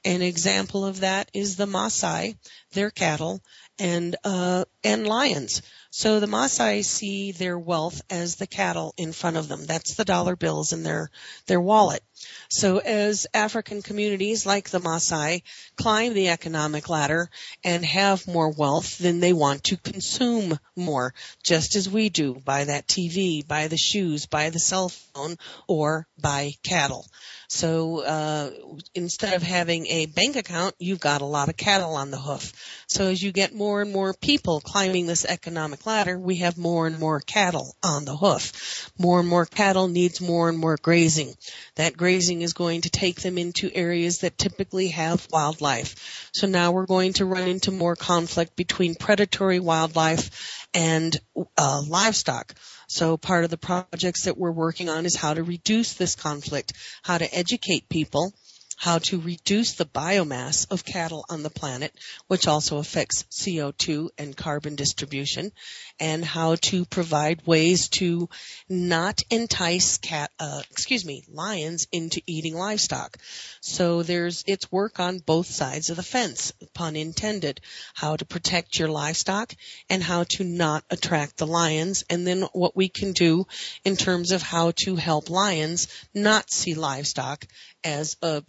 An 0.06 0.22
example 0.22 0.86
of 0.86 1.02
that 1.02 1.30
is 1.34 1.58
the 1.58 1.66
Maasai, 1.66 2.38
their 2.72 2.90
cattle, 2.90 3.42
and 3.78 4.16
uh, 4.24 4.66
and 4.84 5.06
lions. 5.06 5.62
So 5.92 6.20
the 6.20 6.28
Maasai 6.28 6.86
see 6.86 7.32
their 7.32 7.58
wealth 7.58 8.02
as 8.10 8.36
the 8.36 8.46
cattle 8.46 8.94
in 8.96 9.12
front 9.12 9.38
of 9.38 9.48
them. 9.48 9.66
That's 9.66 9.96
the 9.96 10.06
dollar 10.06 10.36
bills 10.36 10.72
in 10.72 10.84
their 10.84 11.10
their 11.48 11.60
wallet. 11.60 12.04
So 12.50 12.78
as 12.78 13.26
African 13.34 13.82
communities 13.82 14.46
like 14.46 14.70
the 14.70 14.80
Maasai 14.80 15.42
climb 15.78 16.14
the 16.14 16.30
economic 16.30 16.90
ladder 16.90 17.30
and 17.64 17.84
have 17.84 18.28
more 18.28 18.50
wealth, 18.50 19.00
then 19.00 19.20
they 19.20 19.34
want 19.34 19.64
to 19.66 19.78
consume 19.78 20.60
more, 20.76 21.14
just 21.44 21.76
as 21.76 21.90
we 21.90 22.10
do. 22.10 22.36
Buy 22.36 22.66
that 22.66 22.88
TV, 22.88 23.48
buy 23.48 23.68
the 23.68 23.78
shoes, 23.78 24.26
buy 24.28 24.50
the 24.50 24.60
cell 24.60 24.90
phone, 24.90 25.38
or 25.68 26.08
buy 26.18 26.54
cattle. 26.64 27.06
So 27.52 28.04
uh, 28.04 28.52
instead 28.94 29.34
of 29.34 29.42
having 29.42 29.88
a 29.88 30.06
bank 30.06 30.36
account, 30.36 30.76
you've 30.78 31.00
got 31.00 31.22
a 31.22 31.26
lot 31.26 31.50
of 31.50 31.58
cattle 31.58 31.96
on 31.96 32.12
the 32.12 32.18
hoof. 32.18 32.54
So 32.86 33.08
as 33.08 33.24
you 33.24 33.32
get 33.32 33.56
more 33.56 33.82
and 33.82 33.92
more 33.92 34.14
people 34.14 34.62
climbing 34.62 35.08
this 35.08 35.26
economic 35.26 35.84
ladder, 35.88 36.18
we 36.18 36.38
have 36.38 36.60
more 36.60 36.86
and 36.86 37.00
more 37.00 37.20
cattle 37.20 37.76
on 37.82 38.06
the 38.06 38.16
hoof. 38.16 38.92
More 39.00 39.20
and 39.20 39.28
more 39.28 39.48
cattle 39.48 39.88
needs 39.88 40.22
more 40.22 40.48
and 40.48 40.60
more 40.60 40.78
grazing. 40.80 41.34
That 41.74 41.98
grazing 41.98 42.44
is 42.44 42.54
going 42.54 42.82
to 42.82 42.92
take 42.92 43.20
them 43.22 43.40
into 43.40 43.72
areas 43.74 44.20
that 44.20 44.38
typically 44.38 44.90
have 44.90 45.28
wildlife. 45.32 46.30
So 46.32 46.46
now 46.46 46.72
we're 46.72 46.86
going 46.86 47.14
to 47.14 47.26
run 47.26 47.48
into 47.48 47.72
more 47.72 47.96
conflict 47.96 48.56
between 48.56 48.94
predatory 48.94 49.60
wildlife 49.60 50.68
and 50.76 51.20
uh, 51.58 51.82
livestock. 51.88 52.54
So 52.90 53.18
part 53.18 53.44
of 53.44 53.52
the 53.52 53.58
projects 53.58 54.24
that 54.24 54.38
we're 54.38 54.52
working 54.52 54.90
on 54.90 55.06
is 55.06 55.16
how 55.16 55.36
to 55.36 55.44
reduce 55.44 55.94
this 55.94 56.16
conflict, 56.16 56.74
how 57.04 57.20
to 57.20 57.34
educate 57.34 57.88
people 57.88 58.34
how 58.80 58.98
to 58.98 59.20
reduce 59.20 59.74
the 59.74 59.86
biomass 59.86 60.66
of 60.72 60.86
cattle 60.86 61.26
on 61.30 61.44
the 61.44 61.50
planet, 61.50 61.94
which 62.28 62.48
also 62.48 62.78
affects 62.78 63.24
CO2 63.24 64.08
and 64.18 64.38
carbon 64.38 64.76
distribution, 64.76 65.52
and 66.00 66.24
how 66.24 66.56
to 66.56 66.86
provide 66.86 67.46
ways 67.46 67.90
to 67.90 68.30
not 68.68 69.22
entice 69.30 69.98
cat, 69.98 70.32
uh, 70.40 70.62
excuse 70.72 71.06
me, 71.06 71.24
lions 71.28 71.88
into 71.92 72.22
eating 72.26 72.56
livestock. 72.56 73.18
So 73.62 74.04
there's, 74.04 74.44
it's 74.48 74.72
work 74.72 75.00
on 75.00 75.20
both 75.20 75.48
sides 75.48 75.90
of 75.90 75.98
the 75.98 76.04
fence, 76.04 76.54
pun 76.74 76.96
intended, 76.96 77.62
how 77.94 78.16
to 78.16 78.26
protect 78.26 78.80
your 78.80 78.90
livestock 78.90 79.54
and 79.90 80.02
how 80.02 80.24
to 80.24 80.44
not 80.44 80.84
attract 80.90 81.38
the 81.38 81.48
lions, 81.48 82.04
and 82.10 82.26
then 82.26 82.44
what 82.54 82.76
we 82.76 82.90
can 82.90 83.12
do 83.12 83.46
in 83.84 83.96
terms 83.96 84.32
of 84.32 84.42
how 84.42 84.72
to 84.78 84.96
help 84.96 85.30
lions 85.30 85.88
not 86.14 86.50
see 86.50 86.74
livestock 86.74 87.46
as 87.84 88.18
a 88.22 88.44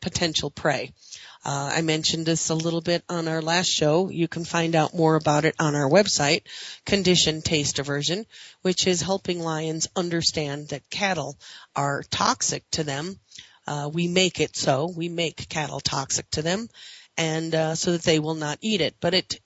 potential 0.00 0.50
prey. 0.50 0.92
Uh, 1.46 1.70
I 1.74 1.82
mentioned 1.82 2.26
this 2.26 2.50
a 2.50 2.56
little 2.56 2.80
bit 2.80 3.04
on 3.08 3.28
our 3.28 3.40
last 3.40 3.68
show. 3.68 4.10
You 4.10 4.26
can 4.26 4.44
find 4.44 4.74
out 4.74 4.96
more 4.96 5.14
about 5.14 5.44
it 5.44 5.54
on 5.60 5.76
our 5.76 5.88
website, 5.88 6.42
Condition 6.84 7.40
Taste 7.40 7.78
Aversion, 7.78 8.26
which 8.62 8.88
is 8.88 9.00
helping 9.00 9.38
lions 9.38 9.86
understand 9.94 10.70
that 10.70 10.90
cattle 10.90 11.38
are 11.76 12.02
toxic 12.10 12.64
to 12.72 12.82
them. 12.82 13.20
Uh, 13.64 13.88
we 13.92 14.08
make 14.08 14.40
it 14.40 14.56
so. 14.56 14.92
We 14.96 15.08
make 15.08 15.48
cattle 15.48 15.78
toxic 15.78 16.28
to 16.32 16.42
them 16.42 16.68
and 17.16 17.54
uh, 17.54 17.76
so 17.76 17.92
that 17.92 18.02
they 18.02 18.18
will 18.18 18.34
not 18.34 18.58
eat 18.60 18.80
it. 18.80 18.96
But 19.00 19.14
it 19.14 19.38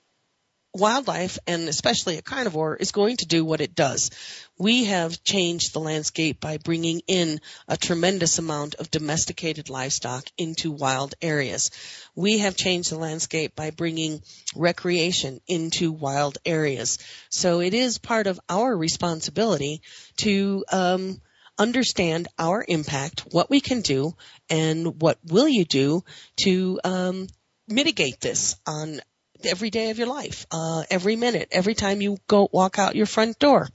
wildlife 0.72 1.38
and 1.46 1.68
especially 1.68 2.16
a 2.16 2.22
carnivore 2.22 2.76
is 2.76 2.92
going 2.92 3.16
to 3.16 3.26
do 3.26 3.44
what 3.44 3.60
it 3.60 3.74
does. 3.74 4.10
We 4.58 4.84
have 4.84 5.22
changed 5.24 5.72
the 5.72 5.80
landscape 5.80 6.40
by 6.40 6.58
bringing 6.58 7.00
in 7.06 7.40
a 7.66 7.76
tremendous 7.76 8.38
amount 8.38 8.76
of 8.76 8.90
domesticated 8.90 9.68
livestock 9.68 10.26
into 10.38 10.70
wild 10.70 11.14
areas. 11.20 11.70
We 12.14 12.38
have 12.38 12.56
changed 12.56 12.90
the 12.90 12.98
landscape 12.98 13.56
by 13.56 13.70
bringing 13.70 14.22
recreation 14.54 15.40
into 15.46 15.92
wild 15.92 16.38
areas. 16.44 16.98
So 17.30 17.60
it 17.60 17.74
is 17.74 17.98
part 17.98 18.26
of 18.26 18.40
our 18.48 18.76
responsibility 18.76 19.82
to 20.18 20.64
um, 20.70 21.20
understand 21.58 22.28
our 22.38 22.64
impact, 22.66 23.20
what 23.32 23.50
we 23.50 23.60
can 23.60 23.80
do, 23.80 24.14
and 24.48 25.00
what 25.00 25.18
will 25.24 25.48
you 25.48 25.64
do 25.64 26.04
to 26.44 26.80
um, 26.84 27.26
mitigate 27.68 28.20
this 28.20 28.56
on 28.66 29.00
every 29.46 29.70
day 29.70 29.90
of 29.90 29.98
your 29.98 30.06
life, 30.06 30.46
uh, 30.50 30.84
every 30.90 31.16
minute, 31.16 31.48
every 31.52 31.74
time 31.74 32.00
you 32.00 32.18
go 32.26 32.48
walk 32.52 32.78
out 32.78 32.96
your 32.96 33.06
front 33.06 33.38
door. 33.38 33.68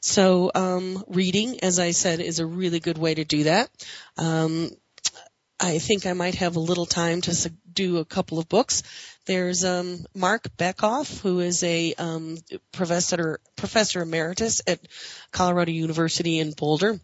So 0.00 0.50
um, 0.54 1.02
reading, 1.08 1.60
as 1.62 1.78
I 1.78 1.92
said, 1.92 2.20
is 2.20 2.38
a 2.38 2.46
really 2.46 2.80
good 2.80 2.98
way 2.98 3.14
to 3.14 3.24
do 3.24 3.44
that. 3.44 3.70
Um, 4.18 4.70
I 5.58 5.78
think 5.78 6.04
I 6.04 6.12
might 6.12 6.34
have 6.36 6.56
a 6.56 6.60
little 6.60 6.86
time 6.86 7.20
to 7.22 7.52
do 7.72 7.98
a 7.98 8.04
couple 8.04 8.38
of 8.38 8.48
books. 8.48 8.82
There's 9.26 9.64
um, 9.64 10.04
Marc 10.14 10.48
Bekoff, 10.56 11.20
who 11.20 11.40
is 11.40 11.62
a 11.62 11.94
um, 11.94 12.36
professor 12.72 13.40
professor 13.56 14.02
emeritus 14.02 14.60
at 14.66 14.80
Colorado 15.32 15.72
University 15.72 16.38
in 16.38 16.52
Boulder. 16.52 17.00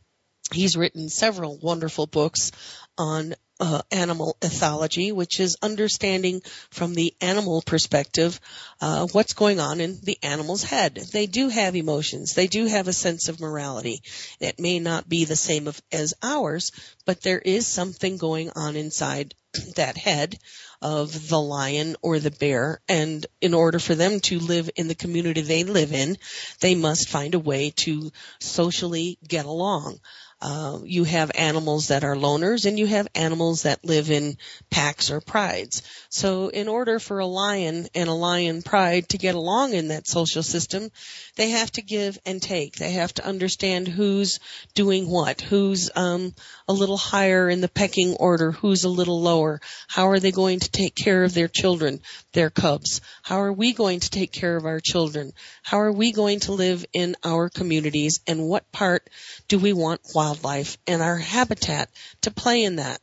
He's 0.53 0.77
written 0.77 1.09
several 1.09 1.59
wonderful 1.59 2.07
books 2.07 2.51
on 2.99 3.35
uh, 3.61 3.83
animal 3.91 4.37
ethology, 4.41 5.13
which 5.13 5.39
is 5.39 5.59
understanding 5.63 6.43
from 6.71 6.95
the 6.95 7.15
animal 7.21 7.63
perspective 7.63 8.41
uh, 8.81 9.07
what's 9.13 9.35
going 9.35 9.61
on 9.61 9.81
in 9.81 9.99
the 10.03 10.19
animal's 10.23 10.63
head. 10.63 10.95
They 11.13 11.27
do 11.27 11.49
have 11.49 11.77
emotions. 11.77 12.35
They 12.35 12.47
do 12.47 12.67
have 12.67 12.89
a 12.89 12.93
sense 12.93 13.29
of 13.29 13.41
morality. 13.41 14.03
It 14.41 14.59
may 14.59 14.79
not 14.79 15.09
be 15.09 15.25
the 15.25 15.37
same 15.37 15.69
of, 15.69 15.81
as 15.93 16.15
ours, 16.23 16.73
but 17.05 17.21
there 17.21 17.39
is 17.39 17.67
something 17.67 18.17
going 18.17 18.51
on 18.57 18.77
inside 18.77 19.35
that 19.77 19.97
head 19.97 20.39
of 20.83 21.29
the 21.29 21.41
lion 21.41 21.97
or 22.01 22.19
the 22.19 22.31
bear. 22.31 22.81
And 22.89 23.27
in 23.41 23.53
order 23.53 23.79
for 23.79 23.95
them 23.95 24.21
to 24.21 24.39
live 24.39 24.71
in 24.77 24.89
the 24.89 24.95
community 24.95 25.43
they 25.43 25.65
live 25.65 25.93
in, 25.93 26.17
they 26.61 26.75
must 26.75 27.09
find 27.09 27.35
a 27.35 27.39
way 27.39 27.73
to 27.77 28.11
socially 28.41 29.19
get 29.27 29.45
along. 29.45 30.01
Uh, 30.43 30.79
you 30.85 31.05
have 31.05 31.31
animals 31.35 31.89
that 31.89 32.03
are 32.03 32.17
loners 32.17 32.65
and 32.65 32.79
you 32.79 32.87
have 32.87 33.07
animals 33.15 33.63
that 33.63 33.85
live 33.85 34.11
in 34.11 34.39
packs 34.71 35.11
or 35.11 35.21
prides. 35.21 35.83
So 36.09 36.49
in 36.49 36.67
order 36.67 36.99
for 36.99 37.19
a 37.19 37.27
lion 37.27 37.89
and 37.95 38.09
a 38.09 38.15
lion 38.15 38.63
pride 38.63 39.11
to 39.11 39.19
get 39.19 39.35
along 39.35 39.75
in 39.75 39.89
that 39.89 40.09
social 40.09 40.43
system, 40.43 40.91
they 41.37 41.51
have 41.51 41.71
to 41.73 41.83
give 41.83 42.19
and 42.25 42.41
take. 42.41 42.77
They 42.77 42.93
have 42.93 43.13
to 43.15 43.27
understand 43.27 43.87
who's 43.87 44.41
doing 44.75 45.11
what, 45.11 45.43
who's 45.43 45.91
um, 45.95 46.35
a 46.67 46.73
little 46.73 46.97
higher 46.97 47.51
in 47.51 47.61
the 47.61 47.69
pecking 47.69 48.15
order, 48.15 48.51
who's 48.51 48.85
a 48.85 48.89
little 48.89 49.21
lower. 49.21 49.61
How 49.89 50.09
are 50.09 50.21
they 50.21 50.33
going 50.33 50.61
to 50.61 50.71
take 50.71 50.95
care 50.95 51.23
of 51.23 51.35
their 51.35 51.49
children, 51.49 52.01
their 52.33 52.49
cubs? 52.49 53.03
How 53.23 53.43
are 53.43 53.53
we 53.53 53.75
going 53.75 54.01
to 54.01 54.11
take 54.11 54.33
care 54.33 54.57
of 54.57 54.65
our 54.65 54.81
children? 54.81 55.33
How 55.63 55.81
are 55.81 55.93
we 55.93 56.13
going 56.13 56.41
to 56.41 56.53
live 56.53 56.85
in 56.95 57.17
our 57.25 57.51
communities 57.51 58.21
and 58.27 58.49
what 58.49 58.71
part 58.73 59.09
do 59.49 59.59
we 59.59 59.73
want 59.73 60.01
wildlife 60.31 60.79
and 60.87 61.03
our 61.03 61.17
habitat 61.17 61.91
to 62.23 62.31
play 62.31 62.63
in 62.63 62.77
that. 62.77 63.01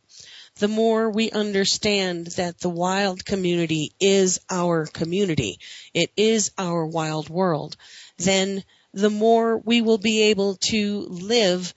The 0.59 0.67
more 0.69 1.09
we 1.09 1.29
understand 1.29 2.27
that 2.37 2.59
the 2.59 2.69
wild 2.69 3.25
community 3.25 3.91
is 3.99 4.39
our 4.49 4.85
community, 4.85 5.59
it 5.93 6.09
is 6.15 6.51
our 6.57 6.85
wild 6.85 7.29
world, 7.29 7.75
then 8.17 8.63
the 8.93 9.09
more 9.09 9.57
we 9.57 9.81
will 9.81 9.97
be 9.97 10.23
able 10.23 10.55
to 10.71 11.01
live 11.01 11.73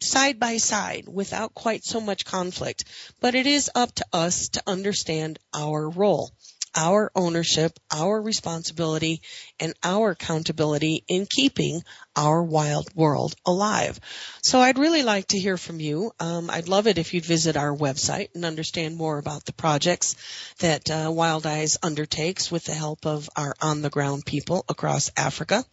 side 0.00 0.38
by 0.38 0.56
side 0.58 1.06
without 1.08 1.52
quite 1.52 1.84
so 1.84 2.00
much 2.00 2.24
conflict. 2.24 2.84
But 3.20 3.34
it 3.34 3.46
is 3.46 3.70
up 3.74 3.92
to 3.96 4.06
us 4.12 4.48
to 4.50 4.62
understand 4.66 5.38
our 5.52 5.90
role 5.90 6.30
our 6.74 7.10
ownership, 7.14 7.78
our 7.92 8.20
responsibility, 8.20 9.22
and 9.58 9.74
our 9.82 10.10
accountability 10.10 11.04
in 11.08 11.26
keeping 11.26 11.82
our 12.14 12.42
wild 12.42 12.94
world 12.94 13.34
alive. 13.44 13.98
So 14.42 14.60
I'd 14.60 14.78
really 14.78 15.02
like 15.02 15.28
to 15.28 15.38
hear 15.38 15.56
from 15.56 15.80
you. 15.80 16.12
Um, 16.20 16.50
I'd 16.50 16.68
love 16.68 16.86
it 16.86 16.98
if 16.98 17.14
you'd 17.14 17.24
visit 17.24 17.56
our 17.56 17.76
website 17.76 18.28
and 18.34 18.44
understand 18.44 18.96
more 18.96 19.18
about 19.18 19.44
the 19.44 19.52
projects 19.52 20.16
that 20.58 20.90
uh, 20.90 21.10
Eyes 21.44 21.78
undertakes 21.82 22.50
with 22.50 22.64
the 22.64 22.74
help 22.74 23.06
of 23.06 23.28
our 23.36 23.54
on-the-ground 23.60 24.24
people 24.24 24.64
across 24.68 25.10
Africa. 25.16 25.64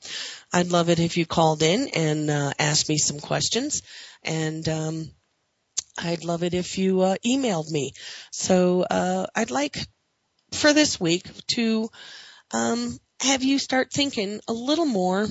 I'd 0.52 0.72
love 0.72 0.89
it 0.89 1.00
if 1.00 1.18
you 1.18 1.26
called 1.26 1.62
in 1.62 1.89
and 1.89 2.30
uh, 2.30 2.54
asked 2.58 2.89
me 2.89 2.98
some 2.98 3.20
questions 3.20 3.82
and 4.24 4.68
um, 4.70 5.12
I'd 5.98 6.24
love 6.24 6.43
it 6.43 6.54
if 6.54 6.78
you 6.78 7.02
uh, 7.02 7.16
emailed 7.26 7.72
me. 7.72 7.93
So 8.32 8.84
uh, 8.84 9.28
I'd 9.36 9.52
like 9.52 9.78
for 10.52 10.74
this 10.74 11.00
week 11.00 11.26
to 11.48 11.89
um, 12.52 12.98
have 13.22 13.43
you 13.43 13.60
start 13.60 13.91
thinking 13.91 14.39
a 14.48 14.54
little 14.54 14.86
more. 14.86 15.28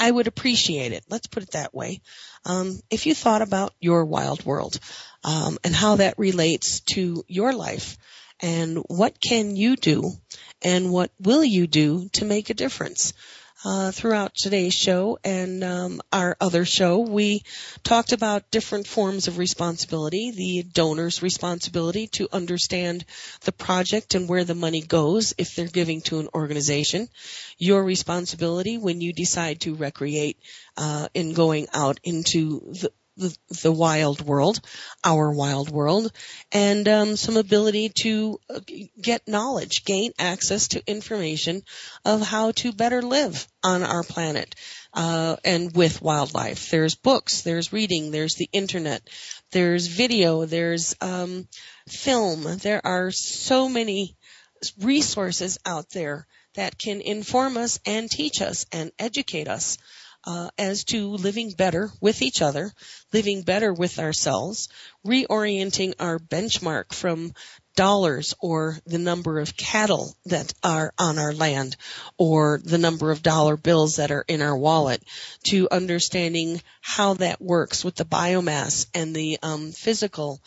I 0.00 0.10
would 0.10 0.28
appreciate 0.28 0.92
it. 0.92 1.04
Let's 1.08 1.26
put 1.26 1.42
it 1.42 1.52
that 1.52 1.74
way. 1.74 2.02
Um, 2.44 2.80
if 2.88 3.06
you 3.06 3.14
thought 3.14 3.42
about 3.42 3.74
your 3.80 4.04
wild 4.04 4.44
world 4.44 4.78
um, 5.24 5.58
and 5.64 5.74
how 5.74 5.96
that 5.96 6.18
relates 6.18 6.80
to 6.92 7.24
your 7.26 7.52
life, 7.52 7.98
and 8.40 8.78
what 8.86 9.20
can 9.20 9.56
you 9.56 9.74
do, 9.74 10.12
and 10.62 10.92
what 10.92 11.10
will 11.18 11.44
you 11.44 11.66
do 11.66 12.08
to 12.10 12.24
make 12.24 12.50
a 12.50 12.54
difference? 12.54 13.12
Uh, 13.64 13.90
throughout 13.90 14.34
today's 14.34 14.74
show 14.74 15.18
and 15.24 15.64
um, 15.64 16.00
our 16.12 16.36
other 16.40 16.64
show, 16.64 17.00
we 17.00 17.42
talked 17.82 18.12
about 18.12 18.50
different 18.50 18.86
forms 18.86 19.28
of 19.28 19.38
responsibility. 19.38 20.30
The 20.30 20.62
donor's 20.62 21.22
responsibility 21.22 22.06
to 22.08 22.28
understand 22.32 23.04
the 23.44 23.52
project 23.52 24.14
and 24.14 24.28
where 24.28 24.44
the 24.44 24.54
money 24.54 24.82
goes 24.82 25.34
if 25.38 25.54
they're 25.54 25.66
giving 25.66 26.02
to 26.02 26.20
an 26.20 26.28
organization. 26.34 27.08
Your 27.58 27.82
responsibility 27.82 28.78
when 28.78 29.00
you 29.00 29.12
decide 29.12 29.60
to 29.62 29.74
recreate 29.74 30.38
uh, 30.76 31.08
in 31.14 31.34
going 31.34 31.66
out 31.74 31.98
into 32.04 32.60
the, 32.60 32.92
the, 33.18 33.72
wild 33.72 34.20
world, 34.20 34.60
our 35.04 35.30
wild 35.30 35.70
world, 35.70 36.12
and 36.52 36.86
um, 36.88 37.16
some 37.16 37.36
ability 37.36 37.90
to 38.02 38.38
uh, 38.48 38.60
get 39.00 39.28
knowledge, 39.28 39.84
gain 39.84 40.12
access 40.18 40.68
to 40.68 40.82
information 40.86 41.62
of 42.04 42.22
how 42.22 42.52
to 42.52 42.72
better 42.72 43.02
live 43.02 43.46
on 43.62 43.82
our 43.82 44.02
planet 44.02 44.54
uh, 44.94 45.36
and 45.44 45.74
with 45.74 46.00
wildlife. 46.00 46.70
There's 46.70 46.94
books, 46.94 47.42
there's 47.42 47.72
reading, 47.72 48.10
there's 48.10 48.34
the 48.34 48.48
internet, 48.52 49.02
there's 49.52 49.86
video, 49.86 50.44
there's 50.44 50.94
um, 51.00 51.48
film. 51.88 52.44
There 52.58 52.84
are 52.84 53.10
so 53.10 53.68
many 53.68 54.16
resources 54.80 55.58
out 55.64 55.90
there 55.90 56.26
that 56.54 56.78
can 56.78 57.00
inform 57.00 57.56
us 57.56 57.78
and 57.86 58.10
teach 58.10 58.42
us 58.42 58.66
and 58.72 58.90
educate 58.98 59.48
us 59.48 59.78
uh, 60.28 60.50
as 60.58 60.84
to 60.84 61.08
living 61.08 61.52
better 61.52 61.90
with 62.02 62.20
each 62.20 62.42
other, 62.42 62.70
living 63.14 63.40
better 63.40 63.72
with 63.72 63.98
ourselves, 63.98 64.68
reorienting 65.06 65.94
our 65.98 66.18
benchmark 66.18 66.92
from 66.92 67.32
dollars 67.76 68.34
or 68.38 68.76
the 68.84 68.98
number 68.98 69.40
of 69.40 69.56
cattle 69.56 70.14
that 70.26 70.52
are 70.62 70.92
on 70.98 71.18
our 71.18 71.32
land 71.32 71.78
or 72.18 72.60
the 72.62 72.76
number 72.76 73.10
of 73.10 73.22
dollar 73.22 73.56
bills 73.56 73.96
that 73.96 74.10
are 74.10 74.24
in 74.28 74.42
our 74.42 74.56
wallet 74.56 75.02
to 75.44 75.66
understanding 75.70 76.60
how 76.82 77.14
that 77.14 77.40
works 77.40 77.82
with 77.82 77.94
the 77.94 78.04
biomass 78.04 78.86
and 78.92 79.16
the 79.16 79.38
um, 79.42 79.72
physical 79.72 80.42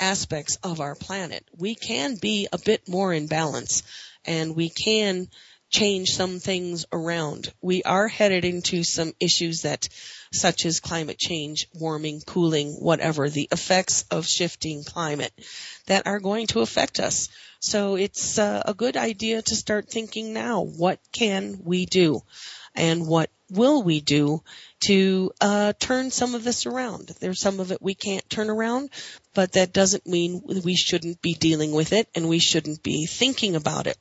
aspects 0.00 0.56
of 0.62 0.80
our 0.80 0.94
planet. 0.94 1.44
We 1.54 1.74
can 1.74 2.16
be 2.16 2.48
a 2.50 2.58
bit 2.58 2.88
more 2.88 3.12
in 3.12 3.26
balance 3.26 3.82
and 4.24 4.56
we 4.56 4.70
can 4.70 5.28
change 5.76 6.08
some 6.14 6.38
things 6.38 6.86
around. 6.90 7.52
We 7.60 7.82
are 7.82 8.08
headed 8.08 8.46
into 8.46 8.82
some 8.82 9.12
issues 9.20 9.62
that, 9.62 9.90
such 10.32 10.64
as 10.64 10.80
climate 10.80 11.18
change, 11.18 11.68
warming, 11.74 12.22
cooling, 12.24 12.72
whatever, 12.72 13.28
the 13.28 13.46
effects 13.52 14.06
of 14.10 14.26
shifting 14.26 14.84
climate 14.84 15.34
that 15.84 16.06
are 16.06 16.18
going 16.18 16.46
to 16.48 16.60
affect 16.60 16.98
us. 16.98 17.28
So 17.60 17.96
it's 17.96 18.38
uh, 18.38 18.62
a 18.64 18.72
good 18.72 18.96
idea 18.96 19.42
to 19.42 19.54
start 19.54 19.90
thinking 19.90 20.32
now, 20.32 20.62
what 20.62 20.98
can 21.12 21.60
we 21.62 21.84
do? 21.84 22.22
And 22.76 23.06
what 23.06 23.30
will 23.50 23.82
we 23.82 24.00
do 24.00 24.42
to 24.80 25.30
uh, 25.40 25.72
turn 25.78 26.10
some 26.10 26.34
of 26.34 26.44
this 26.44 26.66
around? 26.66 27.10
There's 27.20 27.40
some 27.40 27.60
of 27.60 27.72
it 27.72 27.80
we 27.80 27.94
can't 27.94 28.28
turn 28.28 28.50
around, 28.50 28.90
but 29.34 29.52
that 29.52 29.72
doesn't 29.72 30.06
mean 30.06 30.42
we 30.64 30.76
shouldn't 30.76 31.22
be 31.22 31.34
dealing 31.34 31.72
with 31.72 31.92
it 31.92 32.08
and 32.14 32.28
we 32.28 32.38
shouldn't 32.38 32.82
be 32.82 33.06
thinking 33.06 33.56
about 33.56 33.86
it. 33.86 33.96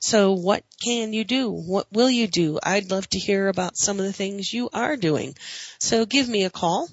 So 0.00 0.32
what 0.32 0.64
can 0.82 1.12
you 1.12 1.24
do? 1.24 1.50
What 1.50 1.86
will 1.92 2.10
you 2.10 2.26
do? 2.26 2.58
I'd 2.62 2.90
love 2.90 3.08
to 3.10 3.18
hear 3.18 3.48
about 3.48 3.76
some 3.76 3.98
of 3.98 4.04
the 4.04 4.12
things 4.12 4.52
you 4.52 4.68
are 4.72 4.96
doing. 4.96 5.34
So 5.78 6.06
give 6.06 6.28
me 6.28 6.44
a 6.44 6.50
call 6.50 6.88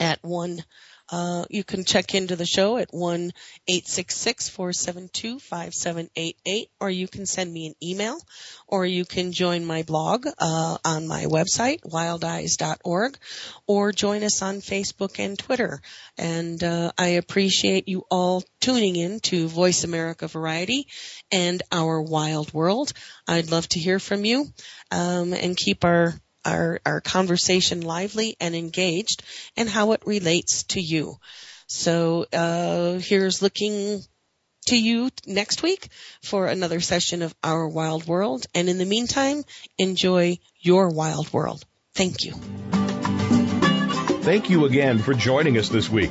at 0.00 0.22
one 0.22 0.64
Uh, 1.10 1.44
you 1.50 1.62
can 1.62 1.84
check 1.84 2.14
into 2.14 2.36
the 2.36 2.46
show 2.46 2.78
at 2.78 2.92
1 2.92 3.32
472 3.68 5.38
5788 5.38 6.70
or 6.80 6.90
you 6.90 7.06
can 7.06 7.26
send 7.26 7.52
me 7.52 7.68
an 7.68 7.74
email 7.82 8.18
or 8.66 8.84
you 8.84 9.04
can 9.04 9.32
join 9.32 9.64
my 9.64 9.82
blog 9.82 10.26
uh, 10.38 10.78
on 10.84 11.06
my 11.06 11.24
website, 11.24 11.80
wildize.org, 11.82 13.18
or 13.66 13.92
join 13.92 14.24
us 14.24 14.42
on 14.42 14.56
Facebook 14.56 15.18
and 15.18 15.38
Twitter. 15.38 15.80
And 16.18 16.62
uh, 16.62 16.92
I 16.98 17.08
appreciate 17.08 17.88
you 17.88 18.04
all 18.10 18.42
tuning 18.60 18.96
in 18.96 19.20
to 19.20 19.48
Voice 19.48 19.84
America 19.84 20.26
Variety 20.26 20.88
and 21.30 21.62
Our 21.70 22.02
Wild 22.02 22.52
World. 22.52 22.92
I'd 23.28 23.50
love 23.50 23.68
to 23.70 23.78
hear 23.78 23.98
from 23.98 24.24
you 24.24 24.46
um, 24.90 25.32
and 25.32 25.56
keep 25.56 25.84
our 25.84 26.14
our, 26.46 26.80
our 26.86 27.00
conversation 27.00 27.82
lively 27.82 28.36
and 28.40 28.54
engaged 28.54 29.22
and 29.56 29.68
how 29.68 29.92
it 29.92 30.02
relates 30.06 30.62
to 30.64 30.80
you. 30.80 31.16
So 31.66 32.26
uh, 32.32 32.98
here's 32.98 33.42
looking 33.42 34.00
to 34.66 34.78
you 34.78 35.10
next 35.26 35.62
week 35.62 35.88
for 36.22 36.46
another 36.46 36.80
session 36.80 37.22
of 37.22 37.34
Our 37.42 37.68
Wild 37.68 38.06
World. 38.06 38.46
And 38.54 38.68
in 38.68 38.78
the 38.78 38.84
meantime, 38.84 39.44
enjoy 39.76 40.38
your 40.60 40.88
wild 40.88 41.32
world. 41.32 41.64
Thank 41.94 42.24
you. 42.24 42.32
Thank 44.22 44.50
you 44.50 44.64
again 44.64 44.98
for 44.98 45.14
joining 45.14 45.58
us 45.58 45.68
this 45.68 45.88
week. 45.88 46.10